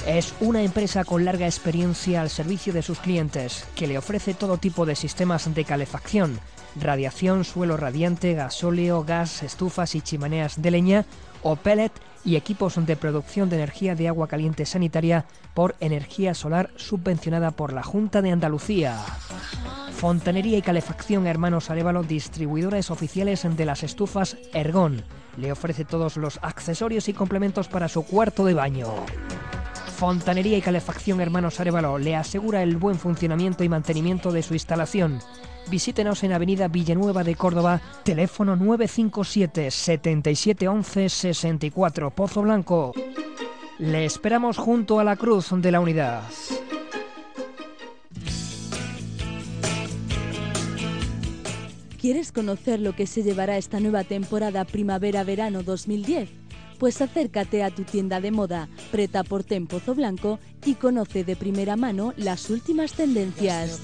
Es 0.08 0.34
una 0.40 0.64
empresa 0.64 1.04
con 1.04 1.26
larga 1.26 1.46
experiencia 1.46 2.22
al 2.22 2.30
servicio 2.30 2.72
de 2.72 2.82
sus 2.82 3.00
clientes, 3.00 3.68
que 3.76 3.88
le 3.88 3.98
ofrece 3.98 4.34
todo 4.34 4.58
tipo 4.58 4.86
de 4.86 4.96
sistemas 4.96 5.54
de 5.54 5.66
calefacción, 5.66 6.40
radiación, 6.80 7.44
suelo 7.44 7.76
radiante, 7.76 8.34
gasóleo, 8.34 9.04
gas, 9.04 9.44
estufas 9.44 9.94
y 9.96 10.02
chimeneas 10.02 10.62
de 10.62 10.72
leña 10.72 11.06
o 11.44 11.56
pellet 11.56 11.92
y 12.26 12.36
equipos 12.36 12.76
de 12.86 12.96
producción 12.96 13.50
de 13.50 13.58
energía 13.58 13.96
de 13.96 14.08
agua 14.08 14.28
caliente 14.28 14.66
sanitaria 14.66 15.26
por 15.54 15.76
energía 15.80 16.34
solar 16.34 16.70
subvencionada 16.76 17.52
por 17.52 17.74
la 17.74 17.84
Junta 17.84 18.22
de 18.22 18.32
Andalucía. 18.32 18.98
Fontanería 19.92 20.58
y 20.58 20.62
calefacción 20.62 21.28
Hermanos 21.28 21.70
Arevalo, 21.70 22.04
distribuidores 22.04 22.92
oficiales 22.92 23.46
de 23.50 23.66
las 23.66 23.84
estufas 23.84 24.38
Ergón. 24.54 25.04
Le 25.38 25.52
ofrece 25.52 25.86
todos 25.86 26.18
los 26.18 26.40
accesorios 26.42 27.10
y 27.10 27.14
complementos 27.14 27.68
para 27.68 27.88
su 27.88 28.04
cuarto 28.04 28.46
de 28.46 28.54
baño. 28.54 28.88
Fontanería 29.98 30.58
y 30.58 30.62
calefacción 30.62 31.20
Hermanos 31.20 31.60
Arevalo 31.60 31.98
le 31.98 32.16
asegura 32.16 32.64
el 32.64 32.78
buen 32.78 32.98
funcionamiento 32.98 33.66
y 33.66 33.70
mantenimiento 33.70 34.32
de 34.32 34.44
su 34.44 34.54
instalación. 34.54 35.20
Visítenos 35.70 36.24
en 36.24 36.34
Avenida 36.34 36.68
Villanueva 36.68 37.24
de 37.24 37.36
Córdoba, 37.36 37.80
teléfono 38.04 38.56
957 38.56 39.70
7711 39.70 41.10
64 41.10 42.10
Pozo 42.10 42.42
Blanco. 42.42 42.94
Le 43.78 44.06
esperamos 44.06 44.58
junto 44.58 45.00
a 45.00 45.04
la 45.04 45.16
Cruz 45.16 45.50
de 45.52 45.72
la 45.72 45.80
Unidad. 45.80 46.24
¿Quieres 52.02 52.32
conocer 52.32 52.80
lo 52.80 52.96
que 52.96 53.06
se 53.06 53.22
llevará 53.22 53.58
esta 53.58 53.80
nueva 53.80 54.04
temporada 54.04 54.66
primavera-verano 54.66 55.62
2010? 55.62 56.49
Pues 56.80 57.02
acércate 57.02 57.62
a 57.62 57.72
tu 57.72 57.84
tienda 57.84 58.22
de 58.22 58.32
moda, 58.32 58.70
Preta 58.90 59.26
por 59.26 59.44
Pozo 59.44 59.94
Blanco, 59.96 60.40
y 60.66 60.76
conoce 60.76 61.26
de 61.26 61.36
primera 61.36 61.76
mano 61.76 62.14
las 62.16 62.50
últimas 62.50 62.94
tendencias. 62.94 63.82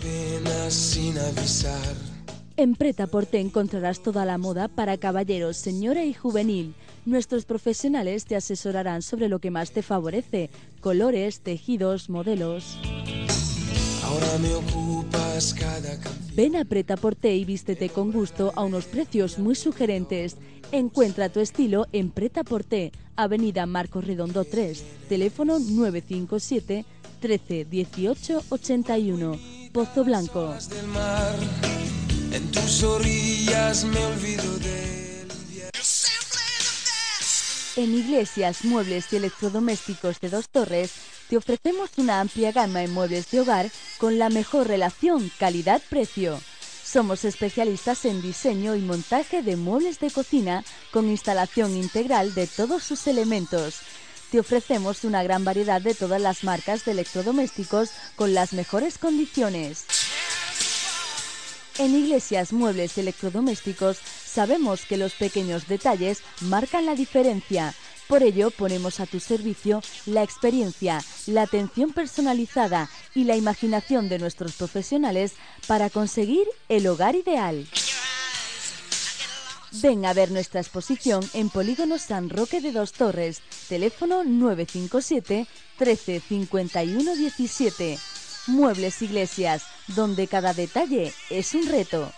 En 2.55 2.75
Preta 2.75 3.07
Porte 3.07 3.41
encontrarás 3.41 4.01
toda 4.01 4.23
la 4.23 4.37
moda 4.37 4.69
para 4.69 4.97
caballeros, 4.97 5.57
señora 5.57 6.05
y 6.05 6.13
juvenil. 6.13 6.73
Nuestros 7.05 7.43
profesionales 7.43 8.23
te 8.23 8.37
asesorarán 8.37 9.01
sobre 9.01 9.27
lo 9.27 9.39
que 9.39 9.51
más 9.51 9.71
te 9.71 9.81
favorece, 9.81 10.49
colores, 10.79 11.41
tejidos, 11.41 12.09
modelos. 12.09 12.77
Ahora 14.05 14.37
me 14.41 14.53
ocupas 14.53 15.53
cada 15.53 15.99
Ven 16.35 16.57
a 16.57 16.65
Preta 16.65 16.97
Porte 16.97 17.33
y 17.33 17.45
vístete 17.45 17.89
con 17.89 18.11
gusto 18.11 18.51
a 18.55 18.63
unos 18.63 18.85
precios 18.85 19.39
muy 19.39 19.55
sugerentes. 19.55 20.35
Encuentra 20.77 21.29
tu 21.29 21.39
estilo 21.39 21.87
en 21.93 22.11
Preta 22.11 22.43
Porte, 22.43 22.91
Avenida 23.15 23.65
Marcos 23.65 24.05
Redondo 24.05 24.43
3, 24.43 24.83
teléfono 25.07 25.57
957 25.57 26.83
13 27.21 27.63
18 27.63 28.43
81, 28.49 29.39
Pozo 29.71 30.03
Blanco. 30.03 30.53
En 32.33 32.51
En 37.77 37.95
Iglesias, 37.95 38.65
Muebles 38.65 39.13
y 39.13 39.15
Electrodomésticos 39.15 40.19
de 40.19 40.29
Dos 40.29 40.49
Torres 40.49 40.91
te 41.29 41.37
ofrecemos 41.37 41.91
una 41.95 42.19
amplia 42.19 42.51
gama 42.51 42.79
de 42.79 42.89
muebles 42.89 43.31
de 43.31 43.39
hogar 43.39 43.71
con 43.97 44.19
la 44.19 44.27
mejor 44.27 44.67
relación 44.67 45.31
calidad-precio. 45.39 46.37
Somos 46.95 47.25
especialistas 47.25 48.05
en 48.05 48.21
diseño 48.21 48.73
y 48.73 48.79
montaje 48.79 49.41
de 49.41 49.57
muebles 49.57 49.99
de 49.99 50.09
cocina 50.09 50.63
con 50.91 51.09
instalación 51.09 51.75
integral 51.75 52.33
de 52.33 52.47
todos 52.47 52.83
sus 52.83 53.05
elementos. 53.07 53.79
Te 54.31 54.39
ofrecemos 54.39 55.03
una 55.03 55.21
gran 55.21 55.43
variedad 55.43 55.81
de 55.81 55.93
todas 55.93 56.21
las 56.21 56.45
marcas 56.45 56.85
de 56.85 56.93
electrodomésticos 56.93 57.89
con 58.15 58.33
las 58.33 58.53
mejores 58.53 58.97
condiciones. 58.97 59.83
En 61.79 61.93
Iglesias 61.93 62.53
Muebles 62.53 62.97
Electrodomésticos 62.97 63.97
sabemos 63.97 64.85
que 64.85 64.95
los 64.95 65.15
pequeños 65.15 65.67
detalles 65.67 66.21
marcan 66.39 66.85
la 66.85 66.95
diferencia. 66.95 67.73
Por 68.07 68.21
ello 68.21 68.51
ponemos 68.51 68.99
a 68.99 69.05
tu 69.05 69.19
servicio 69.19 69.81
la 70.05 70.23
experiencia, 70.23 71.03
la 71.25 71.43
atención 71.43 71.91
personalizada 71.91 72.89
y 73.15 73.23
la 73.23 73.35
imaginación 73.35 74.09
de 74.09 74.19
nuestros 74.19 74.53
profesionales 74.53 75.33
para 75.67 75.89
conseguir 75.89 76.47
el 76.69 76.85
hogar 76.87 77.15
ideal. 77.15 77.67
Ven 79.81 80.05
a 80.05 80.13
ver 80.13 80.31
nuestra 80.31 80.61
exposición 80.61 81.27
en 81.33 81.49
Polígono 81.49 81.97
San 81.97 82.29
Roque 82.29 82.61
de 82.61 82.71
Dos 82.71 82.93
Torres, 82.93 83.41
teléfono 83.67 84.23
957 84.23 85.47
13 85.77 86.19
51 86.21 87.15
17. 87.15 87.99
Muebles 88.47 89.01
Iglesias, 89.01 89.63
donde 89.87 90.27
cada 90.27 90.53
detalle 90.53 91.13
es 91.29 91.53
un 91.55 91.67
reto. 91.67 92.11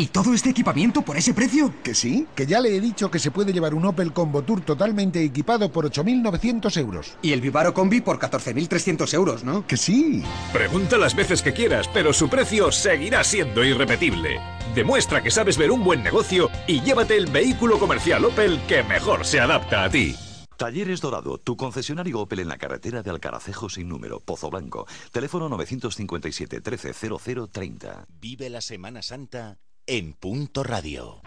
¿Y 0.00 0.06
todo 0.06 0.32
este 0.32 0.48
equipamiento 0.48 1.02
por 1.02 1.18
ese 1.18 1.34
precio? 1.34 1.74
Que 1.84 1.94
sí, 1.94 2.26
que 2.34 2.46
ya 2.46 2.58
le 2.58 2.74
he 2.74 2.80
dicho 2.80 3.10
que 3.10 3.18
se 3.18 3.30
puede 3.30 3.52
llevar 3.52 3.74
un 3.74 3.84
Opel 3.84 4.14
Combo 4.14 4.40
Tour 4.40 4.62
totalmente 4.62 5.22
equipado 5.22 5.70
por 5.70 5.84
8.900 5.84 6.74
euros. 6.78 7.18
Y 7.20 7.34
el 7.34 7.42
Vivaro 7.42 7.74
Combi 7.74 8.00
por 8.00 8.18
14.300 8.18 9.12
euros, 9.12 9.44
¿no? 9.44 9.66
Que 9.66 9.76
sí. 9.76 10.22
Pregunta 10.54 10.96
las 10.96 11.14
veces 11.14 11.42
que 11.42 11.52
quieras, 11.52 11.86
pero 11.92 12.14
su 12.14 12.30
precio 12.30 12.72
seguirá 12.72 13.22
siendo 13.24 13.62
irrepetible. 13.62 14.40
Demuestra 14.74 15.22
que 15.22 15.30
sabes 15.30 15.58
ver 15.58 15.70
un 15.70 15.84
buen 15.84 16.02
negocio 16.02 16.48
y 16.66 16.80
llévate 16.80 17.18
el 17.18 17.26
vehículo 17.26 17.78
comercial 17.78 18.24
Opel 18.24 18.58
que 18.66 18.82
mejor 18.82 19.26
se 19.26 19.38
adapta 19.40 19.84
a 19.84 19.90
ti. 19.90 20.16
Talleres 20.56 21.02
Dorado, 21.02 21.36
tu 21.36 21.58
concesionario 21.58 22.20
Opel 22.20 22.38
en 22.38 22.48
la 22.48 22.56
carretera 22.56 23.02
de 23.02 23.10
Alcaracejo 23.10 23.68
sin 23.68 23.90
número, 23.90 24.20
Pozo 24.20 24.48
Blanco. 24.48 24.86
Teléfono 25.12 25.50
957 25.50 26.62
130030. 26.62 28.06
Vive 28.18 28.48
la 28.48 28.62
Semana 28.62 29.02
Santa 29.02 29.58
en 29.92 30.12
Punto 30.12 30.62
Radio. 30.62 31.20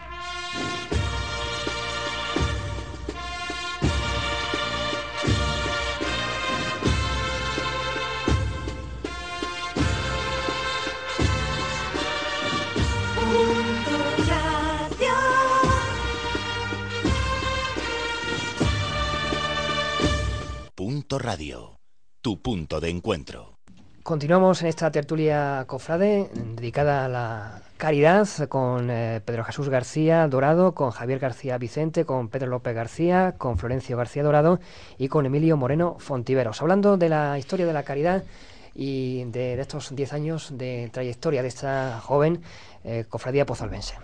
Punto 20.74 21.18
Radio, 21.18 21.80
tu 22.22 22.40
punto 22.40 22.80
de 22.80 22.88
encuentro. 22.88 23.58
Continuamos 24.02 24.62
en 24.62 24.68
esta 24.68 24.90
tertulia 24.90 25.64
cofrade 25.66 26.30
dedicada 26.34 27.04
a 27.04 27.08
la 27.08 27.63
caridad 27.76 28.28
con 28.48 28.90
eh, 28.90 29.20
Pedro 29.24 29.44
Jesús 29.44 29.68
García 29.68 30.26
Dorado, 30.28 30.74
con 30.74 30.90
Javier 30.90 31.18
García 31.18 31.58
Vicente, 31.58 32.04
con 32.04 32.28
Pedro 32.28 32.48
López 32.48 32.74
García, 32.74 33.34
con 33.36 33.58
Florencio 33.58 33.96
García 33.96 34.22
Dorado 34.22 34.60
y 34.98 35.08
con 35.08 35.26
Emilio 35.26 35.56
Moreno 35.56 35.96
Fontiveros. 35.98 36.60
Hablando 36.62 36.96
de 36.96 37.08
la 37.08 37.38
historia 37.38 37.66
de 37.66 37.72
la 37.72 37.82
caridad 37.82 38.24
y 38.74 39.24
de, 39.24 39.60
estos 39.60 39.94
10 39.94 40.12
años 40.12 40.56
de 40.56 40.90
trayectoria 40.92 41.42
de 41.42 41.48
esta 41.48 42.00
joven 42.00 42.42
eh, 42.84 43.04
cofradía 43.08 43.46
pozalbense 43.46 43.94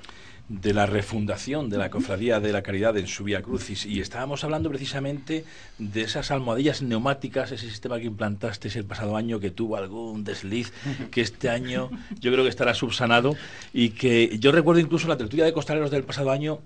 de 0.51 0.75
la 0.75 0.85
refundación 0.85 1.71
de 1.71 1.79
la 1.79 1.91
Cofradía 1.91 2.41
de 2.41 2.53
la 2.53 2.63
Caridad 2.63 2.97
en 2.97 3.07
su 3.07 3.23
Vía 3.23 3.41
Crucis 3.41 3.87
y 3.87 4.01
estábamos 4.01 4.43
hablando 4.43 4.69
precisamente 4.69 5.45
de 5.79 6.03
esas 6.03 6.33
almohadillas 6.33 6.83
neumáticas, 6.83 7.53
ese 7.53 7.71
sistema 7.71 8.01
que 8.01 8.07
implantaste 8.07 8.69
el 8.77 8.85
pasado 8.85 9.17
año 9.17 9.39
que 9.39 9.53
tuvo 9.53 9.77
algún 9.77 10.25
desliz, 10.25 10.73
que 11.13 11.21
este 11.21 11.51
año 11.51 11.89
yo 12.19 12.33
creo 12.33 12.43
que 12.43 12.51
estará 12.51 12.75
subsanado 12.75 13.37
y 13.73 13.91
que 13.91 14.39
yo 14.41 14.51
recuerdo 14.51 14.81
incluso 14.81 15.07
la 15.07 15.17
tertulia 15.17 15.45
de 15.45 15.53
costaleros 15.53 15.93
del 15.93 16.03
pasado 16.03 16.33
año 16.33 16.59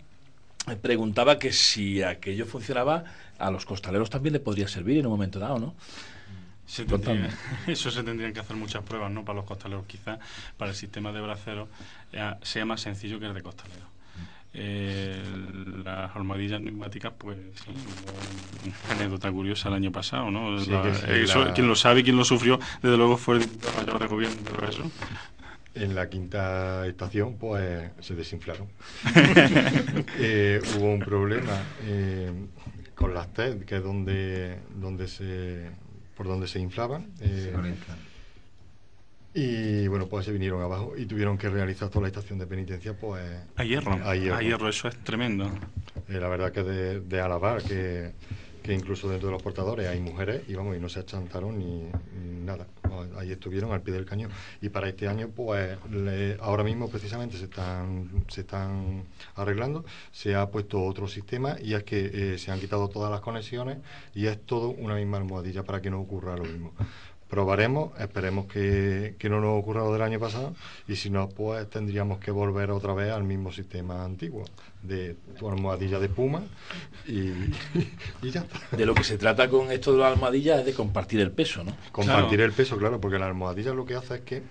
eh, 0.67 0.77
preguntaba 0.81 1.39
que 1.39 1.53
si 1.53 2.03
aquello 2.03 2.47
funcionaba 2.47 3.05
a 3.39 3.51
los 3.51 3.67
costaleros 3.67 4.09
también 4.09 4.33
le 4.33 4.41
podría 4.41 4.67
servir 4.67 4.97
en 4.97 5.05
un 5.05 5.13
momento 5.13 5.39
dado, 5.39 5.59
¿no? 5.59 5.75
eso 7.67 7.91
se 7.91 8.03
tendrían 8.03 8.33
que 8.33 8.41
hacer 8.41 8.57
muchas 8.57 8.83
pruebas, 8.83 9.11
¿no? 9.11 9.25
Para 9.25 9.37
los 9.37 9.45
costaleros, 9.45 9.87
quizás 9.87 10.19
para 10.57 10.71
el 10.71 10.77
sistema 10.77 11.13
de 11.13 11.21
braceros 11.21 11.69
eh, 12.13 12.35
sea 12.43 12.65
más 12.65 12.81
sencillo 12.81 13.21
que 13.21 13.27
el 13.27 13.35
de 13.35 13.43
costalero. 13.43 13.95
Eh, 14.57 15.21
las 15.85 16.15
armadillas 16.15 16.61
neumáticas, 16.61 17.13
pues, 17.19 17.37
una 18.65 18.95
anécdota 18.95 19.31
curiosa 19.33 19.69
el 19.69 19.75
año 19.75 19.91
pasado, 19.91 20.31
¿no? 20.31 20.57
Quien 21.55 21.67
lo 21.67 21.75
sabe, 21.75 22.05
quien 22.05 22.17
lo 22.17 22.25
sufrió, 22.25 22.61
desde 22.81 22.97
luego 22.97 23.17
fue 23.17 23.39
el 23.39 23.49
mayor 23.77 23.99
de 23.99 24.07
gobierno 24.07 24.37
eso. 24.69 24.91
En 25.75 25.97
la 25.97 26.09
quinta 26.09 26.87
estación, 26.87 27.37
pues, 27.37 27.91
se 28.01 28.15
desinflaron. 28.15 28.69
Eh, 30.19 30.63
hubo 30.77 30.93
un 30.93 31.01
problema 31.01 31.61
con 32.95 33.13
las 33.13 33.33
TED, 33.33 33.65
que 33.65 33.77
es 33.77 33.83
donde, 33.83 34.61
donde 34.77 35.09
se 35.09 35.71
por 36.17 36.27
donde 36.27 36.47
se 36.47 36.61
inflaban. 36.61 37.13
Eh, 37.21 37.53
y 39.35 39.89
bueno, 39.89 40.07
pues 40.07 40.27
se 40.27 40.33
vinieron 40.33 40.63
abajo 40.63 40.95
y 40.97 41.07
tuvieron 41.07 41.37
que 41.37 41.49
realizar 41.51 41.89
toda 41.89 42.03
la 42.03 42.09
estación 42.09 42.39
de 42.39 42.47
penitencia, 42.47 42.97
pues... 42.97 43.25
A 43.57 43.65
hierro, 43.65 43.93
a 43.93 44.15
hierro, 44.15 44.69
eso 44.69 44.87
es 44.87 44.97
tremendo. 45.03 45.51
Eh, 46.09 46.21
la 46.21 46.29
verdad 46.29 46.53
que 46.53 46.63
de, 46.63 47.01
de 47.01 47.21
alabar 47.21 47.63
que, 47.63 48.13
que, 48.65 48.73
incluso 48.73 49.09
dentro 49.09 49.29
de 49.29 49.33
los 49.33 49.43
portadores 49.43 49.89
hay 49.89 50.01
mujeres 50.01 50.43
y 50.49 50.55
vamos, 50.55 50.77
y 50.77 50.81
no 50.81 50.89
se 50.89 51.01
achantaron 51.01 51.59
ni, 51.59 51.91
nada. 52.45 52.67
Ahí 53.19 53.33
estuvieron 53.33 53.73
al 53.73 53.83
pie 53.83 53.95
del 53.95 54.05
cañón. 54.05 54.31
Y 54.61 54.69
para 54.71 54.89
este 54.89 55.07
año, 55.09 55.29
pues 55.29 55.79
ahora 56.41 56.65
mismo 56.65 56.89
precisamente 56.89 57.37
se 57.37 57.45
están, 57.45 58.25
se 58.29 58.43
están 58.43 59.05
arreglando, 59.37 59.85
se 60.13 60.35
ha 60.35 60.51
puesto 60.51 60.83
otro 60.83 61.09
sistema 61.09 61.57
y 61.61 61.75
es 61.75 61.85
que 61.85 62.35
eh, 62.35 62.39
se 62.39 62.51
han 62.51 62.61
quitado 62.61 62.89
todas 62.89 63.11
las 63.11 63.21
conexiones 63.21 63.79
y 64.15 64.27
es 64.27 64.41
todo 64.47 64.71
una 64.71 64.95
misma 64.95 65.19
almohadilla 65.19 65.63
para 65.63 65.81
que 65.81 65.91
no 65.91 66.01
ocurra 66.01 66.37
lo 66.37 66.45
mismo 66.45 66.73
probaremos, 67.29 67.99
esperemos 67.99 68.47
que, 68.47 69.17
que 69.19 69.29
no 69.29 69.41
nos 69.41 69.59
ocurra 69.59 69.81
lo 69.81 69.93
del 69.93 70.03
año 70.03 70.21
pasado 70.21 70.55
y 70.87 70.95
si 70.95 71.11
no, 71.11 71.29
pues 71.29 71.69
tendríamos 71.69 72.21
que 72.21 72.31
volver 72.31 72.71
otra 72.71 72.95
vez 72.95 73.11
al 73.11 73.25
mismo 73.25 73.51
sistema 73.51 74.05
antiguo 74.05 74.45
de 74.85 75.17
tu 75.39 75.49
almohadilla 75.49 75.99
de 75.99 76.09
puma 76.09 76.43
y, 77.07 77.31
y 78.23 78.31
ya 78.31 78.43
está. 78.43 78.77
De 78.77 78.87
lo 78.87 78.95
que 78.95 79.03
se 79.03 79.19
trata 79.19 79.49
con 79.49 79.73
esto 79.73 79.93
de 79.93 79.99
las 79.99 80.13
almohadillas 80.13 80.61
es 80.61 80.67
de 80.67 80.75
compartir 80.75 81.21
el 81.21 81.33
peso, 81.33 81.65
¿no? 81.65 81.75
Compartir 81.91 82.41
el 82.41 82.53
peso, 82.53 82.77
claro, 82.77 83.01
porque 83.01 83.19
la 83.19 83.27
almohadilla 83.27 83.73
lo 83.73 83.87
que 83.87 83.95
hace 83.95 84.17
es 84.17 84.21
que, 84.21 84.43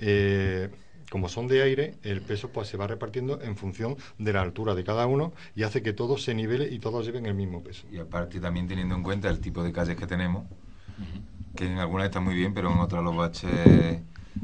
eh, 0.00 0.68
como 1.10 1.28
son 1.28 1.48
de 1.48 1.62
aire, 1.62 1.94
el 2.02 2.20
peso 2.20 2.50
pues 2.50 2.68
se 2.68 2.76
va 2.76 2.86
repartiendo 2.86 3.40
en 3.40 3.56
función 3.56 3.96
de 4.18 4.32
la 4.32 4.42
altura 4.42 4.74
de 4.74 4.84
cada 4.84 5.06
uno 5.06 5.32
y 5.56 5.62
hace 5.62 5.82
que 5.82 5.94
todos 5.94 6.22
se 6.22 6.34
nivele 6.34 6.68
y 6.70 6.78
todos 6.78 7.06
lleven 7.06 7.24
el 7.24 7.34
mismo 7.34 7.64
peso. 7.64 7.86
Y 7.90 7.98
aparte 7.98 8.40
también 8.40 8.68
teniendo 8.68 8.94
en 8.94 9.02
cuenta 9.02 9.30
el 9.30 9.40
tipo 9.40 9.62
de 9.64 9.72
calles 9.72 9.96
que 9.96 10.06
tenemos, 10.06 10.44
que 11.56 11.64
en 11.64 11.78
algunas 11.78 12.06
están 12.06 12.24
muy 12.24 12.34
bien, 12.34 12.52
pero 12.52 12.70
en 12.70 12.78
otras 12.78 13.02
los 13.02 13.16
baches 13.16 13.50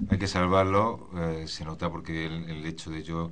hay 0.08 0.18
que 0.18 0.26
salvarlos, 0.26 1.00
eh, 1.16 1.44
se 1.46 1.64
nota 1.64 1.90
porque 1.90 2.26
el, 2.26 2.50
el 2.50 2.66
hecho 2.66 2.90
de 2.90 3.02
yo 3.02 3.30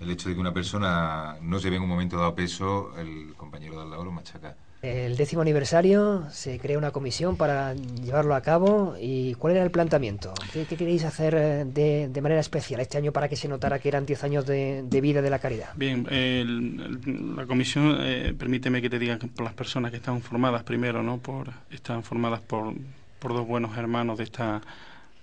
el 0.00 0.10
hecho 0.10 0.28
de 0.28 0.34
que 0.34 0.40
una 0.40 0.52
persona 0.52 1.36
no 1.40 1.58
se 1.58 1.70
ve 1.70 1.76
en 1.76 1.82
un 1.82 1.88
momento 1.88 2.16
dado 2.16 2.34
peso, 2.34 2.92
el 2.98 3.34
compañero 3.36 3.76
de 3.76 3.82
al 3.82 3.90
lado 3.90 4.04
lo 4.04 4.12
machaca. 4.12 4.54
El 4.84 5.16
décimo 5.16 5.40
aniversario 5.40 6.26
se 6.30 6.58
crea 6.58 6.76
una 6.76 6.90
comisión 6.90 7.38
para 7.38 7.72
llevarlo 7.72 8.34
a 8.34 8.42
cabo. 8.42 8.96
¿Y 9.00 9.32
cuál 9.34 9.54
era 9.54 9.64
el 9.64 9.70
planteamiento? 9.70 10.34
¿Qué, 10.52 10.66
qué 10.66 10.76
queréis 10.76 11.04
hacer 11.04 11.34
eh, 11.34 11.64
de, 11.64 12.08
de, 12.08 12.20
manera 12.20 12.42
especial 12.42 12.80
este 12.80 12.98
año 12.98 13.10
para 13.10 13.30
que 13.30 13.36
se 13.36 13.48
notara 13.48 13.78
que 13.78 13.88
eran 13.88 14.04
10 14.04 14.24
años 14.24 14.44
de, 14.44 14.82
de, 14.82 15.00
vida 15.00 15.22
de 15.22 15.30
la 15.30 15.38
caridad? 15.38 15.70
Bien, 15.74 16.06
el, 16.10 17.00
el, 17.06 17.34
la 17.34 17.46
comisión, 17.46 17.96
eh, 18.00 18.34
permíteme 18.38 18.82
que 18.82 18.90
te 18.90 18.98
diga 18.98 19.18
que 19.18 19.26
por 19.26 19.46
las 19.46 19.54
personas 19.54 19.90
que 19.90 19.96
están 19.96 20.20
formadas 20.20 20.64
primero, 20.64 21.02
¿no? 21.02 21.16
Por, 21.16 21.50
están 21.70 22.02
formadas 22.02 22.42
por, 22.42 22.74
por 23.20 23.32
dos 23.32 23.46
buenos 23.46 23.78
hermanos 23.78 24.18
de 24.18 24.24
esta, 24.24 24.60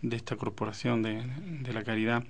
de 0.01 0.15
esta 0.15 0.37
corporación 0.37 1.03
de, 1.03 1.21
de 1.61 1.71
la 1.71 1.83
caridad 1.83 2.23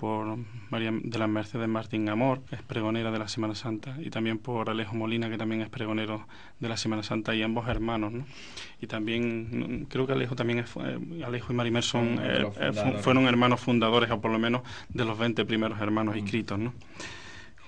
por 0.00 0.38
María 0.70 0.92
de 0.92 1.18
las 1.18 1.28
Mercedes 1.28 1.68
Martín 1.68 2.08
Amor, 2.08 2.42
que 2.48 2.56
es 2.56 2.62
pregonera 2.62 3.10
de 3.10 3.18
la 3.18 3.28
Semana 3.28 3.54
Santa, 3.54 3.96
y 4.00 4.08
también 4.08 4.38
por 4.38 4.70
Alejo 4.70 4.96
Molina, 4.96 5.28
que 5.28 5.36
también 5.36 5.60
es 5.60 5.68
pregonero 5.68 6.26
de 6.58 6.68
la 6.70 6.78
Semana 6.78 7.02
Santa, 7.02 7.34
y 7.34 7.42
ambos 7.42 7.68
hermanos, 7.68 8.10
¿no? 8.10 8.24
Y 8.80 8.86
también, 8.86 9.86
creo 9.90 10.06
que 10.06 10.14
Alejo 10.14 10.34
también 10.34 10.60
es, 10.60 10.70
eh, 10.76 11.22
Alejo 11.24 11.52
y 11.52 11.56
Marimer 11.56 11.82
son, 11.82 12.18
eh, 12.22 12.46
eh, 12.58 12.72
fueron 13.02 13.26
hermanos 13.26 13.60
fundadores, 13.60 14.10
o 14.10 14.20
por 14.22 14.30
lo 14.30 14.38
menos 14.38 14.62
de 14.88 15.04
los 15.04 15.18
20 15.18 15.44
primeros 15.44 15.78
hermanos 15.80 16.16
inscritos, 16.16 16.58
¿no? 16.58 16.72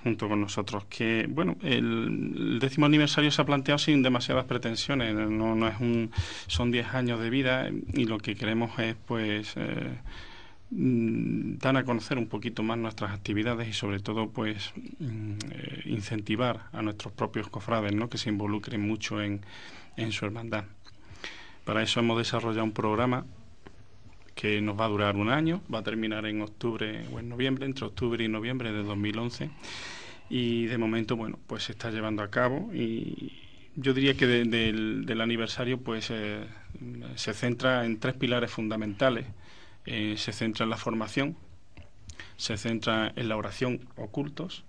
junto 0.01 0.27
con 0.27 0.41
nosotros. 0.41 0.85
Que, 0.89 1.27
bueno, 1.29 1.55
el, 1.61 2.33
el, 2.35 2.59
décimo 2.59 2.87
aniversario 2.87 3.31
se 3.31 3.41
ha 3.41 3.45
planteado 3.45 3.77
sin 3.77 4.01
demasiadas 4.01 4.45
pretensiones, 4.45 5.13
no, 5.13 5.55
no 5.55 5.67
es 5.67 5.79
un, 5.79 6.11
son 6.47 6.71
10 6.71 6.93
años 6.95 7.19
de 7.19 7.29
vida 7.29 7.69
y 7.93 8.05
lo 8.05 8.17
que 8.17 8.35
queremos 8.35 8.77
es, 8.79 8.95
pues, 9.07 9.53
eh, 9.55 9.99
Mm, 10.75 11.59
dan 11.59 11.77
a 11.77 11.83
conocer 11.83 12.17
un 12.17 12.25
poquito 12.25 12.63
más 12.63 12.79
nuestras 12.79 13.11
actividades 13.11 13.67
y 13.67 13.73
sobre 13.73 13.99
todo 13.99 14.31
pues 14.31 14.73
eh, 14.99 15.81
incentivar 15.85 16.63
a 16.71 16.81
nuestros 16.81 17.13
propios 17.13 17.47
cofrades 17.47 17.93
¿no? 17.93 18.09
que 18.09 18.17
se 18.17 18.29
involucren 18.29 18.81
mucho 18.81 19.21
en, 19.21 19.41
en 19.97 20.11
su 20.11 20.25
hermandad. 20.25 20.65
Para 21.63 21.83
eso 21.83 21.99
hemos 21.99 22.17
desarrollado 22.17 22.63
un 22.63 22.71
programa 22.71 23.25
que 24.33 24.61
nos 24.61 24.79
va 24.79 24.85
a 24.85 24.87
durar 24.87 25.15
un 25.15 25.29
año, 25.29 25.61
va 25.71 25.79
a 25.79 25.83
terminar 25.83 26.25
en 26.25 26.41
octubre 26.41 27.05
o 27.13 27.19
en 27.19 27.29
noviembre, 27.29 27.67
entre 27.67 27.85
octubre 27.85 28.23
y 28.23 28.27
noviembre 28.27 28.71
de 28.71 28.81
2011 28.81 29.51
y 30.31 30.65
de 30.65 30.77
momento 30.79 31.15
bueno 31.15 31.37
pues 31.45 31.65
se 31.65 31.73
está 31.73 31.91
llevando 31.91 32.23
a 32.23 32.31
cabo 32.31 32.71
y 32.73 33.33
yo 33.75 33.93
diría 33.93 34.15
que 34.15 34.25
de, 34.25 34.45
de, 34.45 34.71
del, 34.71 35.05
del, 35.05 35.21
aniversario 35.21 35.79
pues 35.79 36.09
eh, 36.09 36.43
se 37.15 37.33
centra 37.35 37.85
en 37.85 37.99
tres 37.99 38.15
pilares 38.15 38.49
fundamentales 38.49 39.27
eh, 39.85 40.15
se 40.17 40.33
centra 40.33 40.63
en 40.63 40.69
la 40.69 40.77
formación, 40.77 41.37
se 42.37 42.57
centra 42.57 43.11
en 43.15 43.29
la 43.29 43.37
oración 43.37 43.87
o 43.95 44.07
cultos 44.07 44.63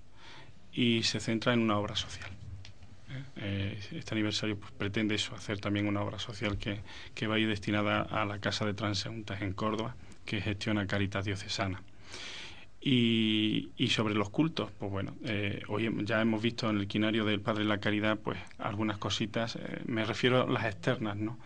y 0.72 1.02
se 1.04 1.20
centra 1.20 1.52
en 1.52 1.60
una 1.60 1.78
obra 1.78 1.96
social. 1.96 2.30
Eh, 3.36 3.78
este 3.92 4.14
aniversario 4.14 4.58
pues, 4.58 4.72
pretende 4.72 5.14
eso, 5.14 5.34
hacer 5.34 5.60
también 5.60 5.86
una 5.86 6.02
obra 6.02 6.18
social 6.18 6.58
que, 6.58 6.80
que, 7.14 7.26
va 7.26 7.36
a 7.36 7.38
ir 7.38 7.48
destinada 7.48 8.02
a 8.02 8.24
la 8.24 8.40
Casa 8.40 8.64
de 8.64 8.74
Transeúntes 8.74 9.40
en 9.40 9.52
Córdoba, 9.52 9.94
que 10.24 10.40
gestiona 10.40 10.86
Caritas 10.86 11.24
Diocesana. 11.24 11.82
Y, 12.80 13.70
y, 13.78 13.88
sobre 13.88 14.14
los 14.14 14.28
cultos, 14.28 14.70
pues 14.78 14.90
bueno, 14.90 15.14
eh, 15.24 15.62
hoy 15.68 15.90
ya 16.04 16.20
hemos 16.20 16.42
visto 16.42 16.68
en 16.68 16.78
el 16.78 16.86
quinario 16.86 17.24
del 17.24 17.40
Padre 17.40 17.62
de 17.62 17.68
la 17.68 17.80
Caridad, 17.80 18.18
pues 18.18 18.38
algunas 18.58 18.98
cositas, 18.98 19.56
eh, 19.56 19.80
me 19.86 20.04
refiero 20.04 20.42
a 20.42 20.46
las 20.46 20.66
externas, 20.66 21.16
¿no? 21.16 21.38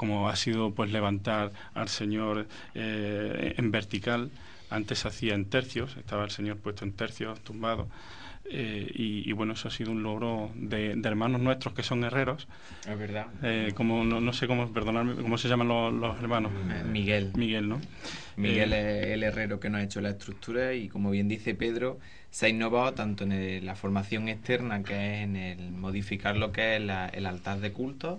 Como 0.00 0.30
ha 0.30 0.36
sido 0.36 0.70
pues 0.70 0.90
levantar 0.90 1.52
al 1.74 1.90
Señor 1.90 2.48
eh, 2.74 3.54
en 3.58 3.70
vertical. 3.70 4.30
Antes 4.70 5.00
se 5.00 5.08
hacía 5.08 5.34
en 5.34 5.44
tercios, 5.44 5.94
estaba 5.98 6.24
el 6.24 6.30
Señor 6.30 6.56
puesto 6.56 6.86
en 6.86 6.92
tercios, 6.92 7.38
tumbado. 7.40 7.86
Eh, 8.46 8.90
y, 8.94 9.28
y, 9.28 9.32
bueno, 9.32 9.52
eso 9.52 9.68
ha 9.68 9.70
sido 9.70 9.92
un 9.92 10.02
logro 10.02 10.52
de, 10.54 10.96
de, 10.96 11.06
hermanos 11.06 11.42
nuestros 11.42 11.74
que 11.74 11.82
son 11.82 12.02
herreros. 12.02 12.48
Es 12.88 12.98
verdad. 12.98 13.26
Eh, 13.42 13.72
como, 13.74 14.02
no, 14.02 14.22
no, 14.22 14.32
sé 14.32 14.46
cómo, 14.46 14.72
perdonarme, 14.72 15.16
cómo 15.16 15.36
se 15.36 15.48
llaman 15.48 15.68
los, 15.68 15.92
los 15.92 16.18
hermanos. 16.18 16.50
Miguel. 16.90 17.32
Miguel, 17.36 17.68
¿no? 17.68 17.78
Miguel 18.36 18.72
es 18.72 19.08
el 19.08 19.22
herrero 19.22 19.60
que 19.60 19.68
nos 19.68 19.82
ha 19.82 19.84
hecho 19.84 20.00
la 20.00 20.08
estructura 20.08 20.72
y 20.72 20.88
como 20.88 21.10
bien 21.10 21.28
dice 21.28 21.54
Pedro, 21.54 21.98
se 22.30 22.46
ha 22.46 22.48
innovado 22.48 22.94
tanto 22.94 23.24
en 23.24 23.32
el, 23.32 23.66
la 23.66 23.74
formación 23.74 24.28
externa, 24.28 24.82
que 24.82 24.94
es 24.94 25.24
en 25.24 25.36
el 25.36 25.72
modificar 25.72 26.38
lo 26.38 26.52
que 26.52 26.76
es 26.76 26.82
la, 26.82 27.06
el 27.08 27.26
altar 27.26 27.60
de 27.60 27.72
culto, 27.72 28.18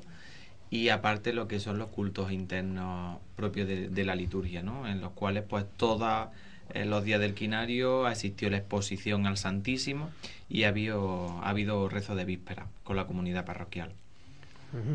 y 0.71 0.87
aparte 0.87 1.33
lo 1.33 1.49
que 1.49 1.59
son 1.59 1.77
los 1.77 1.89
cultos 1.89 2.31
internos 2.31 3.19
propios 3.35 3.67
de, 3.67 4.05
la 4.05 4.15
liturgia, 4.15 4.63
¿no? 4.63 4.87
en 4.87 5.01
los 5.01 5.11
cuales 5.11 5.43
pues 5.47 5.65
todos 5.75 6.29
eh, 6.73 6.85
los 6.85 7.03
días 7.03 7.19
del 7.19 7.33
quinario 7.33 8.05
asistió 8.05 8.49
la 8.49 8.57
exposición 8.57 9.27
al 9.27 9.37
Santísimo 9.37 10.09
y 10.49 10.63
ha 10.63 10.69
habido, 10.69 11.41
ha 11.43 11.49
habido 11.49 11.89
rezo 11.89 12.15
de 12.15 12.23
víspera 12.23 12.67
con 12.85 12.95
la 12.95 13.05
comunidad 13.05 13.45
parroquial. 13.45 13.91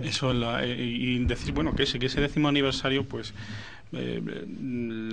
Eso 0.03 0.33
la, 0.33 0.65
eh, 0.65 0.75
y 0.75 1.23
decir 1.27 1.53
bueno 1.53 1.77
que 1.77 1.83
ese, 1.83 1.99
que 1.99 2.07
ese 2.07 2.23
décimo 2.23 2.49
aniversario 2.49 3.07
pues 3.07 3.35
eh, 3.93 4.23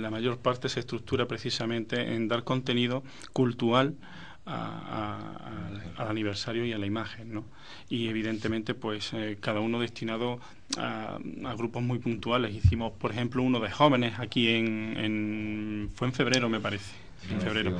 la 0.00 0.10
mayor 0.10 0.38
parte 0.38 0.70
se 0.70 0.80
estructura 0.80 1.28
precisamente 1.28 2.14
en 2.14 2.28
dar 2.28 2.44
contenido 2.44 3.04
cultural 3.34 3.94
a, 4.46 5.18
a, 5.96 6.02
al 6.02 6.08
aniversario 6.08 6.64
y 6.64 6.72
a 6.72 6.78
la 6.78 6.86
imagen, 6.86 7.32
¿no? 7.34 7.44
Y 7.88 8.08
evidentemente, 8.08 8.74
pues 8.74 9.12
eh, 9.12 9.38
cada 9.40 9.60
uno 9.60 9.80
destinado 9.80 10.40
a, 10.76 11.18
grupos 11.56 11.82
muy 11.82 11.98
puntuales. 11.98 12.54
Hicimos, 12.54 12.92
por 12.92 13.12
ejemplo, 13.12 13.42
uno 13.42 13.60
de 13.60 13.70
jóvenes 13.70 14.18
aquí 14.18 14.48
en 14.48 15.90
fue 15.94 16.08
en 16.08 16.12
febrero, 16.12 16.48
me 16.48 16.60
parece 16.60 17.03
en 17.30 17.40
febrero. 17.40 17.78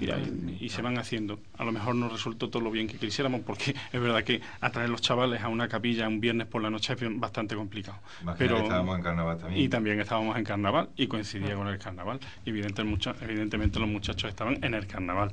Y, 0.00 0.64
y, 0.64 0.68
se 0.68 0.82
van 0.82 0.98
haciendo. 0.98 1.40
A 1.56 1.64
lo 1.64 1.72
mejor 1.72 1.94
no 1.94 2.08
resultó 2.08 2.48
todo 2.48 2.62
lo 2.62 2.70
bien 2.70 2.86
que 2.86 2.96
quisiéramos, 2.98 3.40
porque 3.42 3.74
es 3.92 4.00
verdad 4.00 4.24
que 4.24 4.40
atraer 4.60 4.90
los 4.90 5.00
chavales 5.00 5.42
a 5.42 5.48
una 5.48 5.68
capilla 5.68 6.08
un 6.08 6.20
viernes 6.20 6.46
por 6.46 6.62
la 6.62 6.70
noche 6.70 6.92
es 6.92 7.20
bastante 7.20 7.54
complicado. 7.54 7.98
Pero 8.36 8.58
estábamos 8.58 8.96
en 8.96 9.02
carnaval 9.02 9.38
también. 9.38 9.64
Y 9.64 9.68
también 9.68 10.00
estábamos 10.00 10.36
en 10.36 10.44
carnaval 10.44 10.90
y 10.96 11.06
coincidía 11.06 11.54
con 11.54 11.68
el 11.68 11.78
carnaval. 11.78 12.20
Evidente, 12.44 12.82
evidentemente 13.20 13.78
los 13.78 13.88
muchachos 13.88 14.30
estaban 14.30 14.62
en 14.62 14.74
el 14.74 14.86
carnaval. 14.86 15.32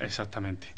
Exactamente. 0.00 0.68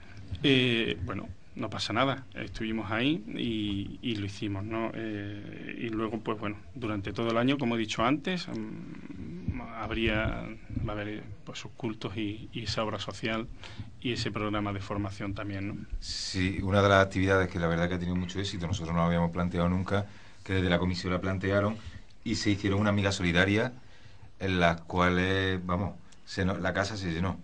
Eh, 0.43 0.97
bueno, 1.05 1.29
no 1.61 1.69
pasa 1.69 1.93
nada, 1.93 2.25
estuvimos 2.35 2.91
ahí 2.91 3.23
y, 3.37 4.15
lo 4.17 4.25
hicimos, 4.25 4.65
¿no? 4.65 4.91
Eh, 4.95 5.77
y 5.79 5.89
luego, 5.91 6.19
pues 6.21 6.41
bueno, 6.41 6.57
durante 6.75 7.13
todo 7.13 7.31
el 7.31 7.37
año, 7.37 7.59
como 7.59 7.77
he 7.77 7.79
dicho 7.79 8.03
antes, 8.03 8.49
um, 8.49 9.61
habría, 9.77 10.49
va 10.89 10.93
a 10.93 10.97
haber 10.97 11.23
pues, 11.45 11.59
sus 11.59 11.71
cultos 11.73 12.17
y, 12.17 12.49
y, 12.53 12.65
esa 12.65 12.83
obra 12.83 12.99
social 12.99 13.47
y 14.01 14.13
ese 14.13 14.31
programa 14.31 14.73
de 14.73 14.81
formación 14.81 15.35
también, 15.35 15.69
¿no? 15.69 15.77
Sí, 16.01 16.61
una 16.63 16.83
de 16.83 16.89
las 16.89 17.05
actividades 17.05 17.49
que 17.49 17.59
la 17.59 17.67
verdad 17.67 17.89
que 17.89 17.95
ha 17.95 17.99
tenido 17.99 18.17
mucho 18.17 18.41
éxito, 18.41 18.67
nosotros 18.67 18.95
no 18.95 19.03
lo 19.03 19.07
habíamos 19.07 19.31
planteado 19.31 19.69
nunca, 19.69 20.07
que 20.43 20.55
desde 20.55 20.71
la 20.71 20.79
comisión 20.79 21.13
la 21.13 21.21
plantearon 21.21 21.77
y 22.25 22.37
se 22.37 22.51
hicieron 22.51 22.81
una 22.81 22.91
amiga 22.91 23.13
solidaria 23.13 23.75
en 24.39 24.61
las 24.61 24.81
cuales, 24.81 25.65
vamos, 25.67 25.95
se 26.25 26.47
no, 26.47 26.57
la 26.57 26.73
casa 26.73 26.97
se 26.97 27.13
llenó 27.13 27.39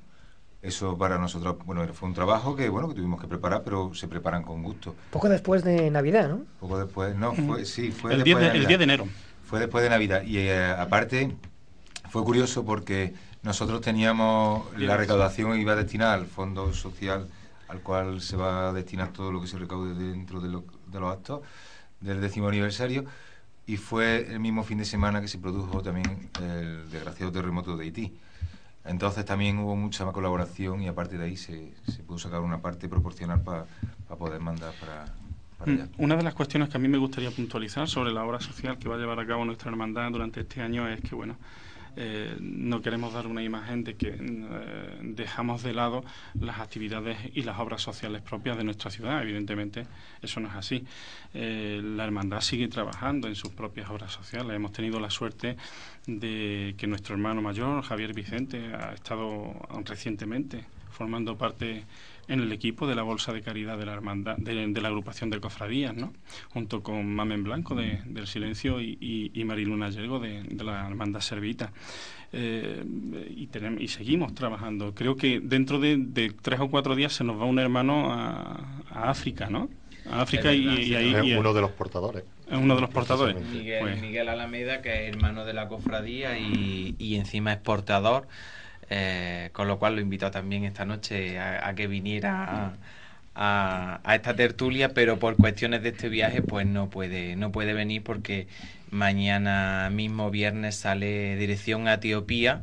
eso 0.66 0.96
para 0.98 1.18
nosotros, 1.18 1.56
bueno, 1.64 1.86
fue 1.92 2.08
un 2.08 2.14
trabajo 2.14 2.56
que, 2.56 2.68
bueno, 2.68 2.88
que 2.88 2.94
tuvimos 2.94 3.20
que 3.20 3.28
preparar, 3.28 3.62
pero 3.64 3.94
se 3.94 4.08
preparan 4.08 4.42
con 4.42 4.62
gusto. 4.62 4.94
Poco 5.10 5.28
después 5.28 5.64
de 5.64 5.90
Navidad, 5.90 6.28
¿no? 6.28 6.44
Poco 6.60 6.78
después, 6.78 7.14
no, 7.16 7.32
fue, 7.34 7.64
sí, 7.64 7.90
fue 7.90 8.12
el 8.12 8.24
después 8.24 8.40
día 8.40 8.52
de, 8.52 8.52
de 8.52 8.58
el 8.58 8.66
10 8.66 8.78
de 8.78 8.84
enero. 8.84 9.08
Fue 9.44 9.60
después 9.60 9.84
de 9.84 9.90
Navidad. 9.90 10.22
Y 10.22 10.38
eh, 10.38 10.66
aparte, 10.66 11.36
fue 12.10 12.24
curioso 12.24 12.64
porque 12.64 13.14
nosotros 13.42 13.80
teníamos, 13.80 14.66
la 14.76 14.96
recaudación 14.96 15.58
iba 15.58 15.76
destinada 15.76 16.14
al 16.14 16.26
fondo 16.26 16.72
social 16.72 17.28
al 17.68 17.80
cual 17.80 18.20
se 18.20 18.36
va 18.36 18.68
a 18.68 18.72
destinar 18.72 19.12
todo 19.12 19.32
lo 19.32 19.40
que 19.40 19.46
se 19.46 19.58
recaude 19.58 19.94
dentro 19.94 20.40
de, 20.40 20.48
lo, 20.48 20.64
de 20.86 21.00
los 21.00 21.12
actos 21.12 21.40
del 22.00 22.20
décimo 22.20 22.48
aniversario 22.48 23.04
y 23.66 23.76
fue 23.76 24.26
el 24.30 24.40
mismo 24.40 24.62
fin 24.62 24.78
de 24.78 24.84
semana 24.84 25.20
que 25.20 25.28
se 25.28 25.38
produjo 25.38 25.82
también 25.82 26.30
el 26.40 26.88
desgraciado 26.90 27.32
terremoto 27.32 27.76
de 27.76 27.84
Haití. 27.84 28.16
Entonces 28.88 29.24
también 29.24 29.58
hubo 29.58 29.76
mucha 29.76 30.04
colaboración 30.12 30.82
y 30.82 30.88
a 30.88 30.94
partir 30.94 31.18
de 31.18 31.26
ahí 31.26 31.36
se, 31.36 31.74
se 31.86 32.02
pudo 32.02 32.18
sacar 32.18 32.40
una 32.40 32.60
parte 32.60 32.88
proporcional 32.88 33.40
para 33.42 33.66
pa 34.08 34.16
poder 34.16 34.40
mandar 34.40 34.72
para, 34.74 35.06
Mm, 35.64 35.78
una 35.98 36.16
de 36.16 36.22
las 36.22 36.34
cuestiones 36.34 36.68
que 36.68 36.76
a 36.76 36.80
mí 36.80 36.86
me 36.86 36.98
gustaría 36.98 37.30
puntualizar 37.30 37.88
sobre 37.88 38.12
la 38.12 38.24
obra 38.24 38.40
social 38.40 38.78
que 38.78 38.88
va 38.88 38.96
a 38.96 38.98
llevar 38.98 39.18
a 39.18 39.26
cabo 39.26 39.44
nuestra 39.44 39.70
hermandad 39.70 40.10
durante 40.10 40.40
este 40.40 40.60
año 40.60 40.86
es 40.86 41.00
que, 41.00 41.14
bueno, 41.14 41.36
eh, 41.96 42.36
no 42.40 42.82
queremos 42.82 43.14
dar 43.14 43.26
una 43.26 43.42
imagen 43.42 43.82
de 43.82 43.94
que 43.96 44.14
eh, 44.18 44.98
dejamos 45.02 45.62
de 45.62 45.72
lado 45.72 46.04
las 46.38 46.60
actividades 46.60 47.16
y 47.32 47.42
las 47.42 47.58
obras 47.58 47.80
sociales 47.80 48.20
propias 48.22 48.58
de 48.58 48.64
nuestra 48.64 48.90
ciudad. 48.90 49.22
Evidentemente, 49.22 49.86
eso 50.20 50.40
no 50.40 50.48
es 50.48 50.54
así. 50.54 50.84
Eh, 51.32 51.80
la 51.82 52.04
hermandad 52.04 52.42
sigue 52.42 52.68
trabajando 52.68 53.28
en 53.28 53.34
sus 53.34 53.52
propias 53.52 53.88
obras 53.88 54.12
sociales. 54.12 54.54
Hemos 54.54 54.72
tenido 54.72 55.00
la 55.00 55.10
suerte 55.10 55.56
de 56.06 56.74
que 56.76 56.86
nuestro 56.86 57.14
hermano 57.14 57.40
mayor, 57.40 57.82
Javier 57.82 58.12
Vicente, 58.12 58.74
ha 58.74 58.92
estado 58.92 59.54
recientemente 59.84 60.64
formando 60.90 61.36
parte 61.36 61.84
en 62.28 62.40
el 62.40 62.52
equipo 62.52 62.86
de 62.86 62.94
la 62.94 63.02
Bolsa 63.02 63.32
de 63.32 63.42
Caridad 63.42 63.78
de 63.78 63.86
la 63.86 63.92
Hermandad, 63.92 64.36
de, 64.36 64.80
la 64.80 64.88
agrupación 64.88 65.30
de 65.30 65.40
cofradías, 65.40 65.94
¿no? 65.94 66.12
junto 66.50 66.82
con 66.82 67.14
Mamen 67.14 67.44
Blanco 67.44 67.74
de, 67.74 68.00
del 68.06 68.26
Silencio 68.26 68.80
y, 68.80 69.30
y, 69.32 69.44
Mariluna 69.44 69.90
Yergo 69.90 70.18
de, 70.18 70.42
la 70.64 70.86
Hermandad 70.86 71.20
Servita. 71.20 71.72
Eh, 72.32 72.84
y, 73.30 73.46
tenemos, 73.46 73.80
y 73.80 73.88
seguimos 73.88 74.34
trabajando. 74.34 74.94
Creo 74.94 75.16
que 75.16 75.40
dentro 75.40 75.78
de, 75.78 76.34
tres 76.42 76.60
o 76.60 76.68
cuatro 76.68 76.96
días 76.96 77.12
se 77.12 77.24
nos 77.24 77.40
va 77.40 77.44
un 77.44 77.58
hermano 77.58 78.12
a, 78.12 78.82
África, 78.90 79.48
¿no? 79.48 79.68
A 80.10 80.22
África 80.22 80.52
y, 80.52 80.94
ahí... 80.94 81.14
Es 81.14 81.38
uno 81.38 81.54
de 81.54 81.60
los 81.60 81.70
portadores. 81.70 82.24
Es 82.50 82.56
uno 82.56 82.74
de 82.74 82.80
los 82.80 82.90
portadores. 82.90 83.36
Miguel, 83.36 83.80
pues. 83.80 84.00
Miguel 84.00 84.28
Alameda, 84.28 84.82
que 84.82 85.08
es 85.08 85.14
hermano 85.14 85.44
de 85.44 85.52
la 85.52 85.68
cofradía 85.68 86.38
y, 86.38 86.94
y 86.98 87.16
encima 87.16 87.52
es 87.52 87.58
portador. 87.58 88.28
Eh, 88.88 89.50
con 89.52 89.66
lo 89.66 89.78
cual 89.78 89.96
lo 89.96 90.00
invito 90.00 90.30
también 90.30 90.64
esta 90.64 90.84
noche 90.84 91.40
a, 91.40 91.74
que 91.74 91.88
viniera 91.88 92.74
a, 93.34 94.14
esta 94.14 94.36
tertulia, 94.36 94.94
pero 94.94 95.18
por 95.18 95.36
cuestiones 95.36 95.82
de 95.82 95.90
este 95.90 96.08
viaje 96.08 96.42
pues 96.42 96.66
no 96.66 96.88
puede, 96.88 97.36
no 97.36 97.50
puede 97.50 97.74
venir 97.74 98.02
porque 98.04 98.46
mañana 98.90 99.90
mismo 99.90 100.30
viernes 100.30 100.76
sale 100.76 101.36
dirección 101.36 101.88
a 101.88 101.94
Etiopía 101.94 102.60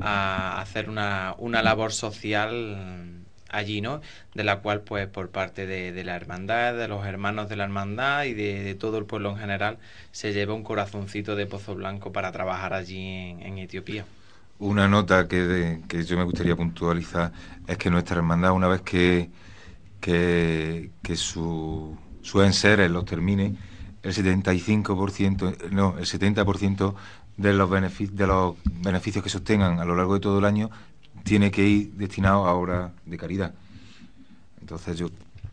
a 0.00 0.60
hacer 0.60 0.88
una, 0.88 1.34
una 1.38 1.62
labor 1.62 1.92
social 1.92 3.18
allí, 3.50 3.80
¿no? 3.80 4.00
De 4.34 4.44
la 4.44 4.60
cual, 4.60 4.80
pues, 4.82 5.06
por 5.08 5.30
parte 5.30 5.66
de, 5.66 6.04
la 6.04 6.16
hermandad, 6.16 6.74
de 6.74 6.88
los 6.88 7.06
hermanos 7.06 7.48
de 7.48 7.56
la 7.56 7.64
hermandad 7.64 8.24
y 8.24 8.34
de, 8.34 8.74
todo 8.74 8.98
el 8.98 9.04
pueblo 9.04 9.30
en 9.30 9.38
general, 9.38 9.78
se 10.12 10.32
lleva 10.32 10.54
un 10.54 10.62
corazoncito 10.62 11.36
de 11.36 11.46
Pozo 11.46 11.74
Blanco 11.74 12.12
para 12.12 12.32
trabajar 12.32 12.74
allí 12.74 13.36
en 13.40 13.58
Etiopía. 13.58 14.04
Una 14.60 14.88
nota 14.88 15.28
que, 15.28 16.04
yo 16.04 16.16
me 16.16 16.24
gustaría 16.24 16.56
puntualizar 16.56 17.32
es 17.66 17.78
que 17.78 17.90
nuestra 17.90 18.16
hermandad, 18.16 18.52
una 18.52 18.66
vez 18.66 18.82
que, 18.82 19.30
que, 20.00 20.90
su, 21.14 21.96
su 22.22 22.42
enseres 22.42 22.90
los 22.90 23.04
termine, 23.04 23.56
el 24.02 24.12
75%, 24.12 25.70
no, 25.70 25.96
el 25.98 26.04
70% 26.04 26.94
de 27.36 27.52
los, 27.52 27.70
de 27.70 28.26
los 28.26 28.56
beneficios 28.64 29.22
que 29.22 29.30
sostengan 29.30 29.78
a 29.78 29.84
lo 29.84 29.94
largo 29.94 30.14
de 30.14 30.20
todo 30.20 30.38
el 30.40 30.44
año 30.44 30.70
tiene 31.22 31.50
que 31.50 31.64
ir 31.64 31.92
destinado 31.92 32.46
a 32.46 32.54
obras 32.54 32.90
de 33.04 33.16
caridad. 33.16 33.54
Entonces, 34.60 34.96
yo 34.98 35.06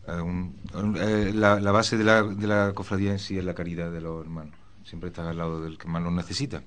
eh, 0.08 0.50
eh, 0.96 1.32
la, 1.34 1.60
la, 1.60 1.70
base 1.70 1.96
de 1.96 2.04
la, 2.04 2.22
de 2.22 2.46
la 2.46 2.72
cofradía 2.74 3.12
en 3.12 3.18
sí 3.18 3.38
es 3.38 3.44
la 3.44 3.54
caridad 3.54 3.90
de 3.90 4.00
los 4.00 4.24
hermanos. 4.24 4.54
Siempre 4.84 5.08
está 5.08 5.28
al 5.28 5.36
lado 5.36 5.62
del 5.62 5.78
que 5.78 5.88
más 5.88 6.02
lo 6.02 6.10
necesita. 6.10 6.62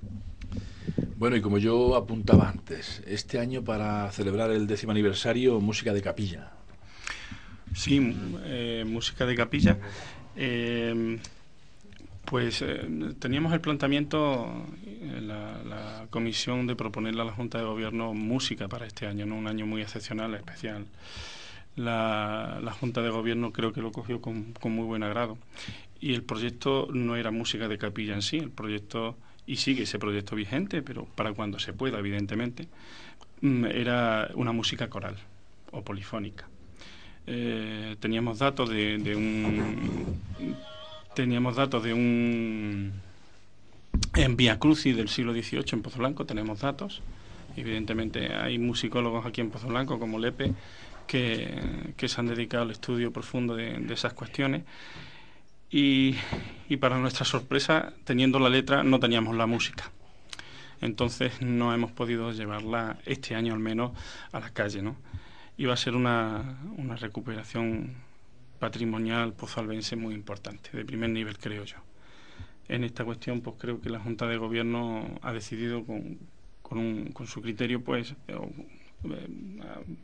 Bueno, 1.16 1.36
y 1.36 1.42
como 1.42 1.58
yo 1.58 1.96
apuntaba 1.96 2.48
antes, 2.48 3.02
este 3.06 3.38
año 3.38 3.62
para 3.62 4.10
celebrar 4.10 4.50
el 4.50 4.66
décimo 4.66 4.92
aniversario, 4.92 5.60
música 5.60 5.92
de 5.92 6.00
capilla. 6.00 6.52
Sí, 7.74 8.16
eh, 8.44 8.84
música 8.86 9.26
de 9.26 9.34
capilla. 9.34 9.78
Eh, 10.36 11.18
pues 12.24 12.62
eh, 12.62 12.86
teníamos 13.18 13.52
el 13.52 13.60
planteamiento, 13.60 14.66
la, 15.20 16.06
comisión 16.10 16.66
de 16.66 16.74
proponerle 16.74 17.22
a 17.22 17.24
la 17.24 17.32
Junta 17.32 17.58
de 17.58 17.64
Gobierno 17.64 18.14
música 18.14 18.68
para 18.68 18.86
este 18.86 19.06
año, 19.06 19.26
¿no? 19.26 19.36
un 19.36 19.46
año 19.46 19.66
muy 19.66 19.82
excepcional, 19.82 20.34
especial. 20.34 20.86
La, 21.76 22.60
la 22.62 22.72
Junta 22.72 23.02
de 23.02 23.10
Gobierno 23.10 23.52
creo 23.52 23.72
que 23.72 23.80
lo 23.80 23.92
cogió 23.92 24.20
con, 24.20 24.54
con 24.54 24.72
muy 24.72 24.84
buen 24.84 25.02
agrado. 25.02 25.38
Y 26.00 26.14
el 26.14 26.22
proyecto 26.22 26.88
no 26.92 27.14
era 27.16 27.30
música 27.30 27.68
de 27.68 27.78
capilla 27.78 28.14
en 28.14 28.22
sí, 28.22 28.38
el 28.38 28.50
proyecto 28.50 29.16
y 29.50 29.56
sigue 29.56 29.82
ese 29.82 29.98
proyecto 29.98 30.36
vigente, 30.36 30.80
pero 30.80 31.06
para 31.16 31.32
cuando 31.32 31.58
se 31.58 31.72
pueda, 31.72 31.98
evidentemente, 31.98 32.68
mm, 33.40 33.64
era 33.64 34.30
una 34.34 34.52
música 34.52 34.88
coral 34.88 35.16
o 35.72 35.82
polifónica. 35.82 36.48
Eh, 37.26 37.96
teníamos 37.98 38.38
datos 38.38 38.70
de, 38.70 38.94
un 39.16 40.16
teníamos 41.16 41.56
datos 41.56 41.82
de 41.82 41.92
un 41.92 42.92
en 44.14 44.36
Via 44.36 44.60
Crucis 44.60 44.96
del 44.96 45.08
siglo 45.08 45.32
XVIII 45.32 45.64
en 45.72 45.82
Pozo 45.82 45.98
Blanco 45.98 46.24
tenemos 46.24 46.60
datos 46.60 47.02
evidentemente 47.56 48.34
hay 48.34 48.58
musicólogos 48.58 49.26
aquí 49.26 49.40
en 49.40 49.50
Pozo 49.50 49.68
Blanco 49.68 49.98
como 49.98 50.18
Lepe 50.18 50.54
que, 51.06 51.92
que 51.96 52.08
se 52.08 52.20
han 52.20 52.28
dedicado 52.28 52.62
al 52.62 52.70
estudio 52.70 53.12
profundo 53.12 53.54
de, 53.54 53.78
de 53.78 53.94
esas 53.94 54.14
cuestiones 54.14 54.62
y, 55.70 56.16
para 56.78 56.98
nuestra 56.98 57.24
sorpresa, 57.24 57.92
teniendo 58.04 58.38
la 58.38 58.48
letra, 58.48 58.82
no 58.82 58.98
teníamos 58.98 59.36
la 59.36 59.46
música. 59.46 59.90
Entonces 60.80 61.40
no 61.42 61.74
hemos 61.74 61.92
podido 61.92 62.32
llevarla 62.32 62.98
este 63.04 63.34
año 63.34 63.54
al 63.54 63.60
menos 63.60 63.92
a 64.32 64.40
la 64.40 64.50
calle, 64.50 64.82
¿no? 64.82 64.96
Iba 65.58 65.74
a 65.74 65.76
ser 65.76 65.94
una, 65.94 66.58
una 66.78 66.96
recuperación 66.96 67.94
patrimonial 68.58 69.34
pozalbense 69.34 69.94
muy 69.94 70.14
importante, 70.14 70.70
de 70.72 70.84
primer 70.84 71.10
nivel, 71.10 71.38
creo 71.38 71.64
yo. 71.64 71.76
En 72.68 72.84
esta 72.84 73.04
cuestión, 73.04 73.40
pues 73.40 73.56
creo 73.58 73.80
que 73.80 73.90
la 73.90 74.00
Junta 74.00 74.26
de 74.26 74.38
Gobierno 74.38 75.18
ha 75.22 75.32
decidido 75.32 75.84
con, 75.84 76.18
con, 76.62 76.78
un, 76.78 77.12
con 77.12 77.26
su 77.26 77.42
criterio, 77.42 77.82
pues, 77.82 78.14
eh, 78.28 78.38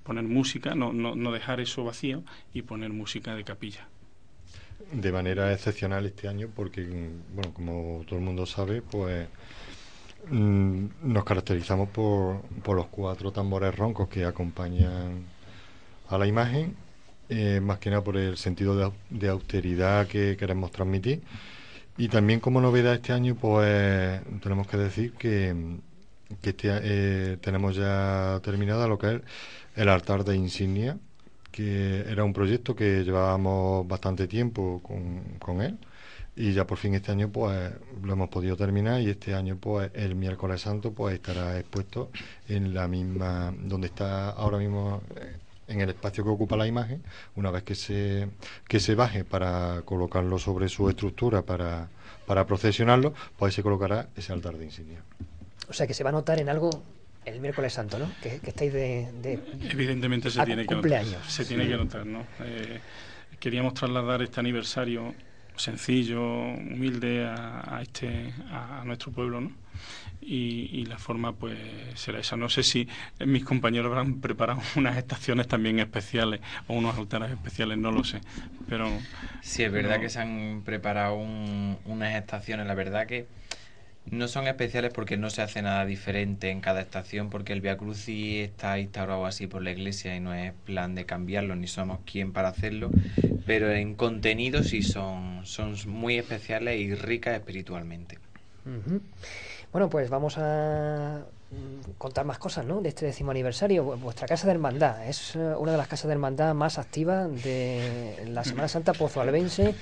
poner 0.03 0.25
música, 0.25 0.75
no, 0.75 0.93
no, 0.93 1.15
no 1.15 1.33
dejar 1.33 1.61
eso 1.61 1.85
vacío 1.85 2.23
y 2.53 2.63
poner 2.63 2.91
música 2.91 3.35
de 3.35 3.45
capilla 3.45 3.89
de 4.93 5.13
manera 5.13 5.53
excepcional 5.53 6.07
este 6.07 6.29
año 6.29 6.49
porque, 6.55 6.83
bueno, 7.35 7.53
como 7.53 8.05
todo 8.07 8.19
el 8.19 8.25
mundo 8.25 8.47
sabe, 8.47 8.83
pues 8.83 9.29
mm, 10.31 10.87
nos 11.03 11.25
caracterizamos 11.25 11.89
por, 11.91 12.43
por, 12.63 12.77
los 12.77 12.87
cuatro 12.87 13.33
tambores 13.33 13.75
roncos 13.75 14.09
que 14.09 14.25
acompañan 14.25 15.25
a 16.09 16.19
la 16.19 16.27
imagen, 16.27 16.77
eh, 17.29 17.61
más 17.61 17.79
que 17.79 17.91
nada 17.91 18.05
por 18.05 18.17
el 18.17 18.37
sentido 18.37 18.93
de, 19.11 19.29
austeridad 19.29 20.07
que 20.07 20.37
queremos 20.37 20.71
transmitir. 20.71 21.23
Y 21.99 22.09
también 22.09 22.41
como 22.41 22.61
novedad 22.61 22.95
este 22.95 23.13
año, 23.13 23.37
pues 23.37 24.21
tenemos 24.43 24.67
que 24.69 24.77
decir 24.77 25.13
que, 25.15 25.55
que 26.43 26.51
este, 26.51 26.69
eh, 26.71 27.39
tenemos 27.41 27.77
ya 27.77 28.41
terminada 28.43 28.87
lo 28.87 28.99
que 28.99 29.17
es 29.17 29.23
el 29.77 29.89
altar 29.89 30.25
de 30.25 30.37
insignia, 30.37 30.99
que 31.57 32.05
era 32.07 32.23
un 32.23 32.35
proyecto 32.35 32.77
que 32.77 33.03
llevábamos 33.03 33.89
bastante 33.89 34.29
tiempo 34.29 34.83
con, 34.83 35.63
él 35.63 35.79
y 36.37 36.53
ya 36.53 36.67
por 36.67 36.77
fin 36.77 36.95
este 36.95 37.13
año 37.13 37.31
pues 37.31 37.73
lo 38.03 38.13
hemos 38.13 38.29
podido 38.29 38.59
terminar 38.59 39.01
y 39.01 39.09
este 39.09 39.35
año 39.35 39.57
pues 39.59 39.91
el 39.95 40.17
miércoles 40.17 40.61
santo 40.61 40.93
pues 40.93 41.15
estará 41.15 41.59
expuesto 41.59 42.11
en 42.47 42.75
la 42.75 42.87
misma 42.89 43.55
donde 43.59 43.87
está 43.87 44.29
ahora 44.33 44.59
mismo 44.59 45.01
eh, 45.17 45.37
en 45.69 45.81
el 45.81 45.89
espacio 45.89 46.25
que 46.25 46.29
ocupa 46.29 46.59
la 46.59 46.67
imagen 46.67 47.03
una 47.37 47.51
vez 47.51 47.63
que 47.63 47.75
se 47.75 48.29
que 48.69 48.79
se 48.79 48.95
baje 48.95 49.25
para 49.25 49.81
colocarlo 49.87 50.39
sobre 50.39 50.69
su 50.69 50.91
estructura 50.91 51.41
para 51.41 51.89
para 52.27 52.47
procesionarlo 52.47 53.15
pues 53.39 53.55
se 53.55 53.63
colocará 53.63 54.11
ese 54.15 54.31
altar 54.31 54.59
de 54.59 54.67
insignia 54.67 55.03
o 55.71 55.73
sea 55.73 55.87
que 55.87 55.95
se 55.95 56.05
va 56.05 56.11
a 56.11 56.13
notar 56.13 56.39
en 56.39 56.51
algo 56.51 56.83
el 57.27 57.41
miércoles 57.41 57.73
santo, 57.73 57.99
¿no? 57.99 58.11
Que, 58.23 58.41
estáis 58.43 58.73
de, 58.73 59.39
Evidentemente 59.71 60.31
se 60.31 60.45
tiene 60.45 60.65
que 60.65 60.75
notar. 60.75 61.05
Se 61.27 61.45
tiene 61.45 61.69
que 61.69 61.77
notar, 61.77 62.07
¿no? 62.07 62.25
Eh, 62.41 62.81
queríamos 63.41 63.75
trasladar 63.75 64.23
este 64.23 64.41
aniversario 64.41 65.15
sencillo, 65.57 66.23
humilde 66.23 67.27
a, 67.27 67.81
este, 67.83 68.33
a, 68.51 68.83
nuestro 68.85 69.11
pueblo, 69.11 69.41
¿no? 69.41 69.53
Y, 70.21 70.85
la 70.87 70.99
forma 70.99 71.33
pues 71.33 71.59
será 71.95 72.21
esa. 72.21 72.37
No 72.37 72.49
sé 72.49 72.63
si 72.63 72.89
mis 73.25 73.45
compañeros 73.45 73.91
habrán 73.91 74.21
preparado 74.21 74.61
unas 74.77 74.97
estaciones 74.97 75.49
también 75.49 75.81
especiales 75.81 76.41
o 76.69 76.75
unos 76.75 76.97
altares 76.97 77.31
especiales, 77.31 77.79
no 77.79 77.91
lo 77.91 78.05
sé. 78.05 78.21
Pero 78.69 78.89
sí 79.43 79.65
es 79.65 79.73
verdad 79.73 80.01
que 80.01 80.09
se 80.09 80.21
han 80.21 80.63
preparado 80.65 81.17
unas 81.17 82.15
estaciones. 82.15 82.67
La 82.67 82.75
verdad 82.75 83.07
que 83.07 83.27
no 84.11 84.29
son 84.29 84.47
especiales 84.47 84.93
porque 84.93 85.17
no 85.17 85.31
se 85.31 85.43
hace 85.43 85.63
nada 85.63 85.85
diferente 85.85 86.51
en 86.51 86.61
cada 86.61 86.81
estación, 86.81 87.31
porque 87.31 87.53
el 87.53 87.61
Via 87.61 87.77
Crucis 87.77 88.45
está 88.45 88.79
instaurado 88.79 89.27
así 89.27 89.47
por 89.47 89.63
la 89.63 89.73
Iglesia 89.73 90.15
y 90.17 90.21
no 90.21 90.35
es 90.35 90.53
plan 90.65 90.95
de 90.95 91.07
cambiarlo, 91.07 91.57
ni 91.57 91.67
somos 91.67 92.01
quien 92.11 92.33
para 92.33 92.49
hacerlo, 92.49 92.91
pero 93.47 93.71
en 93.73 93.95
contenido 93.95 94.63
sí 94.63 94.83
son, 94.83 95.45
son 95.45 95.75
muy 95.87 96.19
especiales 96.19 96.81
y 96.81 96.95
ricas 96.95 97.35
espiritualmente. 97.35 98.19
Bueno, 99.73 99.89
pues 99.91 100.11
vamos 100.11 100.39
a 100.39 101.25
contar 101.99 102.25
más 102.27 102.39
cosas, 102.39 102.67
¿no? 102.67 102.81
De 102.81 102.89
este 102.89 103.07
décimo 103.07 103.31
aniversario. 103.31 103.85
Vuestra 103.85 104.27
casa 104.27 104.47
de 104.47 104.53
hermandad 104.53 105.07
es 105.09 105.37
eh, 105.37 105.55
una 105.59 105.73
de 105.73 105.79
las 105.79 105.89
casas 105.89 106.09
de 106.09 106.13
hermandad 106.13 106.55
más 106.55 106.79
activas 106.79 107.29
de 107.43 108.25
la 108.29 108.45
Semana 108.45 108.69
Santa 108.69 108.93
Pozo 108.93 109.21
Albense 109.21 109.75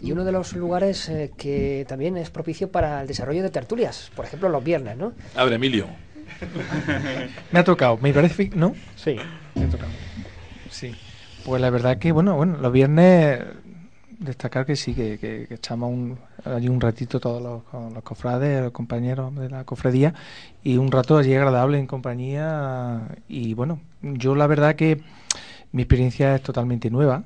y 0.00 0.12
uno 0.12 0.24
de 0.24 0.32
los 0.32 0.54
lugares 0.54 1.08
eh, 1.08 1.32
que 1.36 1.84
también 1.88 2.16
es 2.16 2.30
propicio 2.30 2.70
para 2.70 3.00
el 3.00 3.06
desarrollo 3.06 3.42
de 3.42 3.50
tertulias, 3.50 4.10
por 4.14 4.24
ejemplo 4.24 4.48
los 4.48 4.62
viernes, 4.62 4.96
¿no? 4.96 5.12
Abre, 5.34 5.56
Emilio. 5.56 5.86
me 7.52 7.58
ha 7.58 7.64
tocado, 7.64 7.98
me 7.98 8.12
parece, 8.12 8.50
¿no? 8.54 8.74
Sí, 8.96 9.16
me 9.54 9.64
ha 9.64 9.68
tocado. 9.68 9.90
Sí. 10.70 10.94
Pues 11.44 11.60
la 11.60 11.70
verdad 11.70 11.98
que, 11.98 12.12
bueno, 12.12 12.36
bueno, 12.36 12.58
los 12.58 12.72
viernes 12.72 13.40
destacar 14.18 14.66
que 14.66 14.76
sí, 14.76 14.94
que, 14.94 15.46
echamos 15.50 15.90
un, 15.90 16.18
allí 16.44 16.68
un 16.68 16.80
ratito 16.80 17.20
todos 17.20 17.42
los, 17.42 17.92
los 17.92 18.02
cofrades, 18.02 18.62
los 18.62 18.72
compañeros 18.72 19.34
de 19.36 19.48
la 19.48 19.64
cofradía, 19.64 20.14
y 20.62 20.76
un 20.76 20.90
rato 20.90 21.16
allí 21.16 21.34
agradable 21.34 21.78
en 21.78 21.86
compañía. 21.86 23.08
Y 23.28 23.54
bueno, 23.54 23.80
yo 24.02 24.34
la 24.34 24.46
verdad 24.46 24.74
que 24.74 25.00
mi 25.72 25.82
experiencia 25.82 26.34
es 26.34 26.42
totalmente 26.42 26.90
nueva, 26.90 27.24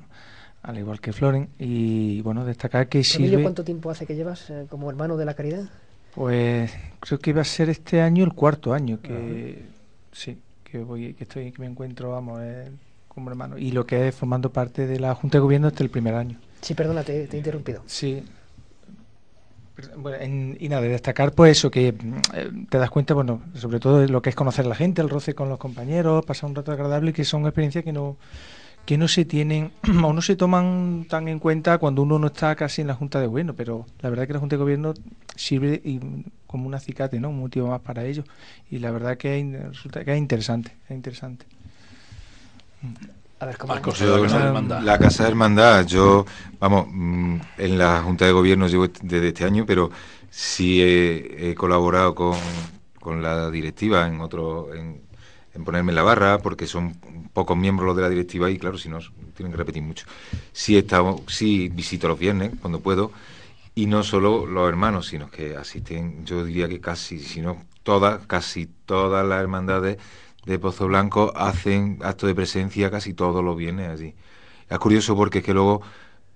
al 0.61 0.77
igual 0.77 0.99
que 1.01 1.13
Floren, 1.13 1.49
y 1.59 2.21
bueno, 2.21 2.45
destacar 2.45 2.87
que 2.87 3.03
sí. 3.03 3.31
¿Cuánto 3.41 3.63
tiempo 3.63 3.89
hace 3.89 4.05
que 4.05 4.15
llevas 4.15 4.49
eh, 4.49 4.65
como 4.69 4.89
hermano 4.89 5.17
de 5.17 5.25
la 5.25 5.33
caridad? 5.33 5.69
Pues 6.15 6.71
creo 6.99 7.19
que 7.19 7.31
iba 7.31 7.41
a 7.41 7.45
ser 7.45 7.69
este 7.69 7.99
año 8.01 8.23
el 8.23 8.33
cuarto 8.33 8.71
año 8.71 9.01
que 9.01 9.63
sí, 10.11 10.37
que 10.63 10.77
voy, 10.77 11.15
que 11.15 11.23
estoy, 11.23 11.51
que 11.51 11.59
me 11.59 11.65
encuentro, 11.65 12.11
vamos, 12.11 12.39
eh, 12.43 12.69
como 13.07 13.29
hermano. 13.29 13.57
Y 13.57 13.71
lo 13.71 13.85
que 13.85 14.07
es 14.07 14.15
formando 14.15 14.51
parte 14.51 14.85
de 14.85 14.99
la 14.99 15.15
Junta 15.15 15.37
de 15.37 15.41
Gobierno 15.41 15.67
hasta 15.67 15.83
el 15.83 15.89
primer 15.89 16.13
año. 16.13 16.37
Sí, 16.63 16.73
perdona, 16.73 17.03
te, 17.03 17.25
he 17.31 17.37
interrumpido. 17.37 17.83
Sí. 17.85 18.23
Bueno, 19.97 20.55
y 20.59 20.69
nada, 20.69 20.81
destacar 20.81 21.33
pues 21.33 21.57
eso, 21.57 21.69
que 21.69 21.91
mm, 21.91 22.13
eh, 22.35 22.51
te 22.69 22.77
das 22.77 22.89
cuenta, 22.89 23.13
bueno, 23.13 23.41
sobre 23.55 23.79
todo 23.79 24.07
lo 24.07 24.21
que 24.21 24.29
es 24.29 24.35
conocer 24.35 24.65
a 24.65 24.69
la 24.69 24.75
gente, 24.75 25.01
el 25.01 25.09
roce 25.09 25.35
con 25.35 25.49
los 25.49 25.57
compañeros, 25.57 26.23
pasar 26.25 26.49
un 26.49 26.55
rato 26.55 26.71
agradable, 26.71 27.11
que 27.11 27.25
son 27.25 27.45
experiencias 27.45 27.83
que 27.83 27.91
no 27.91 28.17
que 28.85 28.97
no 28.97 29.07
se 29.07 29.25
tienen 29.25 29.71
o 30.03 30.13
no 30.13 30.21
se 30.21 30.35
toman 30.35 31.05
tan 31.09 31.27
en 31.27 31.39
cuenta 31.39 31.77
cuando 31.77 32.01
uno 32.01 32.19
no 32.19 32.27
está 32.27 32.55
casi 32.55 32.81
en 32.81 32.87
la 32.87 32.95
Junta 32.95 33.19
de 33.19 33.27
Gobierno, 33.27 33.53
pero 33.55 33.85
la 34.01 34.09
verdad 34.09 34.27
que 34.27 34.33
la 34.33 34.39
Junta 34.39 34.55
de 34.55 34.61
Gobierno 34.61 34.93
sirve 35.35 35.81
como 36.47 36.67
un 36.67 36.75
acicate, 36.75 37.19
¿no? 37.19 37.29
Un 37.29 37.39
motivo 37.39 37.67
más 37.67 37.81
para 37.81 38.05
ello. 38.05 38.23
Y 38.69 38.79
la 38.79 38.91
verdad 38.91 39.17
que 39.17 39.67
resulta 39.69 40.03
que 40.03 40.11
es 40.13 40.17
interesante, 40.17 40.71
es 40.85 40.95
interesante. 40.95 41.45
A 43.43 43.45
ver, 43.45 43.57
¿cómo 43.57 43.75
la, 43.75 43.81
casa 43.81 45.23
de 45.23 45.29
hermandad. 45.29 45.85
yo, 45.85 46.25
vamos, 46.61 46.87
mm, 46.89 47.35
en 47.57 47.77
la 47.77 48.01
Junta 48.01 48.25
de 48.25 48.31
Gobierno 48.31 48.69
llevo 48.69 48.87
desde 48.87 49.27
este 49.27 49.43
año, 49.43 49.65
pero 49.65 49.91
sí 50.29 50.81
he, 50.81 51.53
colaborado 51.53 52.15
con, 52.15 52.37
con, 53.01 53.21
la 53.21 53.51
directiva 53.51 54.07
en 54.07 54.21
otro, 54.21 54.73
en, 54.73 55.01
ponerme 55.65 55.91
en 55.91 55.95
la 55.97 56.03
barra, 56.03 56.37
porque 56.37 56.67
son 56.67 56.93
pocos 57.33 57.57
miembros 57.57 57.87
los 57.87 57.97
de 57.97 58.03
la 58.03 58.09
directiva 58.09 58.49
y 58.49 58.57
claro, 58.57 58.77
si 58.77 58.87
no, 58.87 58.99
tienen 59.35 59.51
que 59.51 59.57
repetir 59.57 59.83
mucho. 59.83 60.05
Sí, 60.53 60.77
estamos, 60.77 61.23
sí 61.27 61.67
visito 61.67 62.07
los 62.07 62.17
viernes 62.17 62.53
cuando 62.61 62.79
puedo, 62.79 63.11
y 63.75 63.87
no 63.87 64.03
solo 64.03 64.45
los 64.45 64.69
hermanos, 64.69 65.07
sino 65.07 65.29
que 65.29 65.57
asisten, 65.57 66.25
yo 66.25 66.45
diría 66.45 66.69
que 66.69 66.79
casi, 66.79 67.19
si 67.19 67.41
no 67.41 67.57
todas, 67.83 68.25
casi 68.25 68.69
todas 68.85 69.27
las 69.27 69.41
hermandades 69.41 69.97
de 70.45 70.59
Pozo 70.59 70.87
Blanco 70.87 71.31
hacen 71.35 71.99
acto 72.01 72.27
de 72.27 72.35
presencia 72.35 72.91
casi 72.91 73.13
todos 73.13 73.43
los 73.43 73.55
viernes 73.55 73.89
allí. 73.89 74.15
Es 74.69 74.79
curioso 74.79 75.15
porque 75.15 75.39
es 75.39 75.43
que 75.43 75.53
luego 75.53 75.81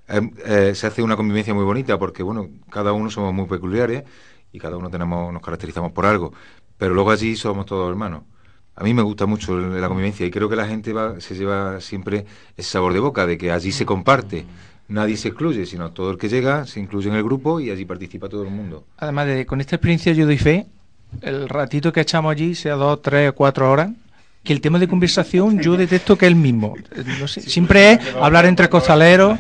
em, 0.08 0.32
eh, 0.46 0.74
se 0.76 0.88
hace 0.88 1.02
una 1.02 1.16
convivencia 1.16 1.54
muy 1.54 1.64
bonita 1.64 1.98
porque, 1.98 2.24
bueno, 2.24 2.50
cada 2.70 2.94
uno 2.94 3.10
somos 3.10 3.34
muy 3.34 3.46
peculiares 3.46 4.04
y 4.52 4.60
cada 4.60 4.78
uno 4.78 4.90
tenemos 4.90 5.34
nos 5.34 5.42
caracterizamos 5.42 5.92
por 5.92 6.06
algo, 6.06 6.34
pero 6.78 6.94
luego 6.94 7.12
allí 7.12 7.36
somos 7.36 7.66
todos 7.66 7.90
hermanos. 7.90 8.24
A 8.76 8.84
mí 8.84 8.94
me 8.94 9.02
gusta 9.02 9.26
mucho 9.26 9.58
la 9.58 9.88
convivencia 9.88 10.26
y 10.26 10.30
creo 10.30 10.48
que 10.48 10.56
la 10.56 10.68
gente 10.68 10.94
va, 10.94 11.20
se 11.20 11.34
lleva 11.34 11.82
siempre 11.82 12.26
ese 12.56 12.70
sabor 12.70 12.94
de 12.94 13.00
boca 13.00 13.26
de 13.26 13.38
que 13.38 13.52
allí 13.52 13.72
se 13.72 13.88
comparte. 13.88 14.46
Nadie 14.88 15.18
se 15.18 15.30
excluye, 15.30 15.66
sino 15.66 15.92
todo 15.92 16.12
el 16.12 16.18
que 16.18 16.30
llega 16.30 16.66
se 16.68 16.80
incluye 16.80 17.10
en 17.10 17.16
el 17.16 17.24
grupo 17.24 17.60
y 17.60 17.72
allí 17.72 17.86
participa 17.86 18.30
todo 18.30 18.44
el 18.44 18.52
mundo. 18.52 18.86
Además, 18.98 19.26
de, 19.26 19.46
con 19.48 19.60
esta 19.62 19.76
experiencia 19.76 20.14
yo 20.14 20.26
doy 20.26 20.38
fe 20.38 20.68
el 21.22 21.50
ratito 21.50 21.92
que 21.92 22.02
echamos 22.02 22.32
allí, 22.32 22.56
sea 22.56 22.76
dos, 22.76 23.02
tres 23.02 23.30
o 23.30 23.36
cuatro 23.36 23.72
horas, 23.72 23.90
que 24.44 24.54
el 24.54 24.62
tema 24.62 24.80
de 24.80 24.88
conversación 24.88 25.60
yo 25.60 25.76
detecto 25.76 26.18
que 26.18 26.26
es 26.26 26.32
el 26.32 26.38
mismo. 26.38 26.76
siempre 27.28 27.94
es 27.94 28.00
hablar 28.22 28.46
entre 28.46 28.70
costaleros, 28.70 29.38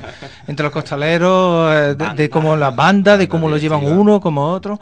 entre 0.48 0.64
los 0.64 0.74
costaleros, 0.74 1.74
eh, 1.74 1.96
de, 1.96 2.14
de 2.16 2.30
cómo 2.30 2.56
las 2.56 2.76
bandas, 2.76 3.18
de 3.18 3.28
cómo 3.28 3.50
lo 3.50 3.58
llevan 3.58 3.86
uno 3.86 4.20
como 4.20 4.50
otro. 4.50 4.80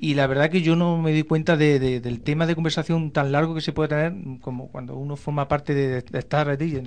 Y 0.00 0.14
la 0.14 0.28
verdad 0.28 0.48
que 0.48 0.62
yo 0.62 0.76
no 0.76 0.96
me 0.98 1.10
doy 1.10 1.24
cuenta 1.24 1.56
de, 1.56 1.80
del 2.00 2.20
tema 2.20 2.46
de 2.46 2.54
conversación 2.54 3.10
tan 3.10 3.32
largo 3.32 3.54
que 3.54 3.60
se 3.60 3.72
puede 3.72 3.88
tener 3.88 4.14
como 4.40 4.68
cuando 4.68 4.94
uno 4.94 5.16
forma 5.16 5.48
parte 5.48 5.74
de, 5.74 6.04
estar 6.16 6.48
allí, 6.48 6.80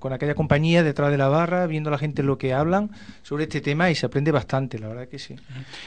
con 0.00 0.12
aquella 0.12 0.34
compañía 0.34 0.82
detrás 0.82 1.12
de 1.12 1.16
la 1.18 1.28
barra, 1.28 1.68
viendo 1.68 1.90
a 1.90 1.92
la 1.92 1.98
gente 1.98 2.24
lo 2.24 2.38
que 2.38 2.52
hablan 2.52 2.90
sobre 3.22 3.44
este 3.44 3.60
tema 3.60 3.88
y 3.90 3.94
se 3.94 4.06
aprende 4.06 4.32
bastante, 4.32 4.80
la 4.80 4.88
verdad 4.88 5.06
que 5.06 5.20
sí. 5.20 5.36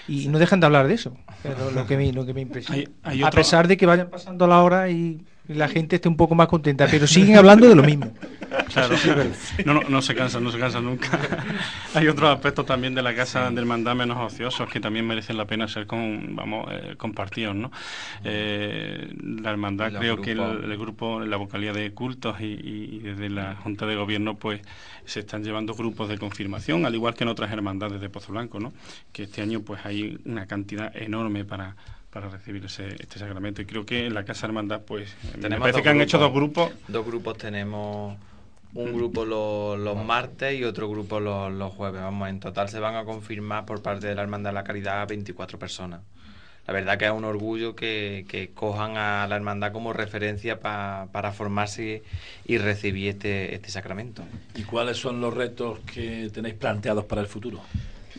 Y 0.08 0.30
no 0.30 0.40
dejan 0.40 0.62
de 0.62 0.68
hablar 0.68 0.88
de 0.88 0.94
eso, 0.94 1.18
pero 1.42 1.70
lo 1.72 1.86
que 1.86 1.98
me, 1.98 2.14
lo 2.14 2.26
que 2.26 2.34
me 2.34 2.42
impresiona. 2.42 2.90
A 3.04 3.32
pesar 3.32 3.68
de 3.68 3.76
que 3.76 3.86
vayan 3.86 4.10
pasando 4.10 4.48
la 4.48 4.64
hora 4.64 4.90
y 4.90 5.22
la 5.48 5.68
gente 5.68 5.98
esté 5.98 6.08
un 6.08 6.16
poco 6.16 6.36
más 6.36 6.48
contenta, 6.48 6.88
pero 6.90 7.06
siguen 7.06 7.38
hablando 7.38 7.68
de 7.68 7.76
lo 7.76 7.84
mismo. 7.84 8.12
Claro, 8.72 8.96
no, 9.66 9.74
no, 9.74 9.82
no, 9.90 10.02
se 10.02 10.14
cansan, 10.14 10.44
no 10.44 10.52
se 10.52 10.60
cansan 10.60 10.86
nunca. 10.86 11.20
Hay 11.96 12.08
otros 12.08 12.30
aspectos 12.30 12.66
también 12.66 12.94
de 12.94 13.02
la 13.02 13.16
casa 13.16 13.50
del 13.50 13.60
hermandad 13.60 13.96
menos 13.96 14.18
ociosos 14.20 14.70
que 14.70 14.80
también 14.80 15.08
merecen 15.08 15.38
la 15.38 15.46
pena 15.46 15.68
ser 15.68 15.88
con, 15.88 16.36
vamos, 16.36 16.68
eh, 16.72 16.96
compartidos, 16.98 17.56
¿no? 17.56 17.72
Eh, 18.24 19.12
la 19.42 19.52
hermandad, 19.52 19.92
creo 19.98 20.22
que 20.22 20.32
el, 20.32 20.78
grupo, 20.78 21.20
la 21.20 21.38
vocalía 21.38 21.74
de 21.74 21.94
cultos 21.94 22.42
y, 22.42 23.00
desde 23.00 23.30
la 23.30 23.56
Junta 23.56 23.86
de 23.88 23.96
Gobierno, 23.96 24.36
pues 24.36 24.62
se 25.06 25.22
están 25.22 25.44
llevando 25.44 25.74
grupos 25.74 26.10
de 26.10 26.18
confirmación, 26.18 26.86
al 26.86 26.94
igual 26.94 27.16
que 27.16 27.24
en 27.24 27.30
otras 27.30 27.52
hermandades 27.52 28.02
de 28.02 28.10
Pozo 28.10 28.34
Blanco, 28.34 28.60
¿no? 28.60 28.74
Que 29.12 29.24
este 29.24 29.42
año 29.42 29.62
pues 29.62 29.84
hay 29.86 30.20
una 30.26 30.46
cantidad 30.46 30.96
enorme 30.96 31.44
para 31.44 31.76
para 32.14 32.30
recibir 32.30 32.64
ese, 32.64 32.88
este 33.00 33.18
sacramento. 33.18 33.62
Y 33.62 33.66
creo 33.66 33.86
que 33.86 34.06
en 34.06 34.14
la 34.14 34.24
Casa 34.24 34.46
Hermandad, 34.46 34.82
pues, 34.82 35.16
me 35.38 35.58
parece 35.60 35.82
que 35.82 35.90
han 35.90 36.00
hecho 36.00 36.20
dos 36.20 36.32
grupos. 36.32 36.72
Dos 36.88 37.06
grupos 37.06 37.38
tenemos 37.40 38.16
un 38.76 38.94
grupo 38.94 39.26
los, 39.26 40.06
martes 40.06 40.58
y 40.58 40.64
otro 40.64 40.90
grupo 40.90 41.20
los, 41.20 41.74
jueves. 41.74 42.02
Vamos, 42.02 42.30
en 42.30 42.40
total 42.40 42.70
se 42.70 42.80
van 42.80 42.96
a 42.96 43.04
confirmar 43.04 43.66
por 43.66 43.82
parte 43.82 44.08
de 44.08 44.16
la 44.16 44.22
Hermandad 44.22 44.52
de 44.52 44.56
la 44.56 44.64
Caridad 44.64 45.08
24 45.08 45.58
personas. 45.58 46.02
La 46.68 46.74
verdad 46.74 46.98
que 46.98 47.06
es 47.06 47.12
un 47.12 47.26
orgullo 47.26 47.76
que, 47.76 48.26
que 48.30 48.52
cojan 48.52 48.96
a 48.96 49.28
la 49.28 49.36
hermandad 49.36 49.74
como 49.74 49.92
referencia 49.92 50.62
para 50.62 51.32
formarse 51.34 52.04
y 52.46 52.58
recibir 52.58 53.10
este, 53.10 53.54
este 53.54 53.70
sacramento. 53.70 54.24
¿Y 54.56 54.64
cuáles 54.64 54.96
son 54.96 55.20
los 55.20 55.34
retos 55.34 55.80
que 55.80 56.30
tenéis 56.34 56.56
planteados 56.56 57.04
para 57.04 57.20
el 57.20 57.28
futuro? 57.28 57.60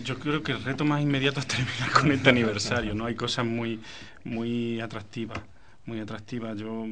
Yo 0.02 0.18
creo 0.18 0.42
que 0.42 0.52
el 0.52 0.62
reto 0.62 0.84
más 0.84 1.02
inmediato 1.02 1.40
es 1.40 1.46
terminar 1.46 1.90
con 1.92 2.10
este 2.10 2.30
aniversario, 2.30 2.94
¿no? 2.94 3.06
Hay 3.06 3.14
cosas 3.14 3.46
muy, 3.46 3.80
muy 4.24 4.80
atractivas, 4.80 5.40
muy 5.86 6.00
atractivas. 6.00 6.58
Yo, 6.58 6.84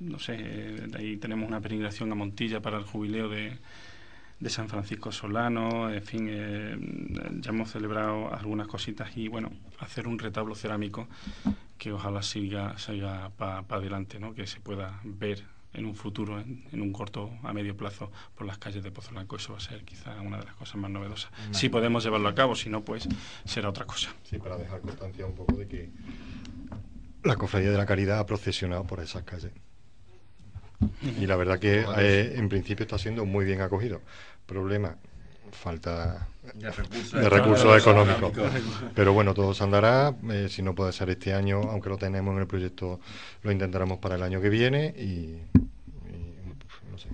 no 0.00 0.18
sé, 0.18 0.88
ahí 0.96 1.16
tenemos 1.16 1.48
una 1.48 1.60
peregrinación 1.60 2.12
a 2.12 2.14
Montilla 2.14 2.60
para 2.60 2.78
el 2.78 2.84
jubileo 2.84 3.28
de, 3.28 3.58
de 4.38 4.50
San 4.50 4.68
Francisco 4.68 5.12
Solano, 5.12 5.90
en 5.90 6.02
fin, 6.02 6.28
eh, 6.30 6.76
ya 7.40 7.50
hemos 7.50 7.70
celebrado 7.70 8.34
algunas 8.34 8.66
cositas 8.66 9.16
y 9.16 9.28
bueno, 9.28 9.50
hacer 9.78 10.06
un 10.06 10.18
retablo 10.18 10.54
cerámico 10.54 11.08
que 11.78 11.92
ojalá 11.92 12.22
siga, 12.22 12.76
siga 12.78 13.30
para 13.30 13.64
adelante, 13.68 14.18
¿no? 14.18 14.34
que 14.34 14.46
se 14.46 14.60
pueda 14.60 15.00
ver 15.04 15.44
en 15.76 15.84
un 15.84 15.94
futuro, 15.94 16.40
en, 16.40 16.80
un 16.80 16.92
corto 16.92 17.30
a 17.42 17.52
medio 17.52 17.76
plazo, 17.76 18.10
por 18.34 18.46
las 18.46 18.58
calles 18.58 18.82
de 18.82 18.90
Pozo 18.90 19.10
Blanco. 19.10 19.36
Eso 19.36 19.52
va 19.52 19.58
a 19.58 19.60
ser 19.60 19.84
quizá 19.84 20.20
una 20.22 20.38
de 20.38 20.44
las 20.44 20.54
cosas 20.54 20.76
más 20.76 20.90
novedosas. 20.90 21.30
Si 21.52 21.68
podemos 21.68 22.02
llevarlo 22.02 22.28
a 22.28 22.34
cabo, 22.34 22.54
si 22.54 22.70
no, 22.70 22.82
pues 22.82 23.08
será 23.44 23.68
otra 23.68 23.84
cosa. 23.84 24.12
Sí, 24.24 24.38
para 24.38 24.56
dejar 24.56 24.80
constancia 24.80 25.26
un 25.26 25.34
poco 25.34 25.54
de 25.56 25.68
que 25.68 25.90
la 27.22 27.36
Cofradía 27.36 27.70
de 27.70 27.78
la 27.78 27.86
Caridad 27.86 28.18
ha 28.18 28.26
procesionado 28.26 28.84
por 28.84 29.00
esas 29.00 29.22
calles. 29.24 29.52
Y 31.02 31.26
la 31.26 31.36
verdad 31.36 31.58
que 31.58 31.84
eh, 31.98 32.34
en 32.36 32.48
principio 32.48 32.84
está 32.84 32.98
siendo 32.98 33.24
muy 33.24 33.44
bien 33.44 33.60
acogido. 33.60 34.00
Problema, 34.46 34.96
falta 35.56 36.28
de 36.54 37.28
recursos, 37.28 37.80
económicos. 37.80 38.32
Pero 38.94 39.12
bueno, 39.12 39.34
todo 39.34 39.52
se 39.54 39.64
andará. 39.64 40.14
Eh, 40.30 40.48
si 40.48 40.62
no 40.62 40.74
puede 40.74 40.92
ser 40.92 41.10
este 41.10 41.34
año, 41.34 41.60
aunque 41.70 41.88
lo 41.88 41.98
tenemos 41.98 42.34
en 42.34 42.40
el 42.40 42.46
proyecto, 42.46 43.00
lo 43.42 43.50
intentaremos 43.50 43.98
para 43.98 44.14
el 44.14 44.22
año 44.22 44.40
que 44.40 44.48
viene 44.48 44.86
y, 44.96 45.40
no 46.90 46.98
sé, 46.98 47.08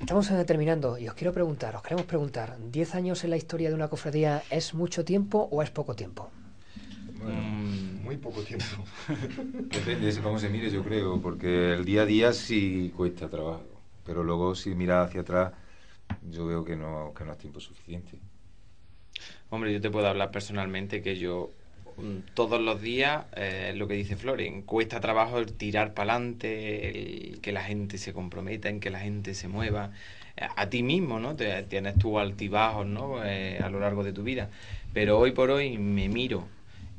Estamos 0.00 0.28
terminando 0.46 0.98
y 0.98 1.08
os 1.08 1.14
quiero 1.14 1.32
preguntar, 1.32 1.76
os 1.76 1.82
queremos 1.82 2.06
preguntar, 2.06 2.58
¿10 2.58 2.94
años 2.96 3.22
en 3.22 3.30
la 3.30 3.36
historia 3.36 3.68
de 3.68 3.74
una 3.74 3.88
cofradía 3.88 4.42
es 4.50 4.74
mucho 4.74 5.04
tiempo 5.04 5.48
o 5.50 5.62
es 5.62 5.70
poco 5.70 5.94
tiempo? 5.94 6.30
Mm, 7.22 8.02
muy 8.02 8.16
poco 8.16 8.42
tiempo. 8.42 8.64
Depende 9.70 10.12
de 10.12 10.20
cómo 10.20 10.38
se 10.40 10.48
mire, 10.48 10.70
yo 10.70 10.82
creo, 10.82 11.20
porque 11.20 11.74
el 11.74 11.84
día 11.84 12.02
a 12.02 12.06
día 12.06 12.32
sí 12.32 12.92
cuesta 12.96 13.28
trabajo, 13.28 13.64
pero 14.04 14.24
luego 14.24 14.56
si 14.56 14.74
miras 14.74 15.08
hacia 15.08 15.20
atrás 15.20 15.52
yo 16.30 16.46
veo 16.46 16.64
que 16.64 16.76
no, 16.76 17.12
que 17.16 17.24
no 17.24 17.32
es 17.32 17.38
tiempo 17.38 17.60
suficiente. 17.60 18.18
Hombre, 19.50 19.72
yo 19.72 19.80
te 19.80 19.90
puedo 19.90 20.06
hablar 20.06 20.30
personalmente 20.30 21.02
que 21.02 21.18
yo 21.18 21.50
mm, 21.96 22.34
todos 22.34 22.60
los 22.60 22.80
días, 22.80 23.26
eh, 23.36 23.72
lo 23.76 23.86
que 23.88 23.94
dice 23.94 24.16
Floren, 24.16 24.62
cuesta 24.62 25.00
trabajo 25.00 25.38
el 25.38 25.52
tirar 25.52 25.94
para 25.94 26.14
adelante, 26.14 27.38
que 27.42 27.52
la 27.52 27.62
gente 27.62 27.98
se 27.98 28.12
comprometa, 28.12 28.68
en 28.68 28.80
que 28.80 28.90
la 28.90 29.00
gente 29.00 29.34
se 29.34 29.48
mueva. 29.48 29.90
Eh, 30.36 30.46
a 30.56 30.68
ti 30.68 30.82
mismo, 30.82 31.20
¿no? 31.20 31.36
Tienes 31.36 31.98
tus 31.98 32.18
altibajos, 32.18 32.86
¿no? 32.86 33.24
Eh, 33.24 33.58
a 33.62 33.68
lo 33.68 33.80
largo 33.80 34.04
de 34.04 34.12
tu 34.12 34.22
vida. 34.22 34.48
Pero 34.92 35.18
hoy 35.18 35.32
por 35.32 35.50
hoy 35.50 35.78
me 35.78 36.08
miro 36.08 36.46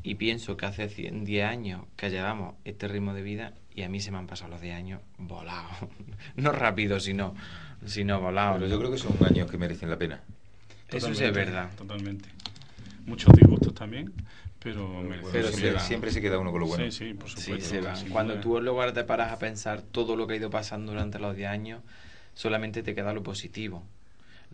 y 0.03 0.15
pienso 0.15 0.57
que 0.57 0.65
hace 0.65 0.87
10 0.87 1.45
años 1.45 1.85
que 1.95 2.09
llevamos 2.09 2.55
este 2.65 2.87
ritmo 2.87 3.13
de 3.13 3.21
vida 3.21 3.53
y 3.73 3.83
a 3.83 3.89
mí 3.89 3.99
se 3.99 4.11
me 4.11 4.17
han 4.17 4.27
pasado 4.27 4.51
los 4.51 4.61
10 4.61 4.75
años 4.75 5.01
volados. 5.17 5.71
no 6.35 6.51
rápido, 6.51 6.99
sino, 6.99 7.33
sino 7.85 8.19
volados. 8.19 8.57
Pero 8.59 8.69
yo 8.69 8.79
creo 8.79 8.91
que 8.91 8.97
son 8.97 9.13
años 9.25 9.49
que 9.49 9.57
merecen 9.57 9.89
la 9.89 9.97
pena. 9.97 10.21
Eso 10.89 11.13
sí 11.13 11.23
es 11.23 11.33
verdad. 11.33 11.69
Totalmente. 11.75 12.29
Muchos 13.05 13.33
disgustos 13.33 13.73
también, 13.73 14.13
pero, 14.59 15.03
pero 15.31 15.49
siempre, 15.49 15.79
siempre, 15.79 16.11
se 16.11 16.21
queda 16.21 16.39
uno 16.39 16.51
con 16.51 16.61
lo 16.61 16.67
bueno. 16.67 16.85
Sí, 16.85 16.91
sí, 16.91 17.13
por 17.13 17.29
supuesto. 17.29 17.95
Sí, 17.95 18.09
Cuando 18.09 18.35
tú 18.39 18.57
en 18.57 18.65
lugar 18.65 18.93
te 18.93 19.03
paras 19.03 19.31
a 19.33 19.39
pensar 19.39 19.81
todo 19.81 20.15
lo 20.15 20.25
que 20.25 20.35
ha 20.35 20.37
ido 20.37 20.49
pasando 20.49 20.93
durante 20.93 21.19
los 21.19 21.35
10 21.35 21.49
años, 21.49 21.81
solamente 22.33 22.81
te 22.81 22.95
queda 22.95 23.13
lo 23.13 23.23
positivo. 23.23 23.83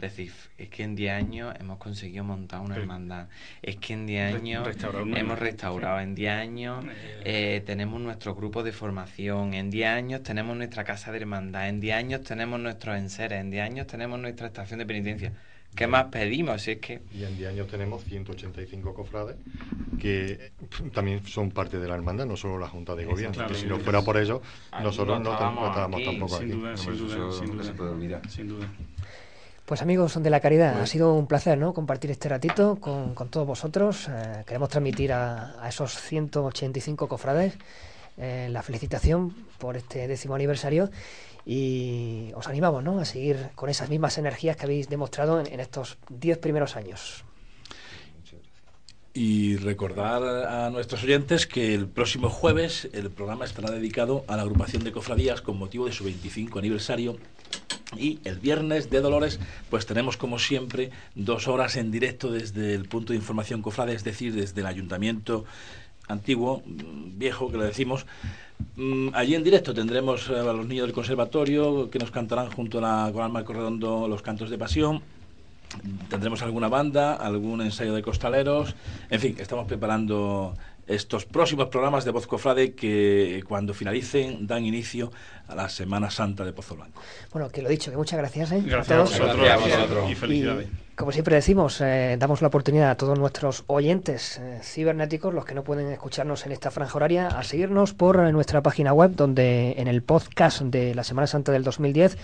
Es 0.02 0.16
decir, 0.16 0.32
es 0.58 0.70
que 0.70 0.84
en 0.84 0.96
10 0.96 1.12
años 1.12 1.54
hemos 1.60 1.78
conseguido 1.78 2.24
montar 2.24 2.62
una 2.62 2.78
hermandad. 2.78 3.28
Es 3.62 3.76
que 3.76 3.94
en 3.94 4.08
10 4.08 4.36
años 4.36 4.68
hemos 5.16 5.40
restaurado. 5.40 6.00
En 6.00 6.16
10 6.16 6.32
años 6.32 6.86
eh, 7.26 7.62
tenemos 7.66 8.00
nuestro 8.00 8.34
grupo 8.34 8.64
de 8.64 8.72
formación. 8.72 9.54
En 9.54 9.70
10 9.70 9.90
años 9.90 10.24
tenemos 10.24 10.56
nuestra 10.56 10.86
casa 10.86 11.12
de 11.12 11.20
hermandad. 11.20 11.68
En 11.68 11.82
10 11.82 11.96
años 11.96 12.24
tenemos 12.24 12.62
nuestros 12.62 12.98
enseres. 12.98 13.42
En 13.42 13.52
10 13.52 13.64
años 13.64 13.88
tenemos 13.88 14.20
nuestra 14.20 14.48
estación 14.48 14.80
de 14.80 14.86
penitencia. 14.86 15.34
¿Qué 15.76 15.86
más 15.86 16.06
pedimos? 16.06 16.68
es 16.68 16.78
que... 16.80 17.02
Y 17.14 17.24
en 17.24 17.38
10 17.38 17.50
años 17.50 17.68
tenemos 17.68 18.04
185 18.06 18.94
cofrades 18.94 19.36
que 20.00 20.52
también 20.94 21.26
son 21.26 21.52
parte 21.52 21.78
de 21.78 21.88
la 21.88 21.96
hermandad, 21.96 22.26
no 22.26 22.38
solo 22.38 22.58
la 22.58 22.68
Junta 22.68 22.96
de 22.96 23.06
Gobierno. 23.06 23.48
que 23.48 23.54
si 23.54 23.68
no 23.68 23.80
fuera 23.80 24.02
por 24.02 24.18
ello, 24.18 24.42
nosotros 24.82 25.22
no, 25.22 25.34
estábamos 25.34 26.04
tampoco 26.04 26.38
sin 26.38 26.52
aquí. 26.52 26.60
Duda, 26.60 26.78
sin, 26.78 26.98
duda, 26.98 27.32
sin 27.34 27.52
duda, 27.52 27.64
se 27.64 27.74
puede 27.74 27.90
olvidar. 27.92 28.30
Sin 28.30 28.48
duda. 28.48 28.68
Pues 29.70 29.84
amigos 29.84 30.20
de 30.20 30.32
la 30.32 30.40
caridad, 30.40 30.82
ha 30.82 30.88
sido 30.88 31.14
un 31.14 31.28
placer 31.28 31.56
¿no? 31.56 31.76
compartir 31.76 32.10
este 32.10 32.28
ratito 32.28 32.78
con, 32.82 33.14
con 33.14 33.30
todos 33.30 33.46
vosotros. 33.46 34.08
Eh, 34.10 34.44
queremos 34.48 34.70
transmitir 34.70 35.14
a, 35.14 35.64
a, 35.64 35.70
esos 35.70 35.94
185 35.94 37.08
cofrades 37.08 37.54
eh, 38.18 38.48
la 38.50 38.64
felicitación 38.64 39.32
por 39.60 39.78
este 39.78 40.08
décimo 40.08 40.34
aniversario 40.34 40.90
y 41.46 42.32
os 42.34 42.48
animamos 42.48 42.84
¿no? 42.84 42.98
a 43.00 43.06
seguir 43.06 43.52
con 43.54 43.70
esas 43.70 43.90
mismas 43.90 44.18
energías 44.18 44.58
que 44.58 44.66
habéis 44.66 44.90
demostrado 44.90 45.40
en, 45.40 45.46
en 45.46 45.60
estos 45.60 46.00
10 46.10 46.40
primeros 46.40 46.76
años. 46.76 47.24
Y 49.20 49.58
recordar 49.58 50.24
a 50.48 50.70
nuestros 50.70 51.04
oyentes 51.04 51.46
que 51.46 51.76
el 51.76 51.88
próximo 51.88 52.30
jueves 52.30 52.88
el 52.94 53.12
programa 53.12 53.44
estará 53.44 53.70
dedicado 53.70 54.24
a 54.30 54.38
la 54.38 54.44
agrupación 54.44 54.86
de 54.86 54.94
cofradías 54.94 55.42
con 55.42 55.58
motivo 55.58 55.88
de 55.88 55.92
su 55.92 56.06
25 56.06 56.58
aniversario 56.58 57.18
y 57.98 58.20
el 58.24 58.40
viernes 58.40 58.90
de 58.90 59.02
Dolores, 59.02 59.42
pues 59.70 59.86
tenemos 59.86 60.16
como 60.16 60.40
siempre 60.40 60.92
dos 61.16 61.50
horas 61.50 61.76
en 61.76 61.92
directo 61.92 62.32
desde 62.32 62.74
el 62.74 62.88
punto 62.88 63.12
de 63.12 63.18
información 63.18 63.62
cofrade, 63.62 63.94
es 63.94 64.06
decir, 64.06 64.34
desde 64.34 64.62
el 64.62 64.68
ayuntamiento 64.68 65.44
antiguo, 66.08 66.64
viejo, 66.66 67.52
que 67.52 67.58
le 67.58 67.66
decimos. 67.66 68.06
Mm, 68.78 69.10
allí 69.16 69.36
en 69.36 69.44
directo 69.44 69.74
tendremos 69.74 70.30
a 70.30 70.54
los 70.54 70.66
niños 70.66 70.86
del 70.86 70.96
conservatorio 70.96 71.90
que 71.90 72.00
nos 72.00 72.10
cantarán 72.10 72.50
junto 72.52 72.78
a 72.78 72.82
la, 72.82 73.12
con 73.12 73.44
Corredondo 73.44 74.08
los 74.08 74.22
cantos 74.22 74.50
de 74.50 74.58
pasión. 74.58 75.02
Tendremos 76.10 76.42
alguna 76.42 76.68
banda, 76.68 77.16
algún 77.16 77.62
ensayo 77.62 77.94
de 77.94 78.02
costaleros. 78.02 78.76
En 79.10 79.20
fin, 79.20 79.36
estamos 79.40 79.68
preparando 79.68 80.56
estos 80.90 81.26
próximos 81.26 81.68
programas 81.68 82.04
de 82.04 82.12
Voz 82.12 82.26
Cofrade 82.26 82.74
que 82.74 83.44
cuando 83.48 83.74
finalicen 83.74 84.48
dan 84.48 84.66
inicio 84.66 85.12
a 85.48 85.56
la 85.56 85.70
Semana 85.70 86.10
Santa 86.10 86.44
de 86.44 86.52
Pozo 86.52 86.76
Blanco. 86.76 87.02
Bueno, 87.32 87.50
que 87.50 87.62
lo 87.62 87.70
dicho, 87.70 87.92
que 87.92 87.98
muchas 87.98 88.18
gracias. 88.18 88.52
¿eh? 88.52 88.64
Gracias 88.66 88.98
a, 88.98 89.02
vosotros. 89.02 89.38
Gracias 89.38 89.74
a 89.74 89.82
vosotros. 89.82 90.12
Y 90.12 90.16
felicidades. 90.16 90.68
Y, 90.68 90.89
como 91.00 91.14
siempre 91.14 91.34
decimos, 91.34 91.80
eh, 91.80 92.18
damos 92.20 92.42
la 92.42 92.50
oportunidad 92.50 92.90
a 92.90 92.98
todos 92.98 93.18
nuestros 93.18 93.64
oyentes 93.68 94.38
eh, 94.38 94.60
cibernéticos, 94.62 95.34
los 95.34 95.46
que 95.46 95.56
no 95.56 95.64
pueden 95.64 95.90
escucharnos 95.94 96.46
en 96.46 96.52
esta 96.52 96.72
franja 96.72 96.98
horaria, 96.98 97.28
a 97.28 97.42
seguirnos 97.44 97.94
por 97.94 98.18
nuestra 98.34 98.62
página 98.62 98.92
web, 98.92 99.12
donde 99.16 99.76
en 99.78 99.88
el 99.88 100.04
podcast 100.04 100.62
de 100.62 100.94
la 100.94 101.06
Semana 101.06 101.26
Santa 101.26 101.54
del 101.54 101.64
2010 101.64 102.18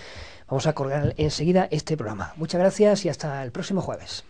vamos 0.46 0.66
a 0.66 0.74
colgar 0.74 1.14
enseguida 1.16 1.68
este 1.70 1.96
programa. 1.96 2.34
Muchas 2.36 2.60
gracias 2.60 3.06
y 3.06 3.08
hasta 3.08 3.42
el 3.42 3.50
próximo 3.50 3.80
jueves. 3.80 4.24